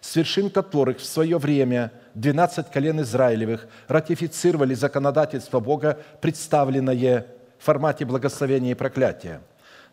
с 0.01 0.15
вершин 0.15 0.49
которых 0.49 0.99
в 0.99 1.05
свое 1.05 1.37
время 1.37 1.91
12 2.13 2.71
колен 2.71 3.01
Израилевых 3.01 3.67
ратифицировали 3.87 4.73
законодательство 4.73 5.59
Бога, 5.59 5.99
представленное 6.21 7.27
в 7.57 7.63
формате 7.63 8.05
благословения 8.05 8.71
и 8.71 8.75
проклятия. 8.75 9.41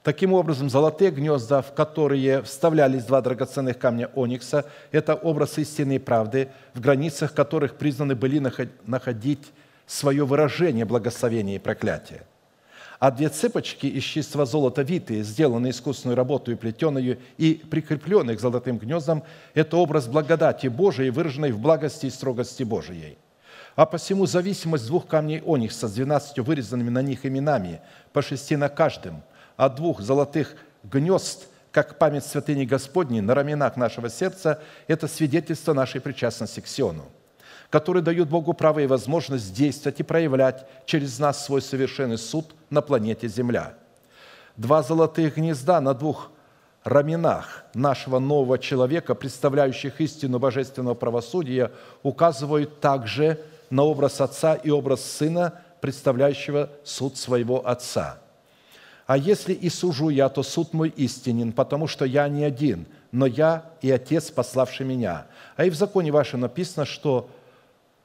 Таким 0.03 0.33
образом, 0.33 0.69
золотые 0.69 1.13
гнезда, 1.13 1.63
в 1.63 1.75
которые 1.75 2.43
вставлялись 2.43 3.05
два 3.05 3.21
драгоценных 3.21 3.79
камня 3.79 4.09
оникса, 4.15 4.65
это 4.91 5.15
образ 5.15 5.59
истинной 5.59 6.01
правды, 6.01 6.49
в 6.75 6.81
границах 6.81 7.33
которых 7.35 7.77
признаны 7.77 8.17
были 8.17 8.43
находить 8.85 9.53
свое 9.87 10.25
выражение 10.27 10.85
благословения 10.85 11.57
и 11.57 11.61
проклятия 11.61 12.23
а 13.03 13.11
две 13.11 13.29
цепочки 13.29 13.87
из 13.87 14.05
чистого 14.05 14.47
золота 14.47 14.83
витые, 14.83 15.25
сделанные 15.25 15.73
искусственную 15.73 16.17
работу 16.17 16.53
и 16.53 16.55
плетеную, 16.55 17.19
и 17.37 17.55
прикрепленные 17.69 18.37
к 18.37 18.41
золотым 18.41 18.79
гнездам, 18.79 19.25
это 19.55 19.77
образ 19.77 20.07
благодати 20.07 20.69
Божией, 20.69 21.11
выраженной 21.11 21.51
в 21.51 21.59
благости 21.59 22.07
и 22.07 22.11
строгости 22.11 22.63
Божией. 22.63 23.19
А 23.75 23.87
посему 23.87 24.27
зависимость 24.27 24.87
двух 24.87 25.09
камней 25.09 25.43
оникса 25.43 25.89
с 25.89 25.95
двенадцатью 25.95 26.45
вырезанными 26.45 26.91
на 26.91 27.03
них 27.03 27.27
именами, 27.27 27.81
по 28.13 28.23
шести 28.23 28.55
на 28.55 28.69
каждом, 28.69 29.25
от 29.57 29.75
двух 29.75 30.01
золотых 30.01 30.55
гнезд, 30.85 31.49
как 31.73 31.99
память 31.99 32.25
святыни 32.25 32.65
Господней 32.67 33.21
на 33.21 33.35
раменах 33.35 33.77
нашего 33.77 34.11
сердца, 34.11 34.63
это 34.87 35.09
свидетельство 35.09 35.73
нашей 35.73 36.01
причастности 36.01 36.61
к 36.61 36.69
Сиону– 36.69 37.07
которые 37.73 38.03
дают 38.03 38.29
Богу 38.29 38.53
право 38.53 38.81
и 38.81 38.87
возможность 38.87 39.55
действовать 39.55 39.99
и 39.99 40.03
проявлять 40.03 40.66
через 40.85 41.18
нас 41.18 41.43
свой 41.43 41.62
совершенный 41.62 42.18
суд 42.18 42.55
на 42.68 42.83
планете 42.83 43.29
Земля. 43.29 43.73
Два 44.59 44.83
золотых 44.83 45.37
гнезда 45.37 45.81
на 45.81 45.95
двух 45.95 46.31
раменах 46.85 47.64
нашего 47.73 48.18
нового 48.18 48.59
человека, 48.59 49.14
представляющих 49.14 50.03
истину 50.03 50.39
божественного 50.39 50.93
правосудия, 50.93 51.73
указывают 52.03 52.81
также 52.81 53.41
на 53.70 53.85
образ 53.85 54.20
Отца 54.20 54.55
и 54.55 54.68
образ 54.68 55.03
Сына, 55.03 55.62
представляющего 55.81 56.68
суд 56.85 57.16
своего 57.16 57.66
Отца. 57.66 58.18
А 59.07 59.16
если 59.16 59.55
и 59.55 59.70
сужу 59.70 60.11
я, 60.11 60.29
то 60.29 60.43
суд 60.43 60.75
мой 60.75 60.91
истинен, 60.91 61.53
потому 61.53 61.87
что 61.87 62.05
я 62.05 62.29
не 62.29 62.45
один, 62.45 62.85
но 63.12 63.25
я 63.25 63.64
и 63.81 63.91
Отец, 63.91 64.31
пославший 64.31 64.85
меня. 64.85 65.25
А 65.57 65.64
и 65.64 65.70
в 65.70 65.75
законе 65.75 66.12
вашем 66.12 66.41
написано, 66.41 66.85
что 66.85 67.31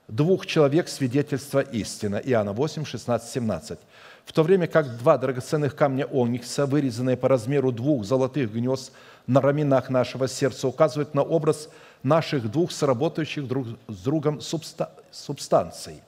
двух 0.07 0.45
человек 0.45 0.87
свидетельство 0.87 1.59
истина. 1.59 2.15
Иоанна 2.17 2.53
8, 2.53 2.85
16, 2.85 3.29
17. 3.29 3.79
В 4.25 4.33
то 4.33 4.43
время 4.43 4.67
как 4.67 4.97
два 4.97 5.17
драгоценных 5.17 5.75
камня 5.75 6.05
оникса, 6.05 6.65
вырезанные 6.65 7.17
по 7.17 7.29
размеру 7.29 7.71
двух 7.71 8.03
золотых 8.05 8.53
гнезд 8.53 8.91
на 9.25 9.41
раменах 9.41 9.89
нашего 9.89 10.27
сердца, 10.27 10.67
указывают 10.67 11.13
на 11.13 11.21
образ 11.21 11.69
наших 12.03 12.51
двух 12.51 12.71
сработающих 12.71 13.47
друг 13.47 13.67
с 13.87 13.97
другом 13.97 14.41
субстанций. 14.41 16.01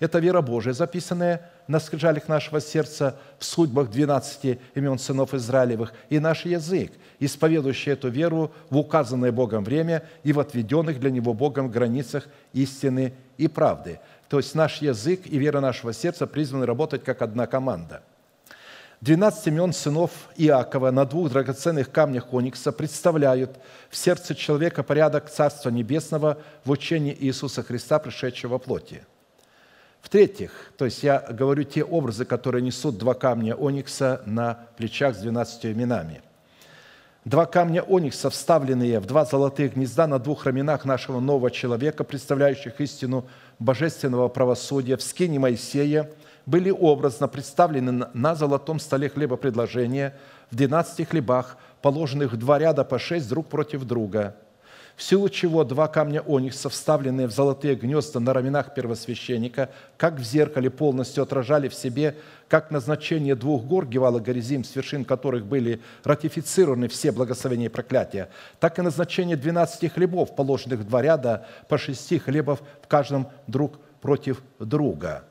Это 0.00 0.18
вера 0.18 0.40
Божия, 0.40 0.72
записанная 0.72 1.50
на 1.68 1.80
скрижалях 1.80 2.28
нашего 2.28 2.60
сердца 2.60 3.16
в 3.38 3.44
судьбах 3.44 3.90
12 3.90 4.58
имен 4.74 4.98
сынов 4.98 5.34
Израилевых, 5.34 5.92
и 6.08 6.18
наш 6.18 6.44
язык, 6.44 6.92
исповедующий 7.20 7.92
эту 7.92 8.08
веру 8.08 8.52
в 8.70 8.76
указанное 8.76 9.32
Богом 9.32 9.64
время 9.64 10.02
и 10.24 10.32
в 10.32 10.40
отведенных 10.40 11.00
для 11.00 11.10
Него 11.10 11.32
Богом 11.32 11.70
границах 11.70 12.26
истины 12.52 13.14
и 13.38 13.48
правды. 13.48 14.00
То 14.28 14.38
есть 14.38 14.54
наш 14.54 14.82
язык 14.82 15.26
и 15.26 15.38
вера 15.38 15.60
нашего 15.60 15.92
сердца 15.92 16.26
призваны 16.26 16.66
работать 16.66 17.04
как 17.04 17.22
одна 17.22 17.46
команда– 17.46 18.02
12 19.00 19.48
имен 19.48 19.74
сынов 19.74 20.10
Иакова 20.36 20.90
на 20.90 21.04
двух 21.04 21.30
драгоценных 21.30 21.90
камнях 21.90 22.32
оникса 22.32 22.72
представляют 22.72 23.58
в 23.90 23.96
сердце 23.98 24.34
человека 24.34 24.82
порядок 24.82 25.28
Царства 25.28 25.68
Небесного 25.68 26.38
в 26.64 26.70
учении 26.70 27.14
Иисуса 27.20 27.62
Христа, 27.62 27.98
пришедшего 27.98 28.52
во 28.52 28.58
плоти– 28.58 29.04
в-третьих, 30.04 30.70
то 30.76 30.84
есть 30.84 31.02
я 31.02 31.18
говорю 31.30 31.64
те 31.64 31.82
образы, 31.82 32.26
которые 32.26 32.60
несут 32.60 32.98
два 32.98 33.14
камня 33.14 33.54
оникса 33.54 34.20
на 34.26 34.66
плечах 34.76 35.16
с 35.16 35.20
двенадцатью 35.20 35.72
именами. 35.72 36.20
Два 37.24 37.46
камня 37.46 37.80
оникса, 37.80 38.28
вставленные 38.28 39.00
в 39.00 39.06
два 39.06 39.24
золотых 39.24 39.76
гнезда 39.76 40.06
на 40.06 40.18
двух 40.18 40.44
раменах 40.44 40.84
нашего 40.84 41.20
нового 41.20 41.50
человека, 41.50 42.04
представляющих 42.04 42.82
истину 42.82 43.24
божественного 43.58 44.28
правосудия 44.28 44.98
в 44.98 45.02
скине 45.02 45.38
Моисея, 45.38 46.10
были 46.44 46.68
образно 46.68 47.26
представлены 47.26 48.06
на 48.12 48.34
золотом 48.34 48.80
столе 48.80 49.08
хлебопредложения 49.08 50.14
в 50.50 50.56
двенадцати 50.56 51.04
хлебах, 51.04 51.56
положенных 51.80 52.34
в 52.34 52.36
два 52.36 52.58
ряда 52.58 52.84
по 52.84 52.98
шесть 52.98 53.30
друг 53.30 53.46
против 53.48 53.84
друга– 53.84 54.36
в 54.96 55.02
силу 55.02 55.28
чего 55.28 55.64
два 55.64 55.88
камня 55.88 56.20
оникса, 56.20 56.68
вставленные 56.68 57.26
в 57.26 57.32
золотые 57.32 57.74
гнезда 57.74 58.20
на 58.20 58.32
раменах 58.32 58.74
первосвященника, 58.74 59.70
как 59.96 60.14
в 60.14 60.22
зеркале 60.22 60.70
полностью 60.70 61.22
отражали 61.22 61.68
в 61.68 61.74
себе 61.74 62.16
как 62.48 62.70
назначение 62.70 63.34
двух 63.34 63.64
гор 63.64 63.86
Гевала 63.86 64.20
Горизим, 64.20 64.62
с 64.62 64.76
вершин 64.76 65.04
которых 65.04 65.46
были 65.46 65.80
ратифицированы 66.04 66.86
все 66.86 67.10
благословения 67.10 67.66
и 67.66 67.70
проклятия, 67.70 68.28
так 68.60 68.78
и 68.78 68.82
назначение 68.82 69.36
двенадцати 69.36 69.86
хлебов, 69.86 70.36
положенных 70.36 70.80
в 70.80 70.86
два 70.86 71.02
ряда 71.02 71.46
по 71.68 71.76
шести 71.76 72.18
хлебов 72.18 72.62
в 72.80 72.86
каждом 72.86 73.28
друг 73.48 73.80
против 74.00 74.42
друга. 74.60 75.24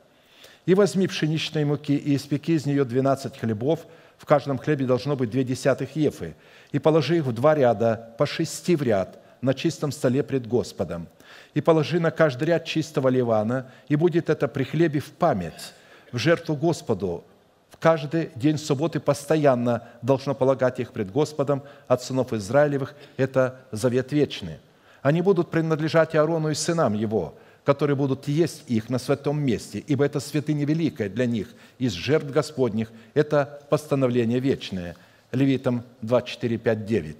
И 0.66 0.74
возьми 0.74 1.06
пшеничной 1.06 1.64
муки 1.64 1.96
и 1.96 2.16
испеки 2.16 2.52
из 2.52 2.66
нее 2.66 2.84
двенадцать 2.84 3.38
хлебов, 3.38 3.86
в 4.18 4.26
каждом 4.26 4.58
хлебе 4.58 4.84
должно 4.84 5.16
быть 5.16 5.30
две 5.30 5.42
десятых 5.42 5.96
ефы, 5.96 6.34
и 6.72 6.78
положи 6.78 7.18
их 7.18 7.24
в 7.24 7.32
два 7.32 7.54
ряда, 7.54 8.14
по 8.18 8.26
шести 8.26 8.76
в 8.76 8.82
ряд– 8.82 9.20
на 9.44 9.54
чистом 9.54 9.92
столе 9.92 10.22
пред 10.22 10.46
Господом. 10.46 11.06
И 11.52 11.60
положи 11.60 12.00
на 12.00 12.10
каждый 12.10 12.44
ряд 12.44 12.64
чистого 12.64 13.08
ливана, 13.08 13.70
и 13.88 13.96
будет 13.96 14.30
это 14.30 14.48
при 14.48 14.64
хлебе 14.64 15.00
в 15.00 15.12
память, 15.12 15.74
в 16.12 16.18
жертву 16.18 16.56
Господу. 16.56 17.24
В 17.70 17.76
каждый 17.76 18.30
день 18.34 18.56
субботы 18.56 19.00
постоянно 19.00 19.86
должно 20.00 20.34
полагать 20.34 20.80
их 20.80 20.92
пред 20.92 21.12
Господом 21.12 21.62
от 21.86 22.02
сынов 22.02 22.32
Израилевых. 22.32 22.94
Это 23.16 23.60
завет 23.70 24.12
вечный. 24.12 24.58
Они 25.02 25.20
будут 25.20 25.50
принадлежать 25.50 26.14
Аарону 26.14 26.48
и 26.48 26.54
сынам 26.54 26.94
его, 26.94 27.34
которые 27.64 27.96
будут 27.96 28.26
есть 28.26 28.64
их 28.68 28.88
на 28.88 28.98
святом 28.98 29.42
месте, 29.42 29.78
ибо 29.86 30.06
это 30.06 30.20
святыня 30.20 30.64
великая 30.64 31.10
для 31.10 31.26
них 31.26 31.48
из 31.78 31.92
жертв 31.92 32.30
Господних. 32.30 32.90
Это 33.12 33.60
постановление 33.68 34.40
вечное. 34.40 34.96
Левитам 35.32 35.82
24, 36.00 36.56
5, 36.56 36.86
9. 36.86 37.16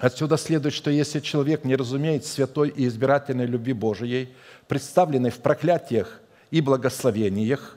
Отсюда 0.00 0.38
следует, 0.38 0.74
что 0.74 0.90
если 0.90 1.20
человек 1.20 1.64
не 1.64 1.76
разумеет 1.76 2.24
святой 2.24 2.70
и 2.70 2.86
избирательной 2.86 3.44
любви 3.44 3.74
Божией, 3.74 4.30
представленной 4.66 5.30
в 5.30 5.40
проклятиях 5.40 6.20
и 6.50 6.62
благословениях, 6.62 7.76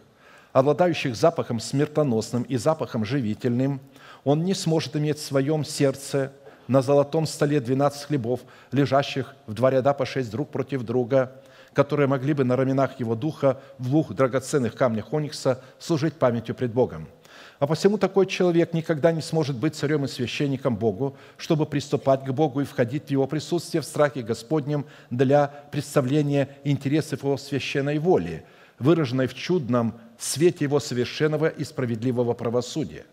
обладающих 0.54 1.18
запахом 1.18 1.60
смертоносным 1.60 2.44
и 2.44 2.56
запахом 2.56 3.04
живительным, 3.04 3.82
он 4.24 4.46
не 4.46 4.54
сможет 4.54 4.96
иметь 4.96 5.18
в 5.18 5.26
своем 5.26 5.66
сердце 5.66 6.32
на 6.70 6.82
золотом 6.82 7.28
столе 7.28 7.60
12 7.60 8.04
хлебов, 8.04 8.40
лежащих 8.72 9.36
в 9.46 9.54
два 9.54 9.70
ряда 9.70 9.94
по 9.94 10.06
шесть 10.06 10.32
друг 10.32 10.50
против 10.50 10.84
друга, 10.84 11.34
которые 11.74 12.08
могли 12.08 12.34
бы 12.34 12.46
на 12.46 12.56
раменах 12.56 13.02
его 13.02 13.16
духа 13.16 13.60
в 13.78 13.84
двух 13.84 14.14
драгоценных 14.14 14.76
камнях 14.76 15.12
оникса 15.12 15.62
служить 15.78 16.14
памятью 16.14 16.56
пред 16.56 16.72
Богом– 16.72 17.10
а 17.60 17.68
посему 17.68 17.98
такой 17.98 18.26
человек 18.26 18.74
никогда 18.74 19.12
не 19.12 19.22
сможет 19.22 19.56
быть 19.56 19.76
царем 19.76 20.06
и 20.06 20.08
священником 20.08 20.76
Богу, 20.76 21.16
чтобы 21.38 21.66
приступать 21.66 22.26
к 22.26 22.32
Богу 22.32 22.62
и 22.62 22.66
входить 22.66 23.06
в 23.06 23.12
Его 23.12 23.28
присутствие 23.28 23.82
в 23.82 23.86
страхе 23.86 24.22
Господнем 24.22 24.86
для 25.10 25.48
представления 25.72 26.50
интересов 26.64 27.24
Его 27.24 27.38
священной 27.38 28.00
воли, 28.00 28.44
выраженной 28.80 29.28
в 29.28 29.34
чудном 29.34 30.00
свете 30.18 30.66
Его 30.66 30.80
совершенного 30.80 31.48
и 31.48 31.64
справедливого 31.64 32.34
правосудия. 32.34 33.06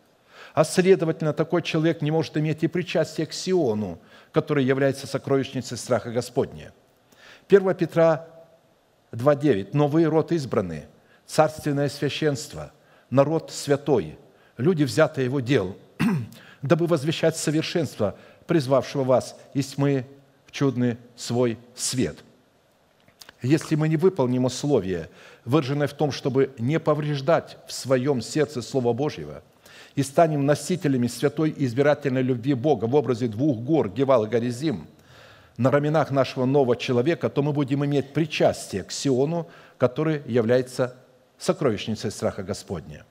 А 0.55 0.65
следовательно, 0.65 1.33
такой 1.33 1.63
человек 1.63 2.03
не 2.03 2.11
может 2.11 2.37
иметь 2.37 2.63
и 2.65 2.69
причастие 2.69 3.27
к 3.27 3.33
Сиону, 3.33 4.01
который 4.33 4.65
является 4.65 5.07
сокровищницей 5.07 5.77
страха 5.77 6.11
Господня. 6.11 6.73
1 7.49 7.75
Петра 7.75 8.27
2.9. 9.13 9.71
«Но 9.73 9.89
вы 9.89 10.05
род 10.05 10.33
избранный, 10.33 10.85
царственное 11.27 11.89
священство, 11.89 12.73
народ 13.11 13.51
святой, 13.51 14.19
люди, 14.61 14.85
взятые 14.85 15.27
его 15.27 15.41
дел, 15.41 15.77
дабы 16.63 16.87
возвещать 16.87 17.37
совершенство, 17.37 18.17
призвавшего 18.47 19.05
вас 19.05 19.37
из 19.55 19.69
тьмы 19.69 20.07
в 20.47 20.53
чудный 20.53 20.97
свой 21.17 21.59
свет. 21.75 22.19
Если 23.43 23.75
мы 23.75 23.89
не 23.89 23.97
выполним 23.97 24.45
условие, 24.45 25.09
выраженное 25.45 25.87
в 25.87 25.95
том, 25.95 26.13
чтобы 26.13 26.53
не 26.59 26.79
повреждать 26.79 27.57
в 27.67 27.73
своем 27.73 28.21
сердце 28.21 28.61
Слово 28.61 28.93
Божьего, 28.93 29.43
и 29.95 30.03
станем 30.03 30.47
носителями 30.47 31.07
святой 31.07 31.53
избирательной 31.57 32.23
любви 32.23 32.55
Бога 32.55 32.85
в 32.85 32.95
образе 32.95 33.29
двух 33.29 33.59
гор, 33.59 33.89
Гевал 33.89 34.25
и 34.25 34.29
Горизим, 34.29 34.87
на 35.57 35.71
раменах 35.71 36.11
нашего 36.11 36.45
нового 36.45 36.77
человека, 36.77 37.29
то 37.29 37.43
мы 37.43 37.53
будем 37.53 37.85
иметь 37.85 38.13
причастие 38.13 38.83
к 38.83 38.93
Сиону, 38.93 39.49
который 39.79 40.23
является 40.27 40.95
сокровищницей 41.39 42.11
страха 42.11 42.43
Господня. 42.43 43.05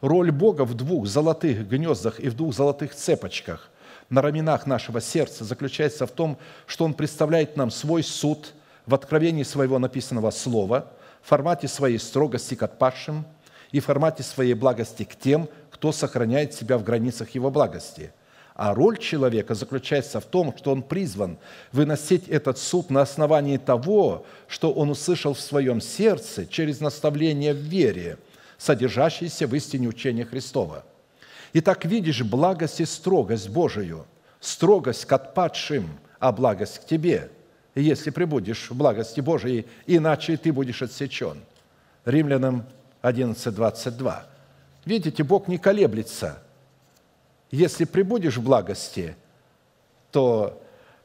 Роль 0.00 0.30
Бога 0.30 0.64
в 0.64 0.74
двух 0.74 1.06
золотых 1.06 1.68
гнездах 1.68 2.20
и 2.20 2.28
в 2.28 2.34
двух 2.34 2.54
золотых 2.54 2.94
цепочках 2.94 3.70
на 4.10 4.22
раменах 4.22 4.66
нашего 4.66 5.00
сердца 5.00 5.44
заключается 5.44 6.06
в 6.06 6.10
том, 6.10 6.38
что 6.66 6.84
Он 6.84 6.94
представляет 6.94 7.56
нам 7.56 7.70
свой 7.70 8.02
суд 8.02 8.52
в 8.86 8.94
откровении 8.94 9.44
своего 9.44 9.78
написанного 9.78 10.30
слова, 10.30 10.90
в 11.22 11.28
формате 11.28 11.68
своей 11.68 11.98
строгости 11.98 12.54
к 12.54 12.62
отпадшим 12.62 13.24
и 13.72 13.80
в 13.80 13.86
формате 13.86 14.22
своей 14.22 14.54
благости 14.54 15.04
к 15.04 15.16
тем, 15.16 15.48
кто 15.70 15.90
сохраняет 15.90 16.52
себя 16.52 16.76
в 16.76 16.84
границах 16.84 17.30
Его 17.30 17.50
благости. 17.50 18.12
А 18.54 18.72
роль 18.74 18.98
человека 18.98 19.54
заключается 19.54 20.20
в 20.20 20.26
том, 20.26 20.54
что 20.56 20.70
он 20.70 20.82
призван 20.82 21.38
выносить 21.72 22.28
этот 22.28 22.56
суд 22.56 22.88
на 22.88 23.00
основании 23.00 23.56
того, 23.56 24.26
что 24.46 24.72
он 24.72 24.90
услышал 24.90 25.34
в 25.34 25.40
своем 25.40 25.80
сердце 25.80 26.46
через 26.46 26.80
наставление 26.80 27.52
в 27.52 27.58
вере– 27.58 28.18
содержащиеся 28.64 29.46
в 29.46 29.54
истине 29.54 29.88
учения 29.88 30.24
Христова. 30.24 30.84
Итак, 31.52 31.84
видишь 31.84 32.22
благость 32.22 32.80
и 32.80 32.86
строгость 32.86 33.48
Божию, 33.50 34.06
строгость 34.40 35.04
к 35.04 35.12
отпадшим, 35.12 35.88
а 36.18 36.32
благость 36.32 36.78
к 36.78 36.86
тебе, 36.86 37.30
если 37.74 38.10
прибудешь 38.10 38.70
в 38.70 38.74
благости 38.74 39.20
Божией, 39.20 39.66
иначе 39.86 40.36
ты 40.36 40.52
будешь 40.52 40.80
отсечен. 40.80 41.40
Римлянам 42.04 42.64
11, 43.02 43.54
22. 43.54 44.26
Видите, 44.84 45.22
Бог 45.22 45.48
не 45.48 45.58
колеблется. 45.58 46.42
Если 47.50 47.84
прибудешь 47.84 48.38
в 48.38 48.42
благости, 48.42 49.16
то 50.10 50.62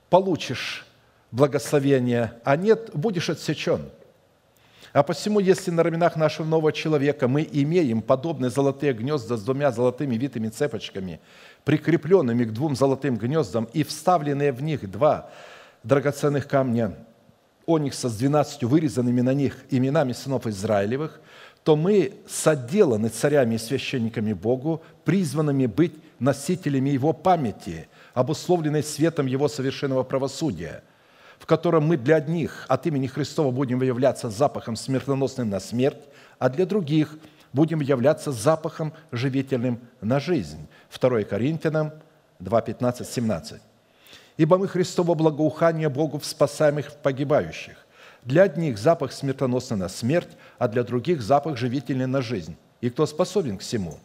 получишь 0.09 0.85
благословение, 1.31 2.33
а 2.43 2.55
нет, 2.55 2.91
будешь 2.93 3.29
отсечен– 3.29 3.89
а 4.93 5.03
посему, 5.03 5.39
если 5.39 5.71
на 5.71 5.83
раменах 5.83 6.15
нашего 6.15 6.45
нового 6.45 6.71
человека 6.71 7.27
мы 7.27 7.47
имеем 7.51 8.01
подобные 8.01 8.49
золотые 8.49 8.93
гнезда 8.93 9.37
с 9.37 9.43
двумя 9.43 9.71
золотыми 9.71 10.15
витыми 10.15 10.49
цепочками, 10.49 11.19
прикрепленными 11.63 12.43
к 12.45 12.53
двум 12.53 12.75
золотым 12.75 13.17
гнездам 13.17 13.67
и 13.73 13.83
вставленные 13.83 14.51
в 14.51 14.63
них 14.63 14.89
два 14.89 15.29
драгоценных 15.83 16.47
камня 16.47 16.95
оникса 17.65 18.09
с 18.09 18.17
двенадцатью 18.17 18.67
вырезанными 18.67 19.21
на 19.21 19.33
них 19.33 19.57
именами 19.69 20.13
сынов 20.13 20.47
Израилевых, 20.47 21.21
то 21.63 21.75
мы 21.75 22.13
соделаны 22.27 23.09
царями 23.09 23.55
и 23.55 23.59
священниками 23.59 24.33
Богу, 24.33 24.81
призванными 25.05 25.67
быть 25.67 25.93
носителями 26.17 26.89
Его 26.89 27.13
памяти, 27.13 27.87
обусловленной 28.13 28.83
светом 28.83 29.27
Его 29.27 29.47
совершенного 29.47 30.03
правосудия, 30.03 30.83
котором 31.49 31.87
мы 31.87 31.97
для 31.97 32.17
одних 32.17 32.65
от 32.67 32.85
имени 32.85 33.07
Христова 33.07 33.49
будем 33.49 33.81
являться 33.81 34.29
запахом 34.29 34.75
смертоносным 34.75 35.49
на 35.49 35.59
смерть, 35.59 35.97
а 36.37 36.47
для 36.47 36.67
других 36.67 37.17
будем 37.53 37.79
являться 37.79 38.31
запахом 38.31 38.93
живительным 39.11 39.79
на 39.99 40.19
жизнь. 40.19 40.67
2 41.01 41.23
Коринфянам 41.23 41.91
2, 42.37 42.61
15, 42.61 43.07
17. 43.07 43.61
«Ибо 44.37 44.59
мы 44.59 44.67
Христово 44.67 45.15
благоухание 45.15 45.89
Богу 45.89 46.19
в 46.19 46.25
спасаемых 46.25 46.93
погибающих. 47.01 47.77
Для 48.23 48.43
одних 48.43 48.77
запах 48.77 49.11
смертоносный 49.11 49.77
на 49.77 49.89
смерть, 49.89 50.29
а 50.59 50.67
для 50.67 50.83
других 50.83 51.23
запах 51.23 51.57
живительный 51.57 52.05
на 52.05 52.21
жизнь. 52.21 52.57
И 52.79 52.91
кто 52.91 53.07
способен 53.07 53.57
к 53.57 53.61
всему? 53.61 53.97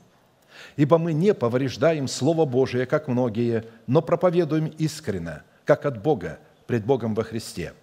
Ибо 0.76 0.96
мы 0.96 1.12
не 1.12 1.34
повреждаем 1.34 2.08
Слово 2.08 2.46
Божие, 2.46 2.86
как 2.86 3.06
многие, 3.06 3.66
но 3.86 4.00
проповедуем 4.00 4.72
искренно, 4.78 5.42
как 5.66 5.84
от 5.84 6.02
Бога, 6.02 6.38
пред 6.66 6.84
Богом 6.84 7.14
во 7.14 7.24
Христе. 7.24 7.74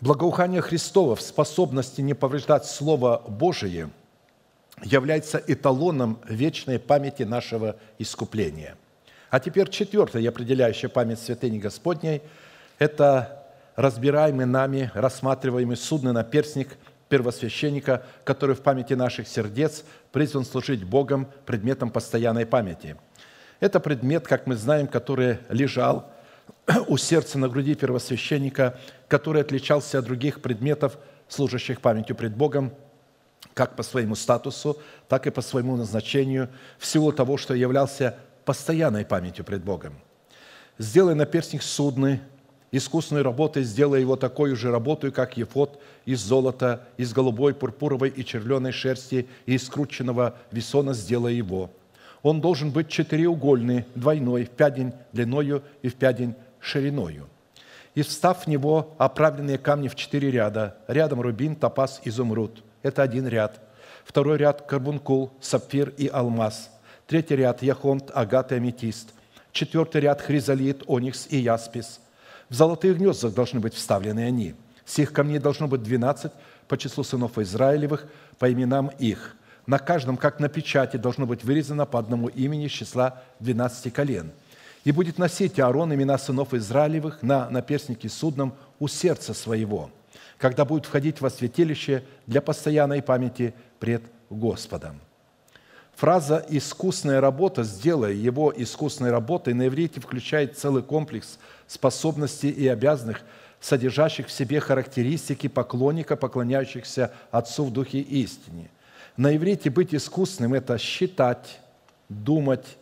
Благоухание 0.00 0.60
Христова 0.60 1.16
в 1.16 1.22
способности 1.22 2.02
не 2.02 2.12
повреждать 2.12 2.66
Слово 2.66 3.22
Божие 3.26 3.88
является 4.82 5.42
эталоном 5.46 6.18
вечной 6.28 6.78
памяти 6.78 7.22
нашего 7.22 7.76
искупления. 7.98 8.76
А 9.30 9.40
теперь 9.40 9.70
четвертая 9.70 10.28
определяющая 10.28 10.90
память 10.90 11.20
святыни 11.20 11.58
Господней– 11.58 12.20
это 12.78 13.44
разбираемый 13.76 14.46
нами, 14.46 14.90
рассматриваемый 14.94 15.76
судный 15.76 16.12
наперстник 16.12 16.76
первосвященника, 17.14 18.02
который 18.24 18.56
в 18.56 18.60
памяти 18.60 18.94
наших 18.94 19.28
сердец 19.28 19.84
призван 20.10 20.44
служить 20.44 20.82
Богом 20.82 21.28
предметом 21.46 21.90
постоянной 21.90 22.44
памяти. 22.44 22.96
Это 23.60 23.78
предмет, 23.78 24.26
как 24.26 24.48
мы 24.48 24.56
знаем, 24.56 24.88
который 24.88 25.38
лежал 25.48 26.10
у 26.88 26.96
сердца 26.96 27.38
на 27.38 27.48
груди 27.48 27.76
первосвященника, 27.76 28.80
который 29.06 29.42
отличался 29.42 30.00
от 30.00 30.06
других 30.06 30.42
предметов, 30.42 30.98
служащих 31.28 31.80
памятью 31.80 32.16
пред 32.16 32.36
Богом, 32.36 32.72
как 33.54 33.76
по 33.76 33.84
своему 33.84 34.16
статусу, 34.16 34.76
так 35.08 35.28
и 35.28 35.30
по 35.30 35.40
своему 35.40 35.76
назначению, 35.76 36.48
в 36.80 36.84
силу 36.84 37.12
того, 37.12 37.36
что 37.36 37.54
являлся 37.54 38.18
постоянной 38.44 39.04
памятью 39.04 39.44
пред 39.44 39.62
Богом. 39.62 40.00
Сделай 40.78 41.14
наперстник 41.14 41.62
судный, 41.62 42.22
искусной 42.76 43.22
работой 43.22 43.62
сделай 43.62 44.00
его 44.00 44.16
такой 44.16 44.54
же 44.56 44.70
работой, 44.70 45.12
как 45.12 45.36
ефот 45.36 45.80
из 46.04 46.20
золота, 46.20 46.86
из 46.96 47.12
голубой, 47.12 47.54
пурпуровой 47.54 48.08
и 48.08 48.24
червленой 48.24 48.72
шерсти 48.72 49.28
и 49.46 49.54
из 49.54 49.66
скрученного 49.66 50.34
весона 50.50 50.92
сделай 50.92 51.34
его. 51.34 51.70
Он 52.22 52.40
должен 52.40 52.70
быть 52.70 52.88
четыреугольный, 52.88 53.84
двойной, 53.94 54.44
в 54.44 54.50
пядень 54.50 54.92
длиною 55.12 55.62
и 55.82 55.88
в 55.88 55.94
пядень 55.94 56.34
шириною. 56.58 57.28
И 57.94 58.02
встав 58.02 58.44
в 58.44 58.46
него 58.48 58.94
оправленные 58.98 59.58
камни 59.58 59.88
в 59.88 59.94
четыре 59.94 60.30
ряда, 60.30 60.76
рядом 60.88 61.20
рубин, 61.20 61.54
топаз, 61.54 62.00
изумруд. 62.04 62.64
Это 62.82 63.02
один 63.02 63.28
ряд. 63.28 63.60
Второй 64.04 64.36
ряд– 64.38 64.62
карбункул, 64.68 65.32
сапфир 65.40 65.90
и 65.96 66.08
алмаз. 66.08 66.70
Третий 67.06 67.36
ряд– 67.36 67.62
яхонт, 67.62 68.10
агат 68.12 68.50
и 68.50 68.56
аметист. 68.56 69.14
Четвертый 69.52 70.00
ряд– 70.00 70.20
хризолит, 70.22 70.82
оникс 70.86 71.28
и 71.30 71.36
яспис. 71.36 72.00
В 72.54 72.56
золотых 72.56 72.98
гнездах 72.98 73.34
должны 73.34 73.58
быть 73.58 73.74
вставлены 73.74 74.20
они. 74.20 74.54
Сих 74.86 75.12
камней 75.12 75.40
должно 75.40 75.66
быть 75.66 75.82
двенадцать 75.82 76.30
по 76.68 76.78
числу 76.78 77.02
сынов 77.02 77.36
Израилевых, 77.36 78.06
по 78.38 78.52
именам 78.52 78.92
их. 79.00 79.34
На 79.66 79.80
каждом, 79.80 80.16
как 80.16 80.38
на 80.38 80.48
печати, 80.48 80.96
должно 80.96 81.26
быть 81.26 81.42
вырезано 81.42 81.84
по 81.84 81.98
одному 81.98 82.28
имени 82.28 82.66
из 82.66 82.70
числа 82.70 83.24
двенадцати 83.40 83.90
колен– 83.90 84.30
и 84.84 84.92
будет 84.92 85.18
носить 85.18 85.58
Аарон 85.58 85.94
имена 85.94 86.16
сынов 86.16 86.54
Израилевых 86.54 87.22
на 87.22 87.50
наперстнике 87.50 88.08
судном 88.08 88.54
у 88.78 88.86
сердца 88.86 89.34
своего, 89.34 89.90
когда 90.38 90.64
будет 90.64 90.86
входить 90.86 91.20
во 91.20 91.30
святилище 91.30 92.04
для 92.28 92.40
постоянной 92.40 93.02
памяти 93.02 93.52
пред 93.80 94.04
Господом». 94.30 95.00
Фраза 95.96 96.44
«искусная 96.48 97.20
работа», 97.20 97.62
сделая 97.62 98.12
его 98.12 98.52
искусной 98.56 99.10
работой, 99.10 99.54
на 99.54 99.68
иврите 99.68 100.00
включает 100.00 100.58
целый 100.58 100.82
комплекс 100.82 101.38
способностей 101.66 102.50
и 102.50 102.68
обязанных, 102.68 103.22
содержащих 103.60 104.26
в 104.26 104.32
себе 104.32 104.60
характеристики 104.60 105.48
поклонника, 105.48 106.16
поклоняющихся 106.16 107.12
Отцу 107.30 107.64
в 107.64 107.72
Духе 107.72 108.00
истине. 108.00 108.70
На 109.16 109.34
иврите 109.34 109.70
быть 109.70 109.94
искусным– 109.94 110.54
это 110.54 110.76
считать, 110.76 111.60
думать, 112.08 112.76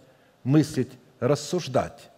мыслить, 0.44 0.90
рассуждать. 1.20 2.10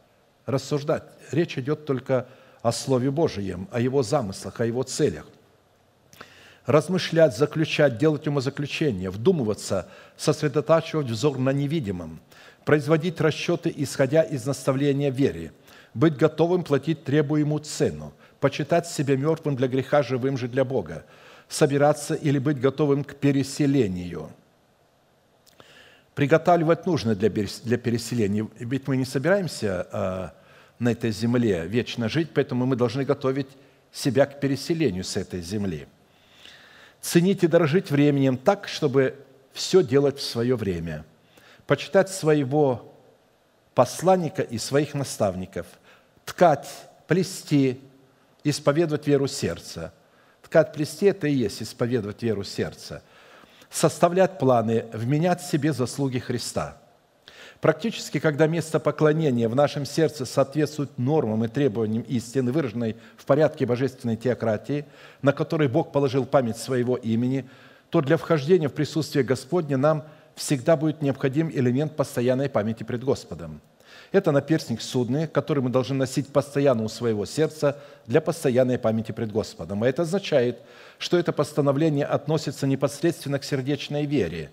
Рассуждать. 0.47 1.05
Речь 1.31 1.59
идет 1.59 1.85
только 1.85 2.27
о 2.63 2.73
Слове 2.73 3.11
Божьем, 3.11 3.69
о 3.71 3.81
Его 3.81 4.03
замыслах, 4.03 4.61
о 4.61 4.67
Его 4.67 4.83
целях. 4.83 5.27
Размышлять, 6.65 7.37
заключать, 7.37 7.99
делать 7.99 8.27
умозаключения, 8.27 9.11
вдумываться, 9.11 9.89
сосредотачивать 10.17 11.09
взор 11.09 11.39
на 11.39 11.51
невидимом, 11.51 12.21
производить 12.65 13.21
расчеты, 13.21 13.73
исходя 13.77 14.23
из 14.23 14.47
наставления 14.47 15.11
вере, 15.11 15.53
быть 15.95 16.17
готовым 16.17 16.65
платить 16.65 17.05
требуемую 17.05 17.61
цену, 17.61 18.13
почитать 18.41 18.87
себя 18.87 19.17
мертвым 19.17 19.57
для 19.57 19.69
греха, 19.69 20.03
живым 20.03 20.37
же 20.37 20.49
для 20.49 20.65
Бога, 20.65 21.05
собираться 21.49 22.15
или 22.15 22.39
быть 22.39 22.61
готовым 22.61 23.05
к 23.05 23.15
переселению– 23.15 24.31
Приготавливать 26.15 26.87
нужно 26.87 27.17
для, 27.17 27.29
переселения. 27.29 28.49
Ведь 28.59 28.87
мы 28.87 28.97
не 28.97 29.05
собираемся 29.05 29.89
э, 29.91 30.29
на 30.79 30.93
этой 30.93 31.11
земле 31.11 31.67
вечно 31.67 32.09
жить, 32.09 32.31
поэтому 32.33 32.67
мы 32.67 32.77
должны 32.77 33.05
готовить 33.05 33.49
себя 33.93 34.27
к 34.27 34.39
переселению 34.39 35.03
с 35.03 35.17
этой 35.17 35.41
земли. 35.41 35.89
Ценить 37.01 37.43
и 37.43 37.49
дорожить 37.49 37.91
временем 37.91 38.37
так, 38.39 38.69
чтобы 38.69 39.17
все 39.53 39.83
делать 39.83 40.19
в 40.19 40.23
свое 40.23 40.55
время. 40.55 41.05
Почитать 41.67 42.11
своего 42.11 42.95
посланника 43.75 44.43
и 44.43 44.57
своих 44.59 44.95
наставников. 44.95 45.67
Ткать, 46.25 46.69
плести, 47.07 47.81
исповедовать 48.45 49.07
веру 49.07 49.27
сердца. 49.27 49.93
Ткать, 50.43 50.73
плести– 50.73 51.07
это 51.07 51.27
и 51.27 51.33
есть 51.33 51.63
исповедовать 51.63 52.23
веру 52.23 52.45
сердца– 52.45 53.03
составлять 53.75 54.39
планы, 54.39 54.87
вменять 54.93 55.43
себе 55.43 55.73
заслуги 55.73 56.21
Христа. 56.21 56.79
Практически, 57.61 58.21
когда 58.21 58.47
место 58.47 58.79
поклонения 58.79 59.49
в 59.49 59.57
нашем 59.57 59.85
сердце 59.85 60.27
соответствует 60.27 60.97
нормам 60.97 61.45
и 61.45 61.49
требованиям 61.49 62.03
истины, 62.03 62.53
выраженной 62.53 62.97
в 63.17 63.25
порядке 63.25 63.67
божественной 63.67 64.17
теократии, 64.17 64.85
на 65.23 65.33
которой 65.33 65.67
Бог 65.67 65.91
положил 65.91 66.25
память 66.25 66.57
своего 66.57 66.97
имени, 66.97 67.49
то 67.91 68.01
для 68.01 68.17
вхождения 68.17 68.69
в 68.69 68.75
присутствие 68.75 69.25
Господне 69.25 69.77
нам 69.77 70.05
всегда 70.37 70.77
будет 70.77 71.03
необходим 71.03 71.51
элемент 71.51 71.97
постоянной 71.97 72.49
памяти 72.49 72.85
пред 72.85 73.03
Господом– 73.03 73.61
это 74.15 74.31
наперстник 74.31 74.81
судный, 74.81 75.27
который 75.27 75.61
мы 75.61 75.71
должны 75.71 75.97
носить 75.97 76.29
постоянно 76.29 76.85
у 76.85 76.89
своего 76.89 77.27
сердца 77.27 77.81
для 78.07 78.21
постоянной 78.21 78.79
памяти 78.79 79.11
пред 79.11 79.33
Господом. 79.33 79.83
А 79.83 79.89
это 79.89 80.03
означает, 80.03 80.61
что 80.99 81.19
это 81.19 81.33
постановление 81.33 82.07
относится 82.07 82.69
непосредственно 82.69 83.41
к 83.41 83.45
сердечной 83.45 84.07
вере 84.07 84.53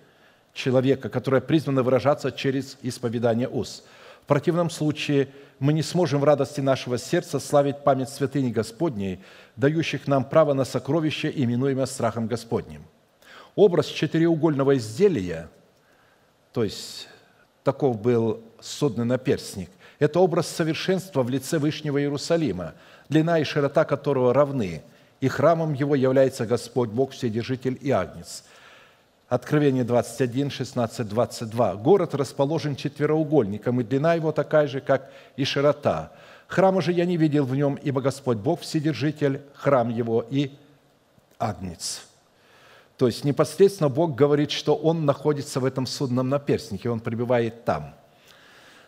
человека, 0.55 1.09
которая 1.09 1.41
призвана 1.41 1.83
выражаться 1.83 2.31
через 2.31 2.75
исповедание 2.81 3.47
уст. 3.47 3.83
В 4.23 4.25
противном 4.25 4.71
случае 4.71 5.27
мы 5.59 5.73
не 5.73 5.83
сможем 5.83 6.21
в 6.21 6.23
радости 6.23 6.59
нашего 6.59 6.97
сердца 6.97 7.39
славить 7.39 7.83
память 7.83 8.09
святыни 8.09 8.49
Господней, 8.49 9.19
дающих 9.57 10.07
нам 10.07 10.25
право 10.25 10.53
на 10.53 10.65
сокровище, 10.65 11.31
именуемое 11.35 11.85
страхом 11.85 12.25
Господним. 12.25 12.83
Образ 13.53 13.85
четыреугольного 13.85 14.75
изделия, 14.77 15.49
то 16.51 16.63
есть 16.63 17.09
таков 17.63 18.01
был 18.01 18.41
судный 18.61 19.05
наперстник. 19.05 19.69
Это 19.99 20.19
образ 20.19 20.47
совершенства 20.47 21.21
в 21.21 21.29
лице 21.29 21.59
Вышнего 21.59 21.99
Иерусалима, 21.99 22.73
длина 23.09 23.39
и 23.39 23.43
широта 23.43 23.85
которого 23.85 24.33
равны, 24.33 24.81
и 25.19 25.27
храмом 25.27 25.73
его 25.73 25.93
является 25.93 26.45
Господь 26.47 26.89
Бог, 26.89 27.11
Вседержитель 27.11 27.77
и 27.79 27.91
Агнец. 27.91 28.43
Откровение 29.29 29.83
21, 29.83 30.49
16, 30.49 31.07
22. 31.07 31.75
Город 31.75 32.15
расположен 32.15 32.75
четвероугольником, 32.75 33.79
и 33.79 33.83
длина 33.83 34.15
его 34.15 34.31
такая 34.31 34.67
же, 34.67 34.81
как 34.81 35.11
и 35.37 35.45
широта. 35.45 36.11
Храма 36.47 36.81
же 36.81 36.91
я 36.91 37.05
не 37.05 37.15
видел 37.15 37.45
в 37.45 37.55
нем, 37.55 37.75
ибо 37.75 38.01
Господь 38.01 38.39
Бог, 38.39 38.61
Вседержитель, 38.61 39.41
храм 39.53 39.89
его 39.89 40.25
и 40.29 40.51
Агнец. 41.37 42.01
То 42.97 43.07
есть 43.07 43.23
непосредственно 43.23 43.89
Бог 43.89 44.15
говорит, 44.15 44.51
что 44.51 44.75
Он 44.75 45.05
находится 45.05 45.59
в 45.59 45.65
этом 45.65 45.85
судном 45.85 46.27
наперстнике, 46.27 46.89
Он 46.89 46.99
пребывает 46.99 47.65
там– 47.65 47.93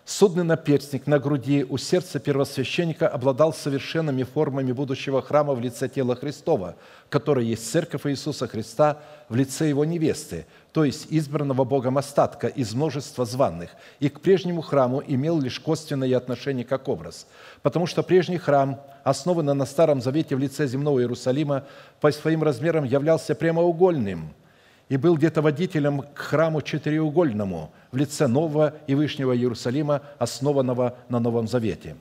Судный 0.06 0.44
наперстник 0.44 1.08
на 1.08 1.18
груди 1.18 1.66
у 1.70 1.78
сердца 1.78 2.20
первосвященника 2.20 3.08
обладал 3.08 3.54
совершенными 3.54 4.24
формами 4.24 4.74
будущего 4.74 5.22
храма 5.22 5.54
в 5.54 5.62
лице 5.62 5.88
тела 5.88 6.18
Христова, 6.18 6.76
которое 7.10 7.46
есть 7.46 7.72
церковь 7.72 8.06
Иисуса 8.06 8.46
Христа 8.50 9.00
в 9.30 9.36
лице 9.36 9.70
его 9.70 9.86
невесты, 9.86 10.46
то 10.74 10.84
есть 10.84 11.08
избранного 11.10 11.64
Богом 11.64 11.98
остатка 11.98 12.48
из 12.48 12.74
множества 12.74 13.24
званных, 13.24 13.70
и 14.02 14.10
к 14.10 14.20
прежнему 14.20 14.62
храму 14.62 15.02
имел 15.08 15.40
лишь 15.40 15.62
косвенное 15.62 16.18
отношение 16.18 16.66
как 16.66 16.90
образ. 16.90 17.26
Потому 17.62 17.88
что 17.88 18.04
прежний 18.04 18.38
храм, 18.38 18.82
основанный 19.06 19.54
на 19.54 19.66
Старом 19.66 20.02
Завете 20.02 20.36
в 20.36 20.40
лице 20.40 20.68
земного 20.68 21.00
Иерусалима, 21.00 21.64
по 22.02 22.12
своим 22.12 22.44
размерам 22.44 22.84
являлся 22.84 23.36
прямоугольным– 23.36 24.34
и 24.94 24.98
был 24.98 25.18
где-то 25.18 25.42
водителем 25.42 26.04
к 26.14 26.20
храму 26.20 26.62
четыреугольному 26.62 27.72
в 27.92 27.98
лице 27.98 28.28
нового 28.28 28.76
и 28.86 28.94
Вышнего 28.94 29.36
Иерусалима, 29.36 30.04
основанного 30.20 30.98
на 31.10 31.20
Новом 31.20 31.48
Завете. 31.48 31.96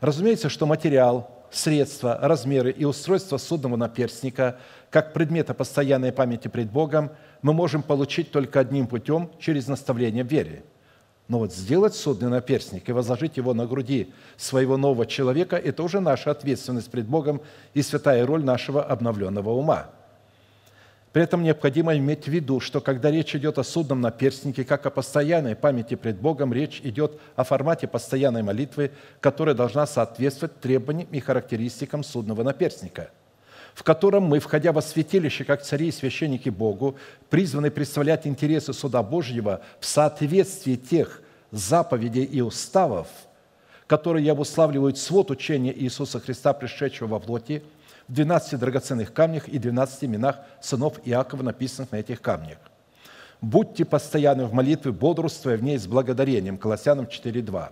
Разумеется, 0.00 0.48
что 0.48 0.66
материал, 0.66 1.46
средства, 1.52 2.18
размеры 2.20 2.72
и 2.72 2.84
устройство 2.84 3.36
судного 3.36 3.76
наперстника, 3.76 4.58
как 4.90 5.12
предмета 5.12 5.54
постоянной 5.54 6.10
памяти 6.10 6.48
пред 6.48 6.68
Богом, 6.68 7.10
мы 7.42 7.52
можем 7.52 7.84
получить 7.84 8.32
только 8.32 8.58
одним 8.58 8.88
путем– 8.88 9.30
через 9.38 9.68
наставление 9.68 10.24
в 10.24 10.28
вере. 10.28 10.64
Но 11.28 11.38
вот 11.38 11.54
сделать 11.54 11.94
судный 11.94 12.28
наперстник 12.28 12.88
и 12.88 12.92
возложить 12.92 13.36
его 13.36 13.54
на 13.54 13.66
груди 13.66 14.12
своего 14.36 14.76
нового 14.76 15.06
человека– 15.06 15.54
это 15.64 15.84
уже 15.84 16.00
наша 16.00 16.32
ответственность 16.32 16.90
пред 16.90 17.06
Богом 17.06 17.40
и 17.72 17.82
святая 17.82 18.26
роль 18.26 18.44
нашего 18.44 18.82
обновленного 18.82 19.50
ума– 19.50 19.90
при 21.16 21.22
этом 21.22 21.42
необходимо 21.42 21.96
иметь 21.96 22.26
в 22.26 22.28
виду, 22.28 22.60
что 22.60 22.82
когда 22.82 23.10
речь 23.10 23.34
идет 23.34 23.56
о 23.56 23.64
судном 23.64 24.02
наперстнике, 24.02 24.64
как 24.64 24.84
о 24.84 24.90
постоянной 24.90 25.56
памяти 25.56 25.94
пред 25.94 26.20
Богом, 26.20 26.52
речь 26.52 26.82
идет 26.84 27.18
о 27.36 27.42
формате 27.42 27.86
постоянной 27.86 28.42
молитвы, 28.42 28.90
которая 29.20 29.54
должна 29.54 29.86
соответствовать 29.86 30.60
требованиям 30.60 31.08
и 31.10 31.20
характеристикам 31.20 32.04
судного 32.04 32.42
наперстника, 32.42 33.08
в 33.72 33.82
котором 33.82 34.24
мы, 34.24 34.40
входя 34.40 34.72
во 34.72 34.82
святилище, 34.82 35.44
как 35.44 35.62
цари 35.62 35.88
и 35.88 35.90
священники 35.90 36.50
Богу, 36.50 36.96
призваны 37.30 37.70
представлять 37.70 38.26
интересы 38.26 38.74
суда 38.74 39.02
Божьего 39.02 39.62
в 39.80 39.86
соответствии 39.86 40.74
тех 40.74 41.22
заповедей 41.50 42.24
и 42.24 42.42
уставов, 42.42 43.08
которые 43.86 44.30
обуславливают 44.30 44.98
свод 44.98 45.30
учения 45.30 45.72
Иисуса 45.74 46.20
Христа, 46.20 46.52
пришедшего 46.52 47.08
во 47.08 47.20
плоти– 47.20 47.62
в 48.08 48.12
12 48.12 48.58
драгоценных 48.58 49.12
камнях 49.12 49.48
и 49.48 49.58
12 49.58 50.04
именах 50.04 50.36
сынов 50.60 51.00
Иакова, 51.04 51.42
написанных 51.42 51.92
на 51.92 51.96
этих 51.96 52.20
камнях. 52.20 52.58
«Будьте 53.40 53.84
постоянны 53.84 54.46
в 54.46 54.52
молитве, 54.52 54.92
бодрствуя 54.92 55.56
в 55.56 55.62
ней 55.62 55.78
с 55.78 55.86
благодарением» 55.86 56.56
Колоссянам 56.56 57.06
4.2. 57.06 57.70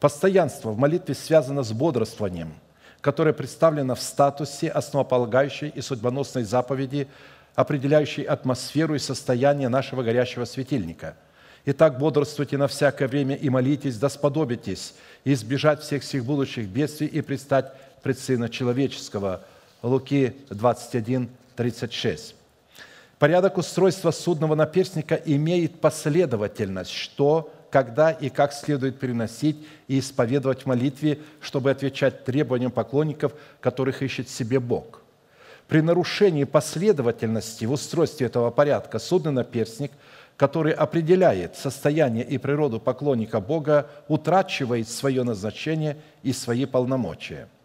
Постоянство 0.00 0.70
в 0.70 0.78
молитве 0.78 1.14
связано 1.14 1.62
с 1.62 1.72
бодрствованием, 1.72 2.54
которое 3.00 3.32
представлено 3.32 3.94
в 3.94 4.02
статусе 4.02 4.68
основополагающей 4.68 5.68
и 5.68 5.80
судьбоносной 5.80 6.44
заповеди, 6.44 7.08
определяющей 7.54 8.24
атмосферу 8.24 8.94
и 8.94 8.98
состояние 8.98 9.68
нашего 9.68 10.02
горящего 10.02 10.44
светильника. 10.44 11.16
Итак, 11.64 11.98
бодрствуйте 11.98 12.58
на 12.58 12.66
всякое 12.66 13.06
время 13.06 13.36
и 13.36 13.48
молитесь, 13.48 13.96
да 13.96 14.08
сподобитесь 14.08 14.94
избежать 15.24 15.80
всех 15.80 16.02
сих 16.02 16.24
будущих 16.24 16.66
бедствий 16.66 17.06
и 17.06 17.20
предстать 17.20 17.72
пред 18.02 18.18
Сына 18.18 18.48
Человеческого, 18.48 19.42
Луки 19.82 20.34
21, 20.50 21.28
36. 21.56 22.36
Порядок 23.18 23.58
устройства 23.58 24.10
судного 24.10 24.54
наперстника 24.54 25.14
имеет 25.14 25.80
последовательность, 25.80 26.90
что, 26.90 27.52
когда 27.70 28.10
и 28.10 28.30
как 28.30 28.52
следует 28.52 28.98
переносить 28.98 29.56
и 29.88 29.98
исповедовать 29.98 30.62
в 30.62 30.66
молитве, 30.66 31.18
чтобы 31.40 31.70
отвечать 31.70 32.24
требованиям 32.24 32.70
поклонников, 32.70 33.32
которых 33.60 34.02
ищет 34.02 34.28
себе 34.28 34.60
Бог. 34.60 35.02
При 35.68 35.80
нарушении 35.80 36.44
последовательности 36.44 37.64
в 37.64 37.72
устройстве 37.72 38.26
этого 38.26 38.50
порядка 38.50 38.98
судный 38.98 39.32
наперстник, 39.32 39.92
который 40.36 40.72
определяет 40.72 41.56
состояние 41.56 42.24
и 42.24 42.38
природу 42.38 42.80
поклонника 42.80 43.40
Бога, 43.40 43.88
утрачивает 44.08 44.88
свое 44.88 45.22
назначение 45.22 45.96
и 46.22 46.32
свои 46.32 46.66
полномочия– 46.66 47.48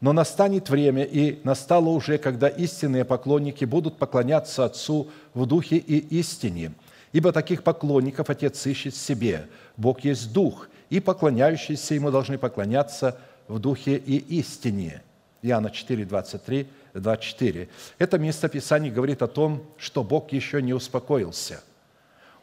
но 0.00 0.12
настанет 0.12 0.68
время, 0.68 1.04
и 1.04 1.40
настало 1.44 1.88
уже, 1.88 2.18
когда 2.18 2.48
истинные 2.48 3.04
поклонники 3.04 3.64
будут 3.64 3.96
поклоняться 3.96 4.64
Отцу 4.64 5.08
в 5.34 5.46
духе 5.46 5.76
и 5.76 5.98
истине. 6.18 6.72
Ибо 7.12 7.32
таких 7.32 7.62
поклонников 7.62 8.28
Отец 8.28 8.66
ищет 8.66 8.94
себе. 8.94 9.48
Бог 9.76 10.00
есть 10.00 10.32
Дух, 10.32 10.68
и 10.90 11.00
поклоняющиеся 11.00 11.94
Ему 11.94 12.10
должны 12.10 12.36
поклоняться 12.38 13.18
в 13.48 13.58
духе 13.58 13.96
и 13.96 14.16
истине. 14.38 15.02
Иоанна 15.42 15.70
4, 15.70 16.04
23, 16.04 16.68
24. 16.94 17.68
Это 17.98 18.18
место 18.18 18.48
Писания 18.48 18.90
говорит 18.90 19.22
о 19.22 19.28
том, 19.28 19.62
что 19.78 20.04
Бог 20.04 20.32
еще 20.32 20.60
не 20.60 20.74
успокоился. 20.74 21.62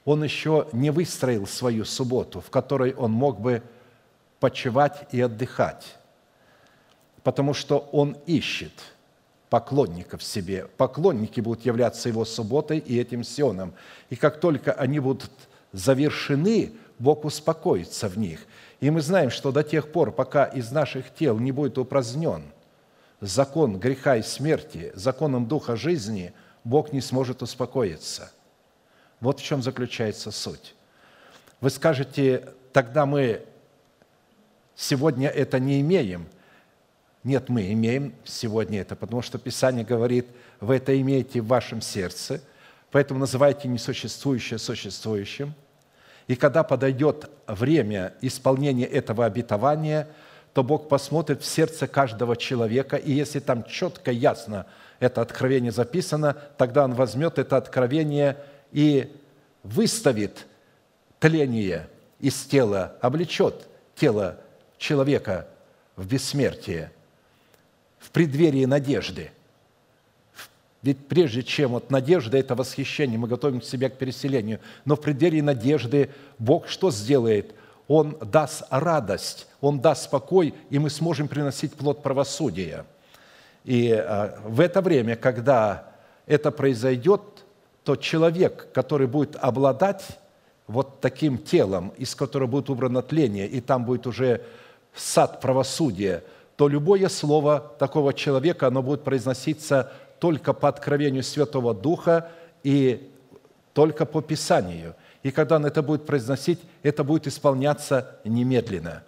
Он 0.06 0.24
еще 0.24 0.68
не 0.74 0.90
выстроил 0.90 1.48
свою 1.48 1.86
субботу, 1.86 2.42
в 2.42 2.50
которой 2.50 2.94
Он 2.94 3.12
мог 3.12 3.40
бы 3.40 3.62
почивать 4.40 5.08
и 5.12 5.22
отдыхать 5.22 5.98
потому 7.24 7.54
что 7.54 7.90
Он 7.92 8.18
ищет 8.26 8.74
поклонников 9.50 10.24
себе. 10.24 10.68
Поклонники 10.78 11.40
будут 11.40 11.66
являться 11.66 12.10
Его 12.10 12.26
субботой 12.26 12.80
и 12.80 13.00
этим 13.00 13.24
сионом. 13.24 13.74
И 14.10 14.16
как 14.16 14.40
только 14.40 14.74
они 14.74 15.00
будут 15.00 15.32
завершены, 15.72 16.74
Бог 17.00 17.26
успокоится 17.26 18.08
в 18.08 18.18
них. 18.18 18.46
И 18.80 18.90
мы 18.90 19.02
знаем, 19.02 19.30
что 19.30 19.52
до 19.52 19.64
тех 19.64 19.92
пор, 19.92 20.12
пока 20.12 20.46
из 20.46 20.72
наших 20.72 21.14
тел 21.14 21.40
не 21.40 21.52
будет 21.52 21.78
упразднен 21.78 22.44
закон 23.22 23.80
греха 23.80 24.18
и 24.18 24.22
смерти, 24.22 24.92
законом 24.96 25.48
Духа 25.48 25.78
жизни, 25.78 26.34
Бог 26.66 26.92
не 26.92 27.00
сможет 27.00 27.42
успокоиться. 27.42 28.32
Вот 29.22 29.40
в 29.40 29.44
чем 29.44 29.62
заключается 29.62 30.32
суть. 30.32 30.76
Вы 31.62 31.70
скажете, 31.70 32.50
тогда 32.74 33.06
мы 33.06 33.46
сегодня 34.76 35.30
это 35.30 35.60
не 35.60 35.80
имеем– 35.80 36.28
нет, 37.24 37.48
мы 37.48 37.72
имеем 37.72 38.14
сегодня 38.26 38.82
это, 38.82 38.96
потому 38.96 39.22
что 39.22 39.38
Писание 39.38 39.86
говорит, 39.86 40.28
вы 40.60 40.76
это 40.76 41.00
имеете 41.00 41.40
в 41.40 41.48
вашем 41.48 41.82
сердце, 41.82 42.42
поэтому 42.92 43.22
называйте 43.22 43.70
несуществующее 43.70 44.60
существующим. 44.60 45.54
И 46.28 46.36
когда 46.36 46.64
подойдет 46.64 47.30
время 47.48 48.14
исполнения 48.22 48.86
этого 48.86 49.26
обетования, 49.26 50.10
то 50.54 50.64
Бог 50.64 50.90
посмотрит 50.90 51.42
в 51.42 51.46
сердце 51.46 51.88
каждого 51.88 52.36
человека, 52.36 52.98
и 52.98 53.12
если 53.12 53.40
там 53.40 53.64
четко, 53.64 54.12
ясно 54.12 54.66
это 55.00 55.22
откровение 55.22 55.72
записано, 55.72 56.38
тогда 56.58 56.84
Он 56.84 56.94
возьмет 56.94 57.40
это 57.40 57.56
откровение 57.56 58.38
и 58.72 59.16
выставит 59.64 60.46
тление 61.20 61.88
из 62.20 62.44
тела, 62.44 62.98
облечет 63.02 63.66
тело 63.96 64.42
человека 64.78 65.48
в 65.96 66.06
бессмертие– 66.06 66.92
в 68.04 68.12
преддверии 68.12 68.66
надежды. 68.66 69.32
Ведь 70.82 71.08
прежде 71.08 71.42
чем 71.42 71.72
вот 71.72 71.90
надежда– 71.90 72.38
это 72.40 72.54
восхищение, 72.54 73.18
мы 73.18 73.30
готовим 73.30 73.62
себя 73.62 73.90
к 73.90 73.98
переселению, 73.98 74.60
но 74.84 74.98
в 74.98 75.02
преддверии 75.02 75.40
надежды 75.40 76.10
Бог 76.38 76.68
что 76.68 76.92
сделает? 76.92 77.56
Он 77.88 78.18
даст 78.20 78.64
радость, 78.70 79.48
Он 79.62 79.80
даст 79.80 80.10
покой, 80.10 80.54
и 80.70 80.80
мы 80.80 80.90
сможем 80.90 81.30
приносить 81.30 81.74
плод 81.74 82.04
правосудия. 82.04 82.86
И 83.64 83.92
а, 83.92 84.38
в 84.46 84.60
это 84.60 84.82
время, 84.82 85.16
когда 85.16 85.94
это 86.26 86.52
произойдет, 86.52 87.22
то 87.86 87.96
человек, 87.96 88.68
который 88.74 89.08
будет 89.08 89.38
обладать 89.38 90.06
вот 90.68 91.00
таким 91.00 91.38
телом, 91.38 91.94
из 91.98 92.16
которого 92.16 92.48
будет 92.48 92.70
убрано 92.70 93.02
тление, 93.02 93.48
и 93.48 93.62
там 93.62 93.86
будет 93.86 94.06
уже 94.06 94.42
сад 94.94 95.40
правосудия– 95.40 96.26
то 96.56 96.68
любое 96.68 97.10
слово 97.10 97.74
такого 97.80 98.14
человека, 98.14 98.68
оно 98.68 98.82
будет 98.84 99.04
произноситься 99.04 99.92
только 100.20 100.54
по 100.54 100.70
откровению 100.70 101.24
Святого 101.24 101.74
Духа 101.74 102.32
и 102.64 103.10
только 103.74 104.06
по 104.06 104.22
Писанию. 104.22 104.96
И 105.24 105.32
когда 105.32 105.56
он 105.56 105.66
это 105.66 105.82
будет 105.82 106.06
произносить, 106.06 106.60
это 106.84 107.04
будет 107.04 107.28
исполняться 107.28 108.20
немедленно. 108.24 109.04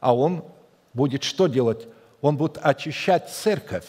А 0.00 0.14
он 0.14 0.44
будет 0.92 1.22
что 1.22 1.46
делать? 1.46 1.86
Он 2.20 2.36
будет 2.36 2.58
очищать 2.60 3.30
церковь. 3.30 3.86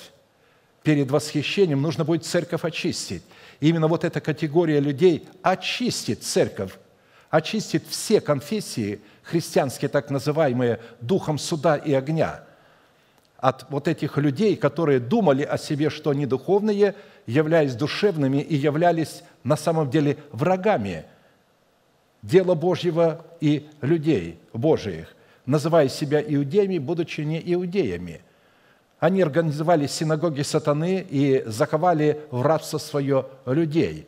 Перед 0.83 1.09
восхищением 1.09 1.81
нужно 1.81 2.05
будет 2.05 2.25
церковь 2.25 2.63
очистить. 2.63 3.23
И 3.59 3.69
именно 3.69 3.87
вот 3.87 4.03
эта 4.03 4.21
категория 4.21 4.79
людей 4.79 5.27
очистит 5.41 6.23
церковь, 6.23 6.73
очистит 7.29 7.83
все 7.87 8.21
конфессии, 8.21 9.01
христианские 9.29 9.89
так 9.89 10.09
называемые, 10.09 10.79
духом 11.01 11.37
суда 11.37 11.75
и 11.75 11.93
огня. 11.93 12.43
От 13.37 13.69
вот 13.69 13.87
этих 13.87 14.17
людей, 14.17 14.55
которые 14.57 14.99
думали 14.99 15.43
о 15.43 15.57
себе, 15.57 15.89
что 15.89 16.09
они 16.09 16.25
духовные, 16.25 16.95
являясь 17.25 17.75
душевными 17.75 18.41
и 18.41 18.55
являлись 18.55 19.23
на 19.43 19.55
самом 19.55 19.89
деле 19.89 20.17
врагами 20.31 21.05
дела 22.21 22.55
Божьего 22.55 23.25
и 23.39 23.69
людей 23.81 24.39
Божиих, 24.51 25.15
называя 25.45 25.87
себя 25.87 26.21
иудеями, 26.21 26.79
будучи 26.79 27.21
не 27.21 27.41
иудеями. 27.53 28.21
Они 28.99 29.21
организовали 29.21 29.87
синагоги 29.87 30.41
сатаны 30.41 31.05
и 31.09 31.43
заковали 31.45 32.21
в 32.31 32.41
рабство 32.41 32.77
свое 32.77 33.27
людей, 33.45 34.05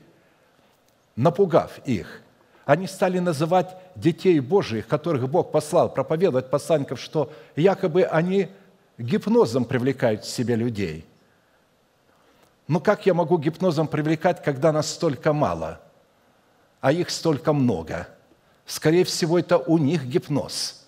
напугав 1.15 1.79
их. 1.85 2.21
Они 2.65 2.87
стали 2.87 3.19
называть 3.19 3.77
детей 3.95 4.39
Божиих, 4.39 4.87
которых 4.87 5.27
Бог 5.29 5.51
послал, 5.51 5.93
проповедовать 5.93 6.49
посланников, 6.49 6.99
что 6.99 7.31
якобы 7.55 8.03
они 8.03 8.49
гипнозом 8.97 9.65
привлекают 9.65 10.21
к 10.21 10.25
себе 10.25 10.55
людей. 10.55 11.05
Но 12.67 12.79
как 12.79 13.05
я 13.05 13.13
могу 13.13 13.37
гипнозом 13.37 13.87
привлекать, 13.87 14.43
когда 14.43 14.71
нас 14.71 14.89
столько 14.89 15.33
мало, 15.33 15.81
а 16.79 16.91
их 16.91 17.09
столько 17.09 17.53
много? 17.53 18.07
Скорее 18.65 19.03
всего, 19.03 19.39
это 19.39 19.57
у 19.57 19.77
них 19.77 20.05
гипноз, 20.05 20.85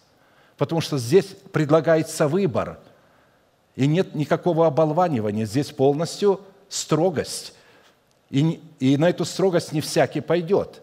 потому 0.58 0.80
что 0.80 0.98
здесь 0.98 1.36
предлагается 1.52 2.28
выбор, 2.28 2.80
и 3.76 3.88
нет 3.88 4.14
никакого 4.14 4.68
оболванивания, 4.68 5.46
здесь 5.46 5.72
полностью 5.72 6.40
строгость. 6.70 7.56
И, 8.30 8.62
и 8.80 8.98
на 8.98 9.10
эту 9.10 9.26
строгость 9.26 9.74
не 9.74 9.82
всякий 9.82 10.22
пойдет. 10.22 10.83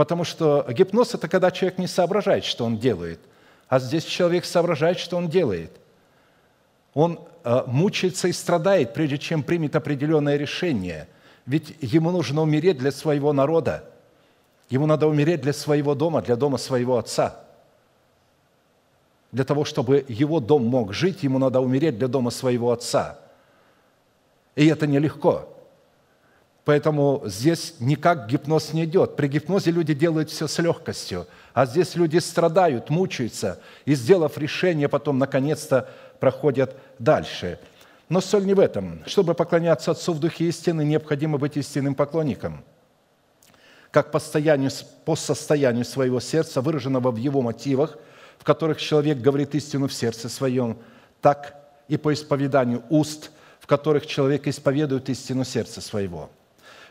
Потому 0.00 0.24
что 0.24 0.64
гипноз– 0.70 1.14
это 1.14 1.28
когда 1.28 1.50
человек 1.50 1.76
не 1.76 1.86
соображает, 1.86 2.46
что 2.46 2.64
он 2.64 2.78
делает. 2.78 3.20
А 3.68 3.78
здесь 3.78 4.04
человек 4.04 4.46
соображает, 4.46 4.98
что 4.98 5.18
он 5.18 5.28
делает. 5.28 5.72
Он 6.94 7.20
э, 7.44 7.64
мучается 7.66 8.26
и 8.26 8.32
страдает, 8.32 8.94
прежде 8.94 9.18
чем 9.18 9.42
примет 9.42 9.76
определенное 9.76 10.38
решение. 10.38 11.06
Ведь 11.44 11.76
ему 11.82 12.12
нужно 12.12 12.40
умереть 12.40 12.78
для 12.78 12.92
своего 12.92 13.34
народа. 13.34 13.84
Ему 14.70 14.86
надо 14.86 15.06
умереть 15.06 15.42
для 15.42 15.52
своего 15.52 15.94
дома, 15.94 16.22
для 16.22 16.36
дома 16.36 16.56
своего 16.56 16.96
отца. 16.96 17.38
Для 19.32 19.44
того, 19.44 19.66
чтобы 19.66 20.06
его 20.08 20.40
дом 20.40 20.64
мог 20.64 20.94
жить, 20.94 21.22
ему 21.24 21.38
надо 21.38 21.60
умереть 21.60 21.98
для 21.98 22.08
дома 22.08 22.30
своего 22.30 22.72
отца. 22.72 23.18
И 24.56 24.66
это 24.66 24.86
нелегко. 24.86 25.46
Поэтому 26.70 27.24
здесь 27.24 27.74
никак 27.80 28.28
гипноз 28.28 28.72
не 28.72 28.84
идет. 28.84 29.16
При 29.16 29.26
гипнозе 29.26 29.72
люди 29.72 29.92
делают 29.92 30.30
все 30.30 30.46
с 30.46 30.56
легкостью, 30.60 31.26
а 31.52 31.66
здесь 31.66 31.96
люди 31.96 32.18
страдают, 32.18 32.90
мучаются, 32.90 33.58
и, 33.86 33.96
сделав 33.96 34.38
решение, 34.38 34.88
потом, 34.88 35.18
наконец-то, 35.18 35.90
проходят 36.20 36.76
дальше. 37.00 37.58
Но 38.08 38.20
соль 38.20 38.44
не 38.44 38.54
в 38.54 38.60
этом. 38.60 39.02
Чтобы 39.06 39.34
поклоняться 39.34 39.90
Отцу 39.90 40.12
в 40.12 40.20
Духе 40.20 40.44
истины, 40.44 40.84
необходимо 40.84 41.38
быть 41.38 41.56
истинным 41.56 41.96
поклонником. 41.96 42.62
Как 43.90 44.12
по 44.12 44.20
состоянию, 44.20 44.70
по 45.04 45.16
состоянию 45.16 45.84
своего 45.84 46.20
сердца, 46.20 46.60
выраженного 46.60 47.10
в 47.10 47.16
его 47.16 47.42
мотивах, 47.42 47.98
в 48.38 48.44
которых 48.44 48.80
человек 48.80 49.18
говорит 49.18 49.56
истину 49.56 49.88
в 49.88 49.92
сердце 49.92 50.28
своем, 50.28 50.78
так 51.20 51.56
и 51.88 51.96
по 51.96 52.12
исповеданию 52.12 52.84
уст, 52.90 53.32
в 53.58 53.66
которых 53.66 54.06
человек 54.06 54.46
исповедует 54.46 55.08
истину 55.08 55.42
сердца 55.42 55.80
своего– 55.80 56.30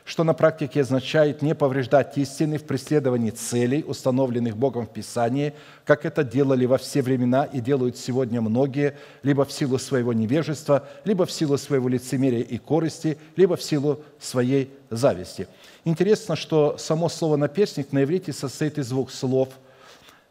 что 0.10 0.24
на 0.24 0.34
практике 0.34 0.82
означает 0.82 1.44
не 1.44 1.54
повреждать 1.54 2.18
истины 2.18 2.58
в 2.58 2.64
преследовании 2.64 3.30
целей, 3.30 3.86
установленных 3.86 4.58
Богом 4.58 4.88
в 4.88 4.90
Писании, 4.90 5.54
как 5.86 6.04
это 6.04 6.24
делали 6.24 6.66
во 6.66 6.80
все 6.80 7.04
времена 7.04 7.44
и 7.44 7.60
делают 7.60 7.96
сегодня 7.96 8.42
многие, 8.42 8.98
либо 9.22 9.46
в 9.46 9.52
силу 9.52 9.78
своего 9.78 10.12
невежества, 10.12 10.88
либо 11.06 11.28
в 11.28 11.32
силу 11.32 11.60
своего 11.60 11.88
лицемерия 11.88 12.42
и 12.42 12.58
корысти, 12.58 13.20
либо 13.36 13.56
в 13.56 13.62
силу 13.62 14.02
своей 14.20 14.74
зависти. 14.90 15.48
Интересно, 15.86 16.36
что 16.36 16.80
само 16.80 17.08
слово 17.08 17.36
«наперстник» 17.36 17.92
на 17.92 18.02
иврите 18.02 18.34
состоит 18.34 18.80
из 18.80 18.90
двух 18.90 19.12
слов. 19.12 19.50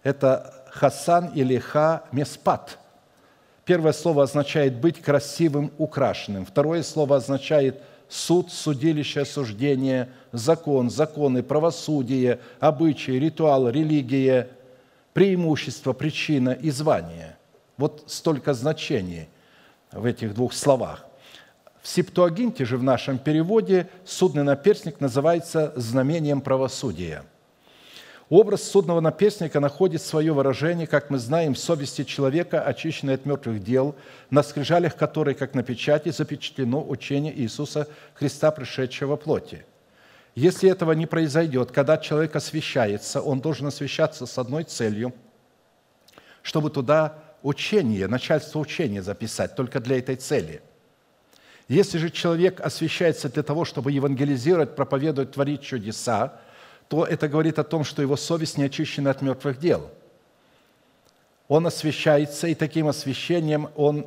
Это 0.02 0.64
«хасан» 0.72 1.30
или 1.36 1.56
«ха» 1.56 2.02
«меспат». 2.10 2.78
Первое 3.64 3.92
слово 3.92 4.24
означает 4.24 4.74
«быть 4.80 5.00
красивым, 5.00 5.70
украшенным». 5.78 6.44
Второе 6.44 6.82
слово 6.82 7.14
означает– 7.14 7.80
суд, 8.09 8.51
судилище, 8.51 9.20
осуждение, 9.20 10.09
закон, 10.32 10.90
законы, 10.90 11.43
правосудие, 11.43 12.40
обычаи, 12.60 13.12
ритуал, 13.12 13.68
религия, 13.68 14.48
преимущество, 15.12 15.93
причина 15.93 16.51
и 16.51 16.70
звание. 16.70 17.36
Вот 17.76 18.05
столько 18.06 18.55
значений 18.55 19.28
в 19.93 20.05
этих 20.05 20.35
двух 20.35 20.52
словах. 20.52 21.05
В 21.82 21.89
Септуагинте 21.89 22.64
же 22.64 22.76
в 22.76 22.82
нашем 22.82 23.18
переводе 23.18 23.89
судный 24.05 24.43
наперстник 24.43 25.01
называется 25.01 25.72
знамением 25.76 26.40
правосудия– 26.40 27.24
Образ 28.30 28.62
судного 28.64 29.00
наперстника 29.00 29.59
находит 29.59 30.02
свое 30.02 30.34
выражение, 30.34 30.86
как 30.86 31.09
мы 31.09 31.16
знаем, 31.18 31.55
в 31.55 31.59
совести 31.59 32.05
человека, 32.05 32.60
очищенной 32.60 33.14
от 33.14 33.24
мертвых 33.24 33.62
дел, 33.64 33.94
на 34.28 34.42
скрижалях 34.42 34.96
которой, 34.96 35.34
как 35.34 35.55
на 35.55 35.62
печати, 35.62 36.10
запечатлено 36.10 36.86
учение 36.86 37.34
Иисуса 37.38 37.88
Христа, 38.12 38.50
пришедшего 38.50 39.16
плоти. 39.16 39.64
Если 40.34 40.70
этого 40.70 40.92
не 40.92 41.06
произойдет, 41.06 41.72
когда 41.72 41.96
человек 41.96 42.36
освящается, 42.36 43.22
он 43.22 43.40
должен 43.40 43.66
освящаться 43.66 44.26
с 44.26 44.36
одной 44.36 44.64
целью, 44.64 45.14
чтобы 46.42 46.68
туда 46.68 47.14
учение, 47.42 48.09
начальство 48.09 48.59
учения 48.59 49.02
записать, 49.02 49.56
только 49.56 49.80
для 49.80 49.98
этой 49.98 50.16
цели. 50.16 50.60
Если 51.66 51.96
же 51.96 52.10
человек 52.10 52.60
освящается 52.60 53.30
для 53.30 53.42
того, 53.42 53.64
чтобы 53.64 53.90
евангелизировать, 53.90 54.76
проповедовать, 54.76 55.32
творить 55.32 55.62
чудеса, 55.62 56.40
то 56.89 57.05
это 57.05 57.28
говорит 57.28 57.59
о 57.59 57.65
том, 57.65 57.85
что 57.85 58.02
его 58.02 58.16
совесть 58.16 58.59
не 58.59 58.65
очищена 58.65 59.10
от 59.10 59.23
мертвых 59.23 59.59
дел. 59.59 59.90
Он 61.47 61.66
освящается, 61.66 62.47
и 62.48 62.55
таким 62.55 62.89
освящением 62.89 63.69
он, 63.77 64.06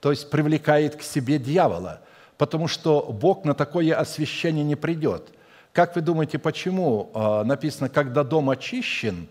то 0.00 0.10
есть 0.10 0.30
привлекает 0.30 0.96
к 0.96 1.02
себе 1.02 1.38
дьявола, 1.38 2.00
потому 2.36 2.68
что 2.68 3.02
Бог 3.02 3.44
на 3.44 3.54
такое 3.54 3.94
освящение 3.94 4.64
не 4.64 4.76
придет. 4.76 5.30
Как 5.72 5.94
вы 5.94 6.02
думаете, 6.02 6.38
почему 6.38 7.10
а, 7.14 7.44
написано, 7.44 7.88
когда 7.88 8.24
дом 8.24 8.50
очищен 8.50 9.28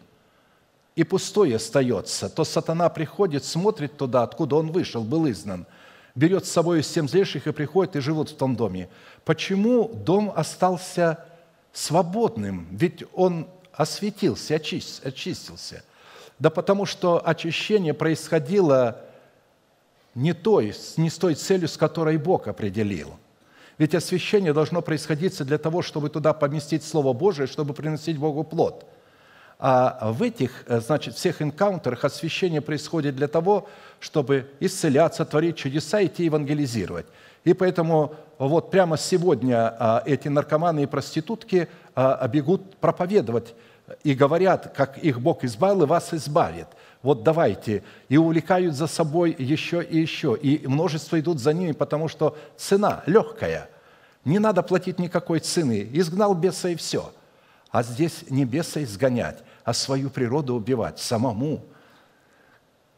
и 0.95 1.03
пустой 1.03 1.55
остается, 1.55 2.29
то 2.29 2.43
сатана 2.43 2.89
приходит, 2.89 3.43
смотрит 3.43 3.97
туда, 3.97 4.23
откуда 4.23 4.55
он 4.55 4.71
вышел, 4.71 5.03
был 5.03 5.29
изгнан, 5.29 5.65
берет 6.15 6.45
с 6.45 6.51
собой 6.51 6.83
семь 6.83 7.07
злейших 7.07 7.47
и 7.47 7.51
приходит 7.51 7.95
и 7.95 7.99
живут 7.99 8.29
в 8.29 8.37
том 8.37 8.55
доме. 8.55 8.89
Почему 9.25 9.89
дом 9.89 10.31
остался 10.35 11.26
свободным, 11.77 12.67
ведь 12.71 13.03
он 13.13 13.47
осветился, 13.71 14.55
очистился. 14.55 15.83
Да 16.39 16.49
потому 16.49 16.85
что 16.85 17.21
очищение 17.23 17.93
происходило 17.93 18.99
не, 20.15 20.33
той, 20.33 20.73
не 20.97 21.09
с 21.11 21.17
той 21.17 21.35
целью, 21.35 21.67
с 21.67 21.77
которой 21.77 22.17
Бог 22.17 22.47
определил. 22.47 23.13
Ведь 23.77 23.93
освящение 23.93 24.53
должно 24.53 24.81
происходить 24.81 25.39
для 25.43 25.59
того, 25.59 25.83
чтобы 25.83 26.09
туда 26.09 26.33
поместить 26.33 26.83
Слово 26.83 27.13
Божие, 27.13 27.45
чтобы 27.45 27.75
приносить 27.75 28.17
Богу 28.17 28.43
плод. 28.43 28.83
А 29.59 30.11
в 30.11 30.23
этих, 30.23 30.63
значит, 30.67 31.13
всех 31.13 31.43
энкаунтерах 31.43 32.03
освящение 32.03 32.61
происходит 32.61 33.15
для 33.15 33.27
того, 33.27 33.69
чтобы 33.99 34.49
исцеляться, 34.59 35.25
творить 35.25 35.57
чудеса, 35.57 36.03
идти 36.03 36.25
евангелизировать. 36.25 37.05
И 37.47 37.53
поэтому 37.53 38.13
вот 38.39 38.71
прямо 38.71 38.97
сегодня 38.97 39.73
а, 39.79 40.03
эти 40.05 40.27
наркоманы 40.27 40.83
и 40.83 40.85
проститутки 40.85 41.69
а, 41.95 42.27
бегут 42.27 42.75
проповедовать 42.75 43.55
и 44.03 44.15
говорят, 44.15 44.73
как 44.75 44.97
их 44.97 45.21
Бог 45.21 45.45
избавил, 45.45 45.83
и 45.83 45.85
вас 45.85 46.13
избавит. 46.13 46.67
Вот 47.01 47.23
давайте. 47.23 47.83
И 48.09 48.17
увлекают 48.17 48.75
за 48.75 48.87
собой 48.87 49.33
еще 49.39 49.81
и 49.81 49.97
еще. 49.97 50.37
И 50.37 50.67
множество 50.67 51.17
идут 51.17 51.39
за 51.39 51.53
ними, 51.53 51.71
потому 51.71 52.09
что 52.09 52.37
цена 52.57 53.01
легкая. 53.05 53.69
Не 54.25 54.39
надо 54.39 54.61
платить 54.61 54.99
никакой 54.99 55.39
цены. 55.39 55.89
Изгнал 55.93 56.33
беса 56.33 56.67
и 56.67 56.75
все. 56.75 57.13
А 57.71 57.81
здесь 57.81 58.25
не 58.29 58.43
беса 58.43 58.83
изгонять, 58.83 59.37
а 59.63 59.73
свою 59.73 60.09
природу 60.09 60.53
убивать 60.53 60.99
самому. 60.99 61.63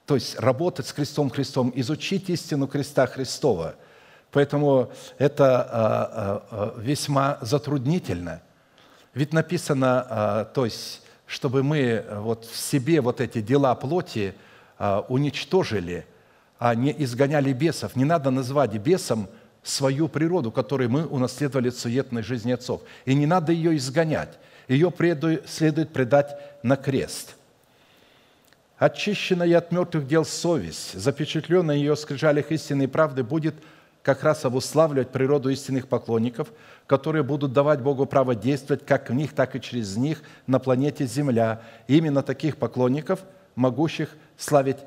То 0.08 0.16
есть 0.16 0.40
работать 0.40 0.88
с 0.88 0.94
крестом 0.94 1.30
Христом, 1.30 1.72
изучить 1.76 2.32
истину 2.32 2.66
креста 2.66 3.06
Христова– 3.06 3.76
Поэтому 4.32 4.92
это 5.18 5.64
а, 5.64 5.70
а, 5.72 6.44
а, 6.52 6.80
весьма 6.80 7.40
затруднительно. 7.42 8.42
Ведь 9.16 9.34
написано, 9.34 10.48
то 10.54 10.66
есть, 10.66 11.02
чтобы 11.26 11.64
мы 11.64 12.06
вот 12.12 12.46
в 12.46 12.56
себе 12.56 13.02
вот 13.02 13.20
эти 13.22 13.42
дела 13.42 13.74
плоти 13.74 14.36
уничтожили, 15.08 16.06
а 16.60 16.76
не 16.76 16.96
изгоняли 17.04 17.52
бесов. 17.52 17.96
Не 17.96 18.06
надо 18.06 18.30
назвать 18.30 18.72
бесом 18.76 19.28
свою 19.64 20.08
природу, 20.10 20.52
которую 20.52 20.92
мы 20.92 21.06
унаследовали 21.08 21.70
от 21.70 21.76
суетной 21.76 22.22
жизни 22.22 22.52
отцов. 22.52 22.82
И 23.06 23.16
не 23.16 23.26
надо 23.26 23.52
ее 23.52 23.76
изгонять. 23.76 24.38
Ее 24.68 24.94
следует 25.48 25.92
предать 25.92 26.40
на 26.62 26.76
крест. 26.76 27.36
Очищенная 28.78 29.58
от 29.58 29.72
мертвых 29.72 30.08
дел 30.08 30.24
совесть, 30.24 30.94
запечатленная 30.94 31.76
ее 31.76 31.96
скрижалях 31.96 32.52
истинной 32.52 32.88
правды, 32.88 33.24
будет– 33.24 33.56
как 34.04 34.24
раз 34.24 34.46
обуславливать 34.46 35.10
природу 35.10 35.50
истинных 35.50 35.88
поклонников, 35.88 36.52
которые 36.88 37.24
будут 37.24 37.54
давать 37.54 37.82
Богу 37.82 38.06
право 38.06 38.36
действовать 38.36 38.86
как 38.86 39.10
в 39.10 39.14
них, 39.14 39.34
так 39.34 39.56
и 39.56 39.62
через 39.62 39.98
них 39.98 40.24
на 40.48 40.60
планете 40.60 41.06
Земля. 41.06 41.62
И 41.88 41.98
именно 41.98 42.24
таких 42.24 42.58
поклонников, 42.58 43.20
могущих 43.56 44.16
славить 44.38 44.78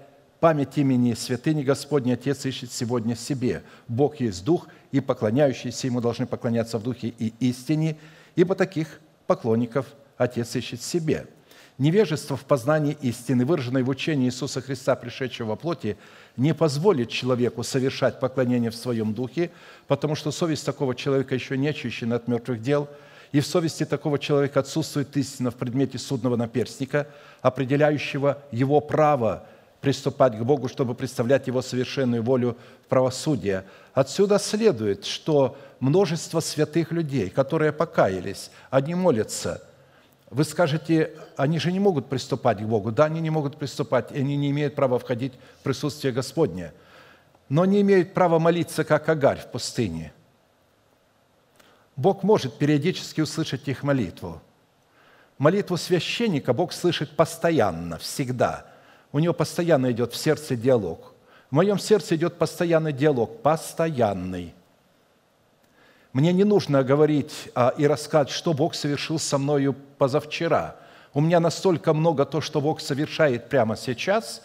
память 0.40 0.76
имени 0.76 1.14
святыни 1.14 1.62
Господня 1.62 2.14
Отец 2.14 2.44
ищет 2.46 2.72
сегодня 2.72 3.14
себе. 3.14 3.62
Бог 3.86 4.16
есть 4.16 4.44
Дух, 4.44 4.66
и 4.90 5.00
поклоняющиеся 5.00 5.86
Ему 5.86 6.00
должны 6.00 6.26
поклоняться 6.26 6.78
в 6.78 6.82
Духе 6.82 7.14
и 7.16 7.32
истине, 7.38 7.96
ибо 8.34 8.54
таких 8.54 9.00
поклонников 9.26 9.86
Отец 10.16 10.56
ищет 10.56 10.82
себе. 10.82 11.26
Невежество 11.78 12.36
в 12.36 12.44
познании 12.44 12.96
истины, 13.00 13.46
выраженное 13.46 13.82
в 13.82 13.88
учении 13.88 14.26
Иисуса 14.26 14.60
Христа, 14.60 14.94
пришедшего 14.94 15.48
во 15.48 15.56
плоти, 15.56 15.96
не 16.36 16.54
позволит 16.54 17.08
человеку 17.08 17.62
совершать 17.62 18.20
поклонение 18.20 18.70
в 18.70 18.76
своем 18.76 19.14
духе, 19.14 19.50
потому 19.88 20.14
что 20.14 20.30
совесть 20.30 20.66
такого 20.66 20.94
человека 20.94 21.34
еще 21.34 21.56
не 21.56 21.68
очищена 21.68 22.16
от 22.16 22.28
мертвых 22.28 22.60
дел, 22.60 22.88
и 23.32 23.40
в 23.40 23.46
совести 23.46 23.86
такого 23.86 24.18
человека 24.18 24.60
отсутствует 24.60 25.16
истина 25.16 25.50
в 25.50 25.54
предмете 25.54 25.98
судного 25.98 26.36
наперстника, 26.36 27.08
определяющего 27.40 28.42
его 28.52 28.80
право 28.80 29.46
приступать 29.80 30.38
к 30.38 30.42
Богу, 30.42 30.68
чтобы 30.68 30.94
представлять 30.94 31.46
Его 31.46 31.62
совершенную 31.62 32.22
волю 32.22 32.56
в 32.84 32.88
правосудие. 32.88 33.64
Отсюда 33.94 34.38
следует, 34.38 35.06
что 35.06 35.56
множество 35.80 36.40
святых 36.40 36.92
людей, 36.92 37.30
которые 37.30 37.72
покаялись, 37.72 38.50
они 38.70 38.94
молятся– 38.94 39.62
вы 40.32 40.44
скажете, 40.44 41.12
они 41.36 41.58
же 41.58 41.70
не 41.70 41.78
могут 41.78 42.08
приступать 42.08 42.58
к 42.58 42.62
Богу. 42.62 42.90
Да, 42.90 43.04
они 43.04 43.20
не 43.20 43.28
могут 43.28 43.58
приступать, 43.58 44.10
и 44.12 44.18
они 44.18 44.36
не 44.36 44.50
имеют 44.50 44.74
права 44.74 44.98
входить 44.98 45.34
в 45.60 45.62
присутствие 45.62 46.10
Господне. 46.10 46.72
Но 47.50 47.66
не 47.66 47.82
имеют 47.82 48.14
права 48.14 48.38
молиться, 48.38 48.82
как 48.82 49.06
Агарь 49.10 49.40
в 49.40 49.50
пустыне. 49.50 50.10
Бог 51.96 52.22
может 52.22 52.56
периодически 52.56 53.20
услышать 53.20 53.68
их 53.68 53.82
молитву. 53.82 54.40
Молитву 55.36 55.76
священника 55.76 56.54
Бог 56.54 56.72
слышит 56.72 57.10
постоянно, 57.14 57.98
всегда. 57.98 58.64
У 59.12 59.18
него 59.18 59.34
постоянно 59.34 59.92
идет 59.92 60.14
в 60.14 60.16
сердце 60.16 60.56
диалог. 60.56 61.12
В 61.50 61.54
моем 61.54 61.78
сердце 61.78 62.16
идет 62.16 62.38
постоянный 62.38 62.94
диалог, 62.94 63.42
постоянный– 63.42 64.54
мне 66.12 66.34
не 66.34 66.44
нужно 66.44 66.84
говорить 66.84 67.48
а, 67.54 67.72
и 67.78 67.86
рассказать, 67.86 68.28
что 68.28 68.52
Бог 68.52 68.74
совершил 68.74 69.18
со 69.18 69.38
мною 69.38 69.74
позавчера. 70.02 70.74
У 71.14 71.20
меня 71.20 71.38
настолько 71.38 71.94
много 71.94 72.24
то, 72.24 72.40
что 72.40 72.60
Бог 72.60 72.80
совершает 72.80 73.48
прямо 73.48 73.76
сейчас, 73.76 74.42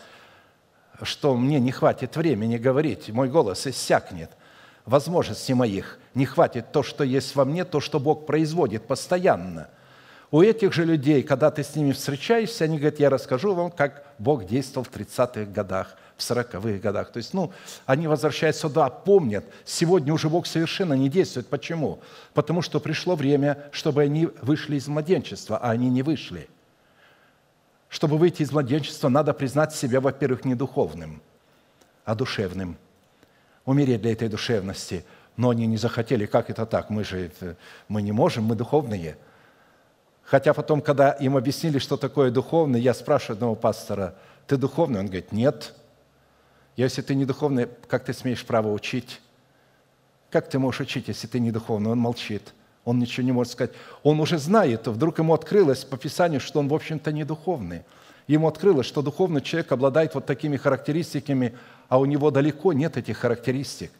что 1.02 1.36
мне 1.36 1.60
не 1.60 1.72
хватит 1.72 2.16
времени 2.16 2.58
говорить, 2.58 3.10
мой 3.10 3.28
голос 3.28 3.66
иссякнет. 3.66 4.30
Возможностей 4.86 5.56
моих 5.56 5.98
не 6.14 6.28
хватит 6.28 6.72
то, 6.72 6.84
что 6.84 7.04
есть 7.04 7.36
во 7.36 7.44
мне, 7.44 7.66
то, 7.66 7.80
что 7.80 8.00
Бог 8.00 8.28
производит 8.28 8.86
постоянно. 8.86 9.68
У 10.30 10.44
этих 10.44 10.74
же 10.74 10.86
людей, 10.86 11.24
когда 11.24 11.50
ты 11.50 11.64
с 11.64 11.76
ними 11.76 11.92
встречаешься, 11.92 12.66
они 12.66 12.78
говорят, 12.78 13.00
я 13.00 13.10
расскажу 13.10 13.56
вам, 13.56 13.72
как 13.72 14.14
Бог 14.20 14.46
действовал 14.46 14.86
в 14.86 14.96
30-х 14.96 15.46
годах– 15.46 15.96
в 16.18 16.24
сороковых 16.24 16.82
годах. 16.82 17.12
То 17.12 17.18
есть, 17.18 17.34
ну, 17.34 17.54
они 17.86 18.08
возвращаются 18.08 18.62
сюда, 18.62 18.90
помнят, 18.90 19.46
сегодня 19.64 20.14
уже 20.14 20.30
Бог 20.30 20.48
совершенно 20.48 20.94
не 20.94 21.10
действует. 21.10 21.48
Почему? 21.48 22.00
Потому 22.34 22.62
что 22.62 22.80
пришло 22.80 23.16
время, 23.16 23.70
чтобы 23.72 24.02
они 24.02 24.28
вышли 24.42 24.76
из 24.76 24.88
младенчества, 24.88 25.58
а 25.58 25.70
они 25.70 25.90
не 25.90 26.02
вышли. 26.02 26.50
Чтобы 27.88 28.18
выйти 28.18 28.42
из 28.42 28.52
младенчества, 28.52 29.10
надо 29.10 29.34
признать 29.34 29.74
себя, 29.74 30.02
во-первых, 30.02 30.44
не 30.44 30.56
духовным, 30.56 31.22
а 32.04 32.16
душевным. 32.16 32.78
Умереть 33.64 34.02
для 34.02 34.12
этой 34.12 34.28
душевности. 34.28 35.06
Но 35.38 35.52
они 35.52 35.68
не 35.68 35.78
захотели, 35.78 36.26
как 36.26 36.50
это 36.50 36.66
так? 36.66 36.90
Мы 36.90 37.04
же 37.04 37.32
мы 37.88 38.02
не 38.02 38.12
можем, 38.12 38.46
мы 38.46 38.56
духовные. 38.56 39.18
Хотя 40.24 40.54
потом, 40.54 40.82
когда 40.82 41.12
им 41.12 41.38
объяснили, 41.38 41.78
что 41.78 41.96
такое 41.96 42.32
духовный, 42.32 42.82
я 42.82 42.94
спрашиваю 42.96 43.36
одного 43.36 43.56
пастора, 43.56 44.16
ты 44.48 44.58
духовный? 44.58 45.00
Он 45.00 45.06
говорит, 45.06 45.32
нет. 45.32 45.74
Если 46.78 47.02
ты 47.02 47.16
не 47.16 47.26
духовный, 47.26 47.68
как 47.88 48.06
ты 48.06 48.14
смеешь 48.14 48.46
право 48.46 48.72
учить? 48.72 49.20
Как 50.30 50.48
ты 50.48 50.60
можешь 50.60 50.82
учить, 50.82 51.08
если 51.08 51.26
ты 51.26 51.40
не 51.40 51.52
духовный? 51.52 51.92
Он 51.92 51.98
молчит. 51.98 52.54
Он 52.86 53.00
ничего 53.00 53.26
не 53.26 53.32
может 53.32 53.54
сказать. 53.54 53.72
Он 54.04 54.20
уже 54.20 54.38
знает, 54.38 54.88
вдруг 54.88 55.18
ему 55.18 55.34
открылось 55.34 55.84
по 55.84 55.98
Писанию, 55.98 56.40
что 56.40 56.60
он, 56.60 56.68
в 56.68 56.74
общем-то, 56.74 57.12
не 57.12 57.24
духовный. 57.24 57.82
Ему 58.28 58.48
открылось, 58.48 58.86
что 58.86 59.02
духовный 59.02 59.42
человек 59.42 59.72
обладает 59.72 60.14
вот 60.14 60.26
такими 60.26 60.56
характеристиками, 60.56 61.58
а 61.90 61.98
у 61.98 62.06
него 62.06 62.30
далеко 62.30 62.74
нет 62.74 62.96
этих 62.96 63.18
характеристик. 63.18 63.92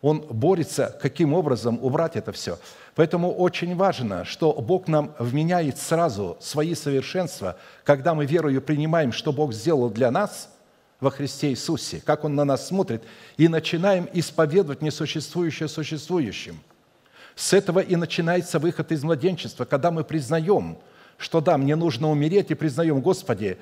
Он 0.00 0.20
борется, 0.20 0.98
каким 1.02 1.34
образом 1.34 1.78
убрать 1.82 2.16
это 2.16 2.32
все. 2.32 2.58
Поэтому 2.94 3.30
очень 3.34 3.76
важно, 3.76 4.24
что 4.24 4.52
Бог 4.52 4.88
нам 4.88 5.14
вменяет 5.18 5.76
сразу 5.76 6.38
свои 6.40 6.74
совершенства, 6.74 7.58
когда 7.84 8.14
мы 8.14 8.24
верою 8.24 8.62
принимаем, 8.62 9.12
что 9.12 9.30
Бог 9.30 9.52
сделал 9.52 9.90
для 9.90 10.10
нас– 10.10 10.48
во 11.00 11.10
Христе 11.10 11.50
Иисусе, 11.50 12.02
как 12.04 12.24
Он 12.24 12.34
на 12.34 12.44
нас 12.44 12.68
смотрит, 12.68 13.02
и 13.36 13.48
начинаем 13.48 14.08
исповедовать 14.12 14.82
несуществующее 14.82 15.68
существующим. 15.68 16.60
С 17.34 17.52
этого 17.52 17.80
и 17.80 17.96
начинается 17.96 18.58
выход 18.58 18.92
из 18.92 19.02
младенчества, 19.02 19.64
когда 19.64 19.90
мы 19.90 20.04
признаем, 20.04 20.76
что 21.16 21.40
да, 21.40 21.56
мне 21.56 21.76
нужно 21.76 22.10
умереть, 22.10 22.50
и 22.50 22.54
признаем, 22.54 23.00
Господи, 23.00 23.58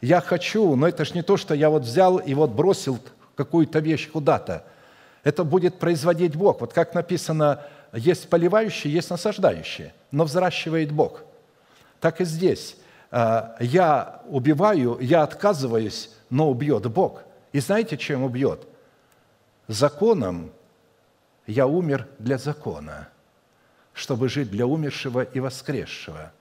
я 0.00 0.20
хочу, 0.20 0.74
но 0.74 0.88
это 0.88 1.04
же 1.04 1.14
не 1.14 1.22
то, 1.22 1.36
что 1.36 1.54
я 1.54 1.70
вот 1.70 1.82
взял 1.82 2.18
и 2.18 2.34
вот 2.34 2.50
бросил 2.50 2.98
какую-то 3.36 3.78
вещь 3.78 4.10
куда-то. 4.10 4.64
Это 5.24 5.44
будет 5.44 5.78
производить 5.78 6.34
Бог. 6.34 6.60
Вот 6.60 6.72
как 6.72 6.94
написано, 6.94 7.62
есть 7.92 8.28
поливающий, 8.28 8.90
есть 8.90 9.10
насаждающий, 9.10 9.92
но 10.10 10.24
взращивает 10.24 10.90
Бог. 10.90 11.22
Так 12.00 12.20
и 12.20 12.24
здесь. 12.24 12.76
А, 13.10 13.56
я 13.60 14.22
убиваю, 14.28 14.98
я 15.00 15.22
отказываюсь, 15.22 16.10
но 16.32 16.50
убьет 16.50 16.86
Бог. 16.90 17.22
И 17.52 17.60
знаете, 17.60 17.98
чем 17.98 18.24
убьет? 18.24 18.66
Законом 19.68 20.50
я 21.46 21.66
умер 21.66 22.08
для 22.18 22.38
закона, 22.38 23.10
чтобы 23.92 24.30
жить 24.30 24.50
для 24.50 24.66
умершего 24.66 25.24
и 25.24 25.40
воскресшего. 25.40 26.32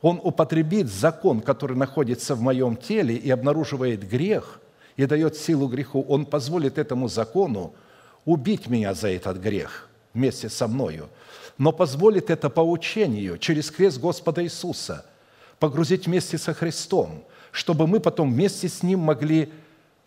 Он 0.00 0.20
употребит 0.22 0.88
закон, 0.88 1.40
который 1.40 1.76
находится 1.76 2.36
в 2.36 2.40
моем 2.40 2.76
теле 2.76 3.16
и 3.16 3.30
обнаруживает 3.30 4.08
грех, 4.08 4.60
и 4.96 5.06
дает 5.06 5.36
силу 5.36 5.66
греху. 5.66 6.04
Он 6.08 6.24
позволит 6.24 6.78
этому 6.78 7.08
закону 7.08 7.74
убить 8.24 8.68
меня 8.68 8.94
за 8.94 9.08
этот 9.08 9.38
грех 9.38 9.88
вместе 10.14 10.50
со 10.50 10.68
мною, 10.68 11.08
но 11.58 11.72
позволит 11.72 12.30
это 12.30 12.48
по 12.48 12.60
учению 12.60 13.38
через 13.38 13.72
крест 13.72 13.98
Господа 13.98 14.44
Иисуса 14.44 15.04
погрузить 15.58 16.06
вместе 16.06 16.38
со 16.38 16.54
Христом– 16.54 17.24
чтобы 17.52 17.86
мы 17.86 18.00
потом 18.00 18.32
вместе 18.32 18.68
с 18.68 18.82
Ним 18.82 19.00
могли 19.00 19.52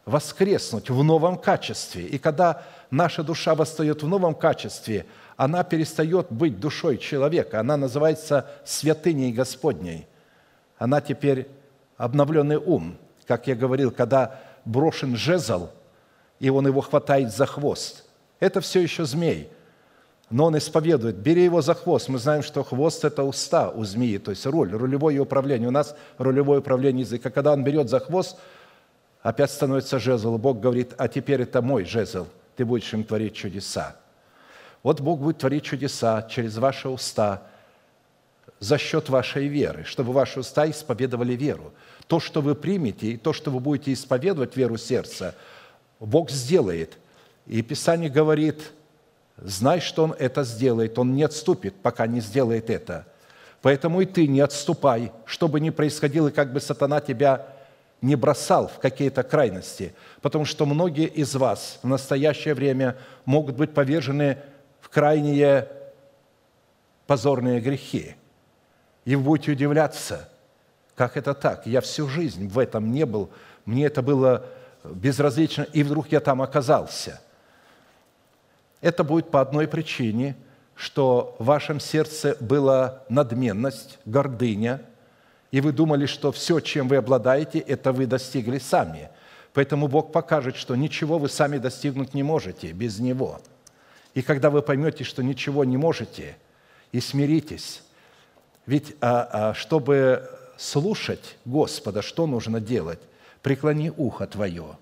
воскреснуть 0.03 0.89
в 0.89 1.03
новом 1.03 1.38
качестве. 1.38 2.05
И 2.05 2.17
когда 2.17 2.63
наша 2.91 3.23
душа 3.23 3.55
восстает 3.55 4.03
в 4.03 4.07
новом 4.07 4.35
качестве, 4.35 5.05
она 5.38 5.63
перестает 5.63 6.27
быть 6.30 6.59
душой 6.59 6.97
человека, 6.97 7.59
она 7.61 7.77
называется 7.77 8.49
святыней 8.65 9.31
Господней. 9.31 10.07
Она 10.77 10.99
теперь 10.99 11.47
обновленный 11.95 12.57
ум. 12.57 12.97
Как 13.26 13.47
я 13.47 13.55
говорил, 13.55 13.91
когда 13.91 14.41
брошен 14.65 15.15
жезл, 15.15 15.69
и 16.39 16.49
он 16.49 16.67
его 16.67 16.81
хватает 16.81 17.34
за 17.34 17.45
хвост. 17.45 18.03
Это 18.39 18.59
все 18.59 18.81
еще 18.81 19.05
змей– 19.05 19.49
но 20.30 20.45
он 20.45 20.57
исповедует, 20.57 21.18
бери 21.18 21.43
его 21.43 21.61
за 21.61 21.76
хвост. 21.76 22.10
Мы 22.10 22.18
знаем, 22.18 22.41
что 22.41 22.64
хвост– 22.64 23.03
это 23.06 23.23
уста 23.23 23.69
у 23.69 23.84
змеи, 23.84 24.18
то 24.18 24.31
есть 24.31 24.45
руль, 24.45 24.72
рулевое 24.72 25.19
управление. 25.19 25.68
У 25.68 25.72
нас 25.72 25.95
рулевое 26.18 26.60
управление 26.60 27.02
языка. 27.02 27.30
Когда 27.30 27.53
он 27.53 27.64
берет 27.64 27.89
за 27.89 27.99
хвост, 27.99 28.38
опять 29.22 29.52
становится 29.52 29.99
жезл. 29.99 30.38
Бог 30.38 30.60
говорит, 30.60 30.93
а 30.97 31.07
теперь 31.07 31.43
это 31.43 31.61
мой 31.61 31.85
жезл, 31.85 32.26
ты 32.56 32.65
будешь 32.65 32.91
им 32.93 33.03
творить 33.03 33.35
чудеса. 33.35 33.97
Вот 34.81 34.99
Бог 34.99 35.19
будет 35.19 35.38
творить 35.38 35.64
чудеса 35.64 36.23
через 36.23 36.57
ваши 36.57 36.89
уста, 36.89 37.43
за 38.60 38.77
счет 38.77 39.10
вашей 39.10 39.47
веры, 39.47 39.84
чтобы 39.84 40.11
ваши 40.11 40.39
уста 40.39 40.69
исповедовали 40.69 41.34
веру. 41.34 41.73
То, 42.07 42.19
что 42.19 42.41
вы 42.41 42.56
примете, 42.56 43.07
и 43.07 43.18
то, 43.18 43.34
что 43.34 43.52
вы 43.52 43.60
будете 43.60 43.93
исповедовать 43.93 44.56
веру 44.56 44.77
сердца, 44.77 45.35
Бог 45.99 46.31
сделает. 46.31 46.97
И 47.45 47.61
Писание 47.61 48.10
говорит– 48.10 48.72
Знай, 49.38 49.82
что 49.82 50.03
Он 50.03 50.16
это 50.18 50.44
сделает. 50.44 50.98
Он 50.98 51.14
не 51.14 51.24
отступит, 51.24 51.76
пока 51.76 52.07
не 52.07 52.22
сделает 52.22 52.70
это. 52.70 53.06
Поэтому 53.62 54.02
и 54.02 54.06
ты 54.06 54.28
не 54.28 54.41
отступай, 54.41 55.12
что 55.26 55.48
бы 55.48 55.60
ни 55.60 55.72
происходило, 55.72 56.30
как 56.30 56.53
бы 56.53 56.62
сатана 56.62 57.02
тебя 57.02 57.48
не 58.02 58.16
бросал 58.16 58.68
в 58.68 58.80
какие-то 58.80 59.24
крайности. 59.24 59.94
Потому 60.22 60.45
что 60.45 60.66
многие 60.66 61.07
из 61.07 61.36
вас 61.36 61.80
в 61.82 61.88
настоящее 61.88 62.53
время 62.53 62.98
могут 63.26 63.56
быть 63.56 63.74
повержены 63.74 64.38
в 64.80 64.90
крайние 64.90 65.68
позорные 67.07 67.60
грехи. 67.60 68.16
И 69.03 69.16
вы 69.16 69.24
будете 69.24 69.52
удивляться, 69.52 70.30
как 70.95 71.18
это 71.18 71.34
так? 71.34 71.66
Я 71.66 71.82
всю 71.82 72.07
жизнь 72.07 72.48
в 72.48 72.60
этом 72.60 72.91
не 72.91 73.06
был, 73.06 73.30
мне 73.66 73.88
это 73.88 74.02
было 74.02 74.45
безразлично, 74.84 75.64
и 75.64 75.84
вдруг 75.84 76.12
я 76.12 76.20
там 76.20 76.41
оказался– 76.41 77.20
Это 78.86 79.03
будет 79.03 79.32
по 79.32 79.41
одной 79.41 79.68
причине, 79.68 80.36
что 80.76 81.36
в 81.40 81.45
вашем 81.45 81.80
сердце 81.80 82.38
была 82.40 83.02
надменность, 83.10 83.98
гордыня, 84.06 84.80
и 85.49 85.60
вы 85.60 85.72
думали, 85.72 86.06
что 86.06 86.32
все, 86.32 86.60
чем 86.60 86.88
вы 86.88 86.98
обладаете, 86.98 87.57
это 87.57 87.91
вы 87.91 88.06
достигли 88.06 88.60
сами. 88.60 89.10
Поэтому 89.53 89.88
Бог 89.88 90.12
покажет, 90.12 90.56
что 90.56 90.76
ничего 90.76 91.18
вы 91.18 91.30
сами 91.30 91.57
достигнуть 91.57 92.14
не 92.14 92.22
можете 92.22 92.74
без 92.74 92.99
Него. 92.99 93.41
И 94.14 94.22
когда 94.22 94.52
вы 94.52 94.62
поймете, 94.62 95.03
что 95.03 95.24
ничего 95.24 95.66
не 95.66 95.78
можете, 95.78 96.38
и 96.91 96.99
смиритесь, 96.99 97.82
ведь 98.68 98.95
а, 99.02 99.49
а, 99.49 99.53
чтобы 99.56 100.30
слушать 100.57 101.38
Господа, 101.45 102.03
что 102.03 102.28
нужно 102.28 102.62
делать? 102.62 102.99
Преклони 103.41 103.91
ухо 103.98 104.28
твое. 104.28 104.78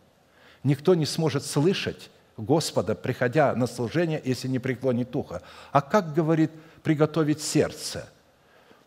Никто 0.66 0.94
не 0.94 1.06
сможет 1.06 1.46
слышать 1.46 2.10
Господа, 2.38 2.96
приходя 2.96 3.56
на 3.56 3.68
служение, 3.68 4.22
если 4.24 4.48
не 4.48 4.60
преклонит 4.60 5.16
ухо. 5.16 5.42
А 5.72 5.82
как, 5.82 6.14
говорит, 6.14 6.52
приготовить 6.82 7.42
сердце? 7.42 8.10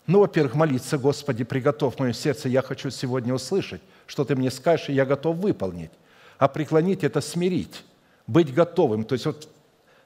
Ну, 0.06 0.20
во-первых, 0.20 0.54
молиться, 0.54 0.98
Господи, 0.98 1.44
приготовь 1.44 1.98
мое 1.98 2.12
сердце, 2.12 2.48
я 2.48 2.62
хочу 2.62 2.90
сегодня 2.90 3.34
услышать, 3.34 3.82
что 4.06 4.24
Ты 4.24 4.36
мне 4.36 4.50
скажешь, 4.50 4.88
и 4.88 4.92
я 4.92 5.04
готов 5.04 5.36
выполнить. 5.36 5.90
А 6.38 6.48
преклонить– 6.48 7.02
это 7.04 7.20
смирить, 7.20 7.84
быть 8.26 8.52
готовым. 8.52 9.04
То 9.04 9.14
есть 9.14 9.26
вот 9.26 9.48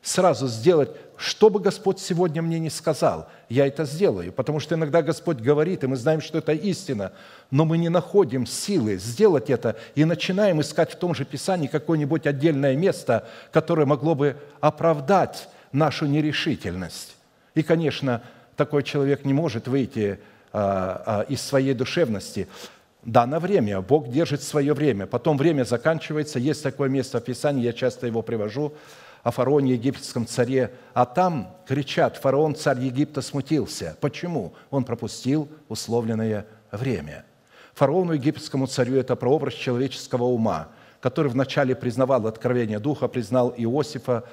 сразу 0.02 0.46
сделать, 0.48 0.90
что 1.16 1.50
бы 1.50 1.60
Господь 1.60 1.98
сегодня 1.98 2.40
мне 2.40 2.58
не 2.58 2.70
сказал, 2.70 3.28
я 3.48 3.66
это 3.66 3.84
сделаю. 3.84 4.32
Потому 4.32 4.58
что 4.58 4.74
иногда 4.74 5.02
Господь 5.02 5.38
говорит, 5.38 5.84
и 5.84 5.86
мы 5.86 5.96
знаем, 5.96 6.22
что 6.22 6.38
это 6.38 6.52
истина, 6.52 7.12
но 7.50 7.66
мы 7.66 7.76
не 7.76 7.90
находим 7.90 8.46
силы 8.46 8.96
сделать 8.96 9.50
это 9.50 9.76
и 9.94 10.04
начинаем 10.04 10.60
искать 10.60 10.92
в 10.92 10.96
том 10.96 11.14
же 11.14 11.24
Писании 11.24 11.66
какое-нибудь 11.66 12.26
отдельное 12.26 12.74
место, 12.74 13.28
которое 13.52 13.84
могло 13.84 14.14
бы 14.14 14.36
оправдать 14.60 15.48
нашу 15.72 16.06
нерешительность. 16.06 17.16
И, 17.54 17.62
конечно, 17.62 18.22
такой 18.56 18.82
человек 18.82 19.24
не 19.24 19.34
может 19.34 19.68
выйти 19.68 20.18
а, 20.52 21.02
а, 21.04 21.22
из 21.22 21.42
своей 21.42 21.74
душевности. 21.74 22.48
Да, 23.02 23.26
на 23.26 23.40
время. 23.40 23.80
Бог 23.82 24.10
держит 24.10 24.42
свое 24.42 24.72
время. 24.72 25.06
Потом 25.06 25.36
время 25.36 25.64
заканчивается. 25.64 26.38
Есть 26.38 26.62
такое 26.62 26.88
место 26.88 27.20
в 27.20 27.24
Писании, 27.24 27.62
я 27.62 27.74
часто 27.74 28.06
его 28.06 28.22
привожу– 28.22 28.72
о 29.22 29.30
фараоне 29.30 29.72
египетском 29.72 30.26
царе, 30.26 30.72
а 30.94 31.04
там 31.04 31.54
кричат, 31.66 32.16
фараон, 32.16 32.54
царь 32.54 32.80
Египта, 32.80 33.20
смутился. 33.22 33.96
Почему? 34.00 34.54
Он 34.70 34.84
пропустил 34.84 35.48
условленное 35.68 36.46
время. 36.72 37.24
Фараону 37.74 38.12
египетскому 38.12 38.66
царю– 38.66 38.96
это 38.96 39.16
прообраз 39.16 39.54
человеческого 39.54 40.24
ума, 40.24 40.68
который 41.00 41.30
вначале 41.30 41.74
признавал 41.74 42.26
откровение 42.26 42.78
Духа, 42.78 43.08
признал 43.08 43.54
Иосифа 43.56 44.24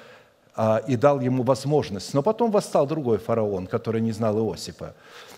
а, 0.54 0.82
и 0.86 0.96
дал 0.96 1.20
ему 1.20 1.42
возможность. 1.42 2.14
Но 2.14 2.22
потом 2.22 2.50
восстал 2.50 2.86
другой 2.86 3.18
фараон, 3.18 3.66
который 3.66 4.00
не 4.00 4.12
знал 4.12 4.38
Иосифа, 4.38 4.94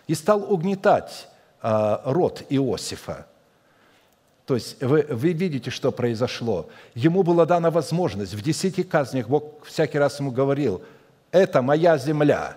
и 0.07 0.15
стал 0.15 0.53
угнетать 0.53 1.29
а, 1.61 2.03
род 2.05 2.43
Иосифа. 2.49 3.27
То 4.51 4.57
есть 4.57 4.83
вы, 4.83 5.07
вы 5.09 5.33
видите, 5.33 5.71
что 5.71 5.93
произошло. 5.93 6.69
Ему 6.97 7.23
была 7.23 7.47
дана 7.47 7.71
возможность. 7.71 8.35
В 8.35 8.43
десяти 8.43 8.83
казнях 8.83 9.29
Бог 9.29 9.65
всякий 9.65 9.97
раз 9.97 10.19
ему 10.19 10.33
говорил, 10.33 10.83
это 11.31 11.63
моя 11.63 11.97
земля. 11.99 12.57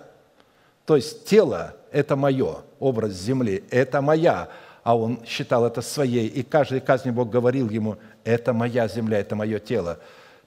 То 0.86 0.96
есть 0.96 1.24
тело– 1.24 1.76
это 1.92 2.16
мое, 2.16 2.62
образ 2.80 3.12
земли– 3.12 3.62
это 3.70 4.02
моя. 4.02 4.48
А 4.82 4.98
он 4.98 5.24
считал 5.24 5.64
это 5.64 5.82
своей. 5.82 6.26
И 6.26 6.42
каждой 6.42 6.80
казни 6.80 7.12
Бог 7.12 7.30
говорил 7.30 7.70
ему, 7.70 7.96
это 8.24 8.52
моя 8.52 8.88
земля, 8.88 9.20
это 9.20 9.36
мое 9.36 9.60
тело. 9.60 10.00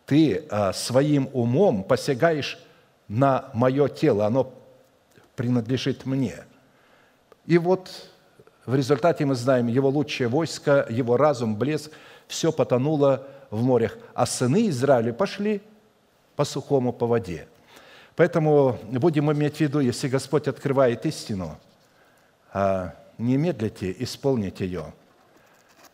Ты 0.06 0.44
а, 0.50 0.74
своим 0.74 1.30
умом 1.32 1.86
посягаешь 1.86 2.60
на 3.08 3.52
мое 3.54 3.88
тело, 3.88 4.26
оно 4.26 4.52
принадлежит 5.38 6.06
мне. 6.06 6.44
И 7.46 7.58
вот 7.58 7.90
в 8.68 8.76
результате 8.76 9.26
мы 9.26 9.34
знаем, 9.36 9.68
его 9.68 9.90
лучшее 9.90 10.28
войско, 10.28 10.86
его 10.90 11.16
разум, 11.16 11.56
блеск, 11.56 11.90
все 12.28 12.52
потонуло 12.52 13.26
в 13.50 13.64
морях, 13.64 13.98
а 14.14 14.26
сыны 14.26 14.68
Израиля 14.68 15.14
пошли 15.14 15.62
по 16.36 16.44
сухому 16.44 16.92
по 16.92 17.08
воде. 17.08 17.48
Поэтому 18.18 18.78
будем 18.92 19.32
иметь 19.32 19.56
в 19.56 19.60
виду, 19.62 19.80
если 19.80 20.10
Господь 20.10 20.50
открывает 20.50 21.06
истину, 21.06 21.58
а, 22.52 22.94
не 23.18 23.38
медлите 23.38 23.96
исполнить 24.00 24.60
ее. 24.60 24.94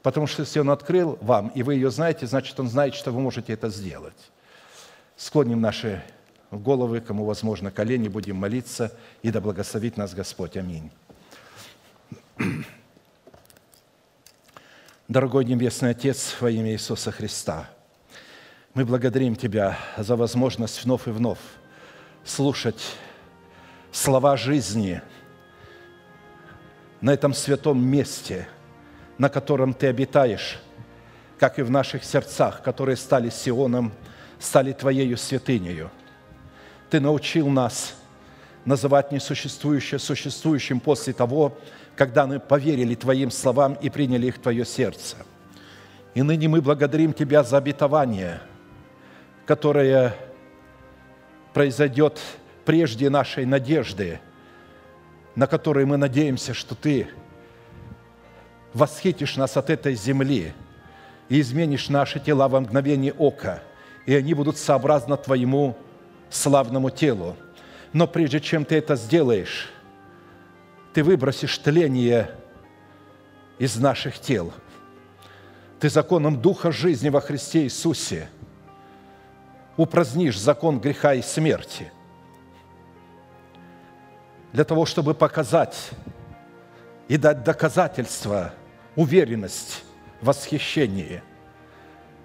Потому 0.01 0.25
что 0.25 0.41
если 0.41 0.59
Он 0.59 0.71
открыл 0.71 1.19
вам, 1.21 1.49
и 1.49 1.61
вы 1.61 1.75
ее 1.75 1.91
знаете, 1.91 2.25
значит, 2.25 2.59
Он 2.59 2.67
знает, 2.67 2.95
что 2.95 3.11
вы 3.11 3.21
можете 3.21 3.53
это 3.53 3.69
сделать. 3.69 4.31
Склоним 5.15 5.61
наши 5.61 6.01
головы, 6.49 7.01
кому 7.01 7.23
возможно, 7.25 7.69
колени, 7.69 8.07
будем 8.07 8.37
молиться, 8.37 8.91
и 9.21 9.29
да 9.29 9.41
благословит 9.41 9.95
нас 9.95 10.15
Господь. 10.15 10.57
Аминь. 10.57 10.89
Дорогой 15.07 15.45
Небесный 15.45 15.91
Отец, 15.91 16.35
во 16.39 16.49
имя 16.49 16.71
Иисуса 16.71 17.11
Христа, 17.11 17.69
мы 18.73 18.85
благодарим 18.85 19.35
Тебя 19.35 19.77
за 19.97 20.15
возможность 20.15 20.83
вновь 20.83 21.07
и 21.07 21.11
вновь 21.11 21.39
слушать 22.23 22.95
слова 23.91 24.37
жизни 24.37 25.01
на 27.01 27.13
этом 27.13 27.33
святом 27.33 27.83
месте, 27.83 28.47
на 29.17 29.29
котором 29.29 29.73
Ты 29.73 29.87
обитаешь, 29.87 30.59
как 31.37 31.59
и 31.59 31.61
в 31.61 31.69
наших 31.69 32.03
сердцах, 32.03 32.61
которые 32.63 32.95
стали 32.95 33.29
Сионом, 33.29 33.91
стали 34.39 34.73
Твоею 34.73 35.17
святынею. 35.17 35.91
Ты 36.89 36.99
научил 36.99 37.49
нас 37.49 37.95
называть 38.65 39.11
несуществующее 39.11 39.99
существующим 39.99 40.79
после 40.79 41.13
того, 41.13 41.57
когда 41.95 42.25
мы 42.25 42.39
поверили 42.39 42.95
Твоим 42.95 43.31
словам 43.31 43.73
и 43.75 43.89
приняли 43.89 44.27
их 44.27 44.37
в 44.37 44.41
Твое 44.41 44.65
сердце. 44.65 45.17
И 46.13 46.21
ныне 46.21 46.47
мы 46.47 46.61
благодарим 46.61 47.13
Тебя 47.13 47.43
за 47.43 47.57
обетование, 47.57 48.41
которое 49.45 50.15
произойдет 51.53 52.19
прежде 52.65 53.09
нашей 53.09 53.45
надежды, 53.45 54.19
на 55.35 55.47
которой 55.47 55.85
мы 55.85 55.97
надеемся, 55.97 56.53
что 56.53 56.75
Ты 56.75 57.09
восхитишь 58.73 59.37
нас 59.37 59.57
от 59.57 59.69
этой 59.69 59.95
земли 59.95 60.53
и 61.29 61.39
изменишь 61.41 61.89
наши 61.89 62.19
тела 62.19 62.47
во 62.47 62.59
мгновение 62.59 63.13
ока, 63.13 63.61
и 64.05 64.15
они 64.15 64.33
будут 64.33 64.57
сообразно 64.57 65.17
Твоему 65.17 65.77
славному 66.29 66.89
телу. 66.89 67.35
Но 67.93 68.07
прежде 68.07 68.39
чем 68.39 68.65
Ты 68.65 68.75
это 68.75 68.95
сделаешь, 68.95 69.69
ты 70.93 71.03
выбросишь 71.03 71.57
тление 71.57 72.29
из 73.57 73.77
наших 73.77 74.19
тел. 74.19 74.51
Ты 75.79 75.89
законом 75.89 76.41
Духа 76.41 76.71
жизни 76.71 77.09
во 77.09 77.21
Христе 77.21 77.63
Иисусе 77.63 78.29
упразднишь 79.75 80.39
закон 80.39 80.79
греха 80.79 81.15
и 81.15 81.21
смерти 81.21 81.91
для 84.51 84.63
того, 84.63 84.85
чтобы 84.85 85.15
показать 85.15 85.89
и 87.07 87.17
дать 87.17 87.43
доказательство, 87.43 88.53
уверенность, 88.95 89.83
восхищение. 90.21 91.23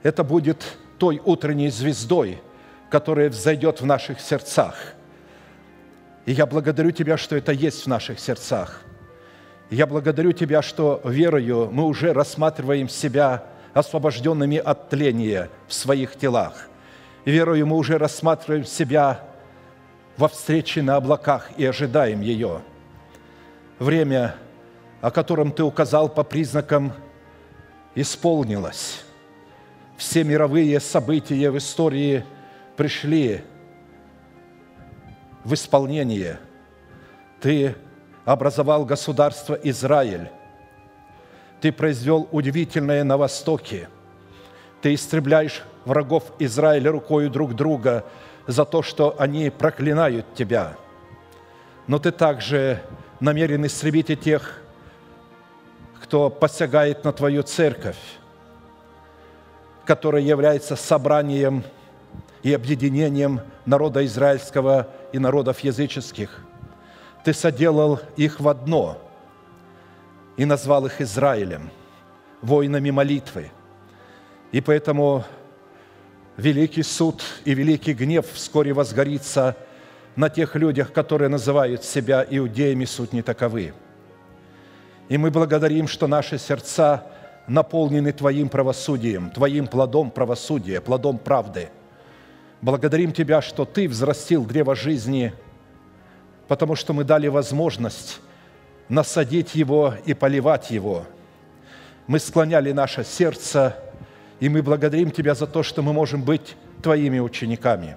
Это 0.03 0.23
будет 0.24 0.77
той 0.99 1.23
утренней 1.24 1.70
звездой, 1.70 2.43
которая 2.90 3.31
взойдет 3.31 3.81
в 3.81 3.86
наших 3.86 4.20
сердцах– 4.20 4.77
и 6.28 6.32
я 6.32 6.44
благодарю 6.44 6.90
Тебя, 6.90 7.16
что 7.16 7.36
это 7.36 7.52
есть 7.52 7.84
в 7.84 7.86
наших 7.86 8.20
сердцах. 8.20 8.82
Я 9.70 9.86
благодарю 9.86 10.32
Тебя, 10.32 10.60
что 10.60 11.00
верою 11.02 11.70
мы 11.72 11.84
уже 11.84 12.12
рассматриваем 12.12 12.90
себя 12.90 13.44
освобожденными 13.72 14.59
от 14.59 14.90
тления 14.90 15.48
в 15.66 15.72
своих 15.72 16.16
телах. 16.16 16.68
И 17.24 17.30
верою 17.30 17.66
мы 17.66 17.76
уже 17.76 17.96
рассматриваем 17.96 18.66
себя 18.66 19.24
во 20.18 20.28
встрече 20.28 20.82
на 20.82 20.96
облаках 20.96 21.48
и 21.56 21.64
ожидаем 21.64 22.20
ее. 22.20 22.60
Время, 23.78 24.34
о 25.00 25.10
котором 25.10 25.50
Ты 25.50 25.62
указал 25.62 26.10
по 26.10 26.24
признакам, 26.24 26.92
исполнилось. 27.94 29.02
Все 29.96 30.24
мировые 30.24 30.78
события 30.78 31.50
в 31.50 31.56
истории 31.56 32.22
пришли 32.76 33.40
в 35.49 35.55
исполнение. 35.55 36.39
Ты 37.41 37.75
образовал 38.27 38.85
государство 38.85 39.55
Израиль. 39.55 40.31
Ты 41.62 41.73
произвел 41.73 42.29
удивительное 42.31 43.03
на 43.03 43.16
Востоке. 43.16 43.89
Ты 44.83 44.93
истребляешь 44.93 45.62
врагов 45.87 46.25
Израиля 46.39 46.93
рукою 46.93 47.31
друг 47.31 47.55
друга 47.55 48.05
за 48.47 48.66
то, 48.66 48.83
что 48.83 49.16
они 49.19 49.49
проклинают 49.49 50.27
Тебя. 50.35 50.77
Но 51.87 51.99
Ты 51.99 52.12
также 52.12 52.83
намерен 53.19 53.65
истребить 53.65 54.11
и 54.11 54.16
тех, 54.16 54.61
кто 56.03 56.29
посягает 56.29 57.05
на 57.05 57.12
Твою 57.12 57.43
церковь, 57.43 57.97
которая 59.87 60.23
является 60.23 60.77
собранием 60.77 61.65
и 62.43 62.52
объединением 62.52 63.40
народа 63.66 64.05
израильского 64.06 64.89
и 65.12 65.19
народов 65.19 65.60
языческих. 65.60 66.40
Ты 67.24 67.32
соделал 67.35 68.01
их 68.16 68.40
в 68.40 68.48
одно 68.48 68.98
и 70.36 70.44
назвал 70.44 70.86
их 70.86 71.01
Израилем, 71.01 71.70
воинами 72.43 72.90
молитвы. 72.90 73.51
И 74.52 74.60
поэтому 74.60 75.24
великий 76.36 76.82
суд 76.82 77.23
и 77.44 77.55
великий 77.55 77.93
гнев 77.93 78.27
вскоре 78.32 78.73
возгорится 78.73 79.56
на 80.16 80.31
тех 80.31 80.55
людях, 80.56 80.93
которые 80.93 81.28
называют 81.28 81.85
себя 81.85 82.27
иудеями, 82.28 82.85
суть 82.85 83.12
не 83.12 83.23
таковы. 83.23 83.74
И 85.09 85.16
мы 85.19 85.31
благодарим, 85.31 85.89
что 85.89 86.06
наши 86.06 86.39
сердца 86.39 87.05
наполнены 87.47 88.12
Твоим 88.12 88.48
правосудием, 88.48 89.31
Твоим 89.31 89.66
плодом 89.66 90.10
правосудия, 90.10 90.81
плодом 90.81 91.19
правды. 91.19 91.70
Благодарим 92.60 93.12
Тебя, 93.12 93.43
что 93.43 93.64
Ты 93.64 93.89
взрастил 93.89 94.44
древо 94.44 94.74
жизни, 94.74 95.32
потому 96.48 96.74
что 96.74 96.93
мы 96.93 97.05
дали 97.05 97.28
возможность 97.28 98.20
насадить 98.89 99.55
его 99.55 99.94
и 100.06 100.14
поливать 100.14 100.70
его. 100.70 101.05
Мы 102.06 102.18
склоняли 102.18 102.72
наше 102.72 103.05
сердце– 103.05 103.76
и 104.40 104.48
мы 104.48 104.62
благодарим 104.62 105.10
Тебя 105.10 105.35
за 105.35 105.47
то, 105.47 105.62
что 105.62 105.82
мы 105.82 105.93
можем 105.93 106.22
быть 106.22 106.56
Твоими 106.82 107.18
учениками. 107.18 107.97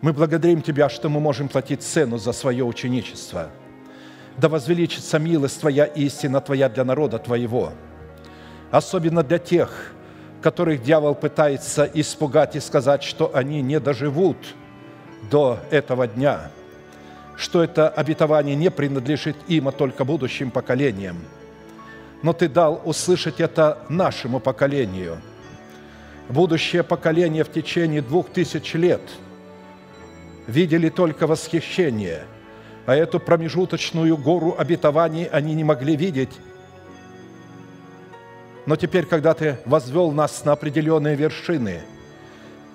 Мы 0.00 0.12
благодарим 0.12 0.62
Тебя, 0.62 0.88
что 0.88 1.08
мы 1.08 1.20
можем 1.20 1.48
платить 1.48 1.82
цену 1.82 2.18
за 2.18 2.32
свое 2.32 2.64
ученичество. 2.64 3.50
Да 4.38 4.48
возвеличится 4.48 5.18
милость 5.18 5.60
Твоя 5.60 5.84
истина 5.84 6.40
Твоя 6.40 6.68
для 6.68 6.84
народа 6.84 7.18
Твоего. 7.18 7.72
Особенно 8.70 9.22
для 9.22 9.38
тех, 9.38 9.92
которых 10.44 10.82
дьявол 10.82 11.14
пытается 11.14 11.90
испугать 11.94 12.54
и 12.54 12.60
сказать, 12.60 13.02
что 13.02 13.34
они 13.34 13.62
не 13.62 13.80
доживут 13.80 14.36
до 15.30 15.58
этого 15.70 16.06
дня, 16.06 16.50
что 17.34 17.64
это 17.64 17.88
обетование 17.88 18.54
не 18.54 18.70
принадлежит 18.70 19.36
им, 19.48 19.68
а 19.68 19.72
только 19.72 20.04
будущим 20.04 20.50
поколениям. 20.50 21.16
Но 22.22 22.34
Ты 22.34 22.48
дал 22.48 22.80
услышать 22.84 23.40
это 23.40 23.78
нашему 23.88 24.38
поколению– 24.38 25.18
будущее 26.28 26.82
поколение 26.82 27.44
в 27.44 27.52
течение 27.52 28.02
двух 28.02 28.30
тысяч 28.30 28.74
лет 28.74 29.02
видели 30.46 30.88
только 30.88 31.26
восхищение, 31.26 32.24
а 32.86 32.94
эту 32.94 33.18
промежуточную 33.20 34.16
гору 34.16 34.54
обетований 34.56 35.24
они 35.24 35.54
не 35.54 35.64
могли 35.64 35.96
видеть. 35.96 36.32
Но 38.66 38.76
теперь, 38.76 39.06
когда 39.06 39.34
Ты 39.34 39.58
возвел 39.64 40.10
нас 40.12 40.44
на 40.44 40.52
определенные 40.52 41.16
вершины 41.16 41.82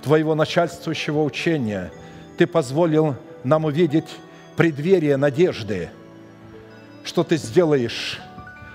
Твоего 0.03 0.35
начальствующего 0.35 1.23
учения, 1.23 1.91
Ты 2.37 2.47
позволил 2.47 3.15
нам 3.43 3.65
увидеть 3.65 4.09
преддверие 4.55 5.17
надежды, 5.17 5.89
что 7.03 7.23
Ты 7.23 7.37
сделаешь 7.37 8.19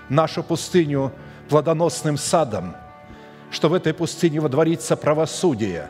нашу 0.09 0.43
пустыню 0.43 1.11
плодоносным 1.49 2.17
садом– 2.17 2.75
что 3.55 3.69
в 3.69 3.73
этой 3.73 3.93
пустыне 3.93 4.41
водворится 4.41 4.97
правосудие. 4.97 5.87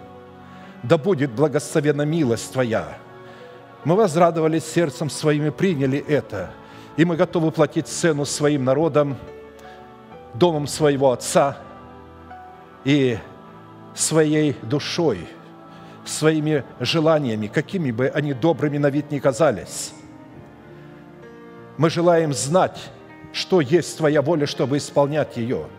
Да 0.83 0.99
будет 0.99 1.31
благословена 1.31 2.05
милость 2.05 2.53
Твоя. 2.53 2.97
Мы 3.83 3.95
возрадовались 3.95 4.65
сердцем 4.65 5.09
своим 5.09 5.47
и 5.47 5.49
приняли 5.49 5.97
это, 5.97 6.51
и 6.95 7.05
мы 7.05 7.15
готовы 7.15 7.51
платить 7.51 7.87
цену 7.87 8.25
своим 8.25 8.65
народам, 8.65 9.17
домом 10.37 10.67
своего 10.67 11.11
Отца 11.11 11.57
и 12.83 13.17
своей 13.93 14.53
душой, 14.61 15.27
своими 16.05 16.63
желаниями, 16.79 17.47
какими 17.47 17.91
бы 17.91 18.07
они 18.07 18.33
добрыми 18.33 18.77
на 18.77 18.89
вид 18.89 19.11
ни 19.11 19.19
казались. 19.19 19.93
Мы 21.77 21.89
желаем 21.89 22.33
знать, 22.33 22.79
что 23.33 23.61
есть 23.61 23.97
Твоя 23.97 24.21
воля, 24.21 24.45
чтобы 24.45 24.77
исполнять 24.77 25.37
ее– 25.37 25.67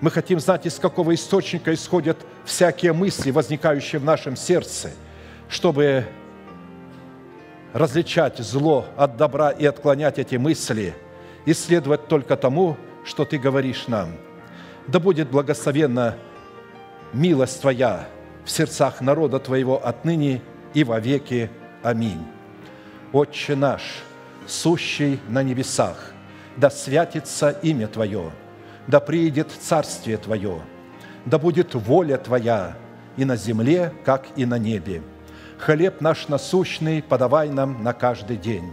мы 0.00 0.10
хотим 0.10 0.40
знать, 0.40 0.64
из 0.64 0.78
какого 0.78 1.14
источника 1.14 1.74
исходят 1.74 2.16
всякие 2.44 2.94
мысли, 2.94 3.30
возникающие 3.30 4.00
в 4.00 4.04
нашем 4.04 4.34
сердце, 4.34 4.90
чтобы 5.48 6.06
различать 7.74 8.38
зло 8.38 8.86
от 8.96 9.18
добра 9.18 9.50
и 9.50 9.66
отклонять 9.66 10.18
эти 10.18 10.36
мысли, 10.36 10.94
и 11.44 11.52
следовать 11.52 12.08
только 12.08 12.36
тому, 12.36 12.78
что 13.04 13.24
Ты 13.24 13.38
говоришь 13.38 13.88
нам. 13.88 14.12
Да 14.86 15.00
будет 15.00 15.30
благословенна 15.30 16.16
милость 17.12 17.60
Твоя 17.60 18.08
в 18.44 18.50
сердцах 18.50 19.00
народа 19.00 19.38
Твоего 19.38 19.84
отныне 19.84 20.42
и 20.74 20.84
во 20.84 21.00
веки. 21.00 21.50
Аминь. 21.82 22.24
Отче 23.12 23.56
наш, 23.56 23.82
сущий 24.46 25.18
на 25.28 25.42
небесах, 25.42 26.12
да 26.56 26.70
святится 26.70 27.50
имя 27.50 27.88
Твое– 27.88 28.30
да 28.90 29.00
приидет 29.00 29.50
Царствие 29.50 30.16
Твое, 30.16 30.60
да 31.24 31.38
будет 31.38 31.74
воля 31.74 32.16
Твоя 32.16 32.76
и 33.16 33.24
на 33.24 33.36
земле, 33.36 33.92
как 34.04 34.26
и 34.36 34.44
на 34.44 34.58
небе. 34.58 35.02
Хлеб 35.58 36.00
наш 36.00 36.28
насущный 36.28 37.02
подавай 37.02 37.50
нам 37.50 37.82
на 37.82 37.92
каждый 37.92 38.36
день, 38.36 38.72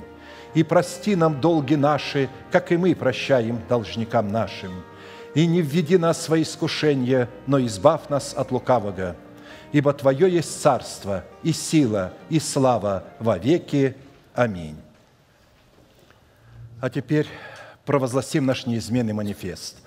и 0.53 0.63
прости 0.63 1.15
нам 1.15 1.39
долги 1.39 1.75
наши, 1.75 2.29
как 2.51 2.71
и 2.71 2.77
мы 2.77 2.95
прощаем 2.95 3.61
должникам 3.67 4.29
нашим. 4.29 4.71
И 5.35 5.45
не 5.45 5.61
введи 5.61 5.97
нас 5.97 6.29
во 6.29 6.41
искушение, 6.41 7.29
но 7.45 7.59
избавь 7.65 8.09
нас 8.09 8.33
от 8.35 8.51
лукавого. 8.51 9.15
Ибо 9.71 9.93
Твое 9.93 10.31
есть 10.31 10.61
царство, 10.61 11.23
и 11.43 11.51
сила, 11.51 12.13
и 12.29 12.39
слава 12.39 13.03
во 13.19 13.37
веки. 13.37 13.95
Аминь. 14.33 14.77
А 16.79 16.89
теперь 16.89 17.27
провозгласим 17.85 18.45
наш 18.45 18.65
неизменный 18.65 19.13
манифест– 19.13 19.77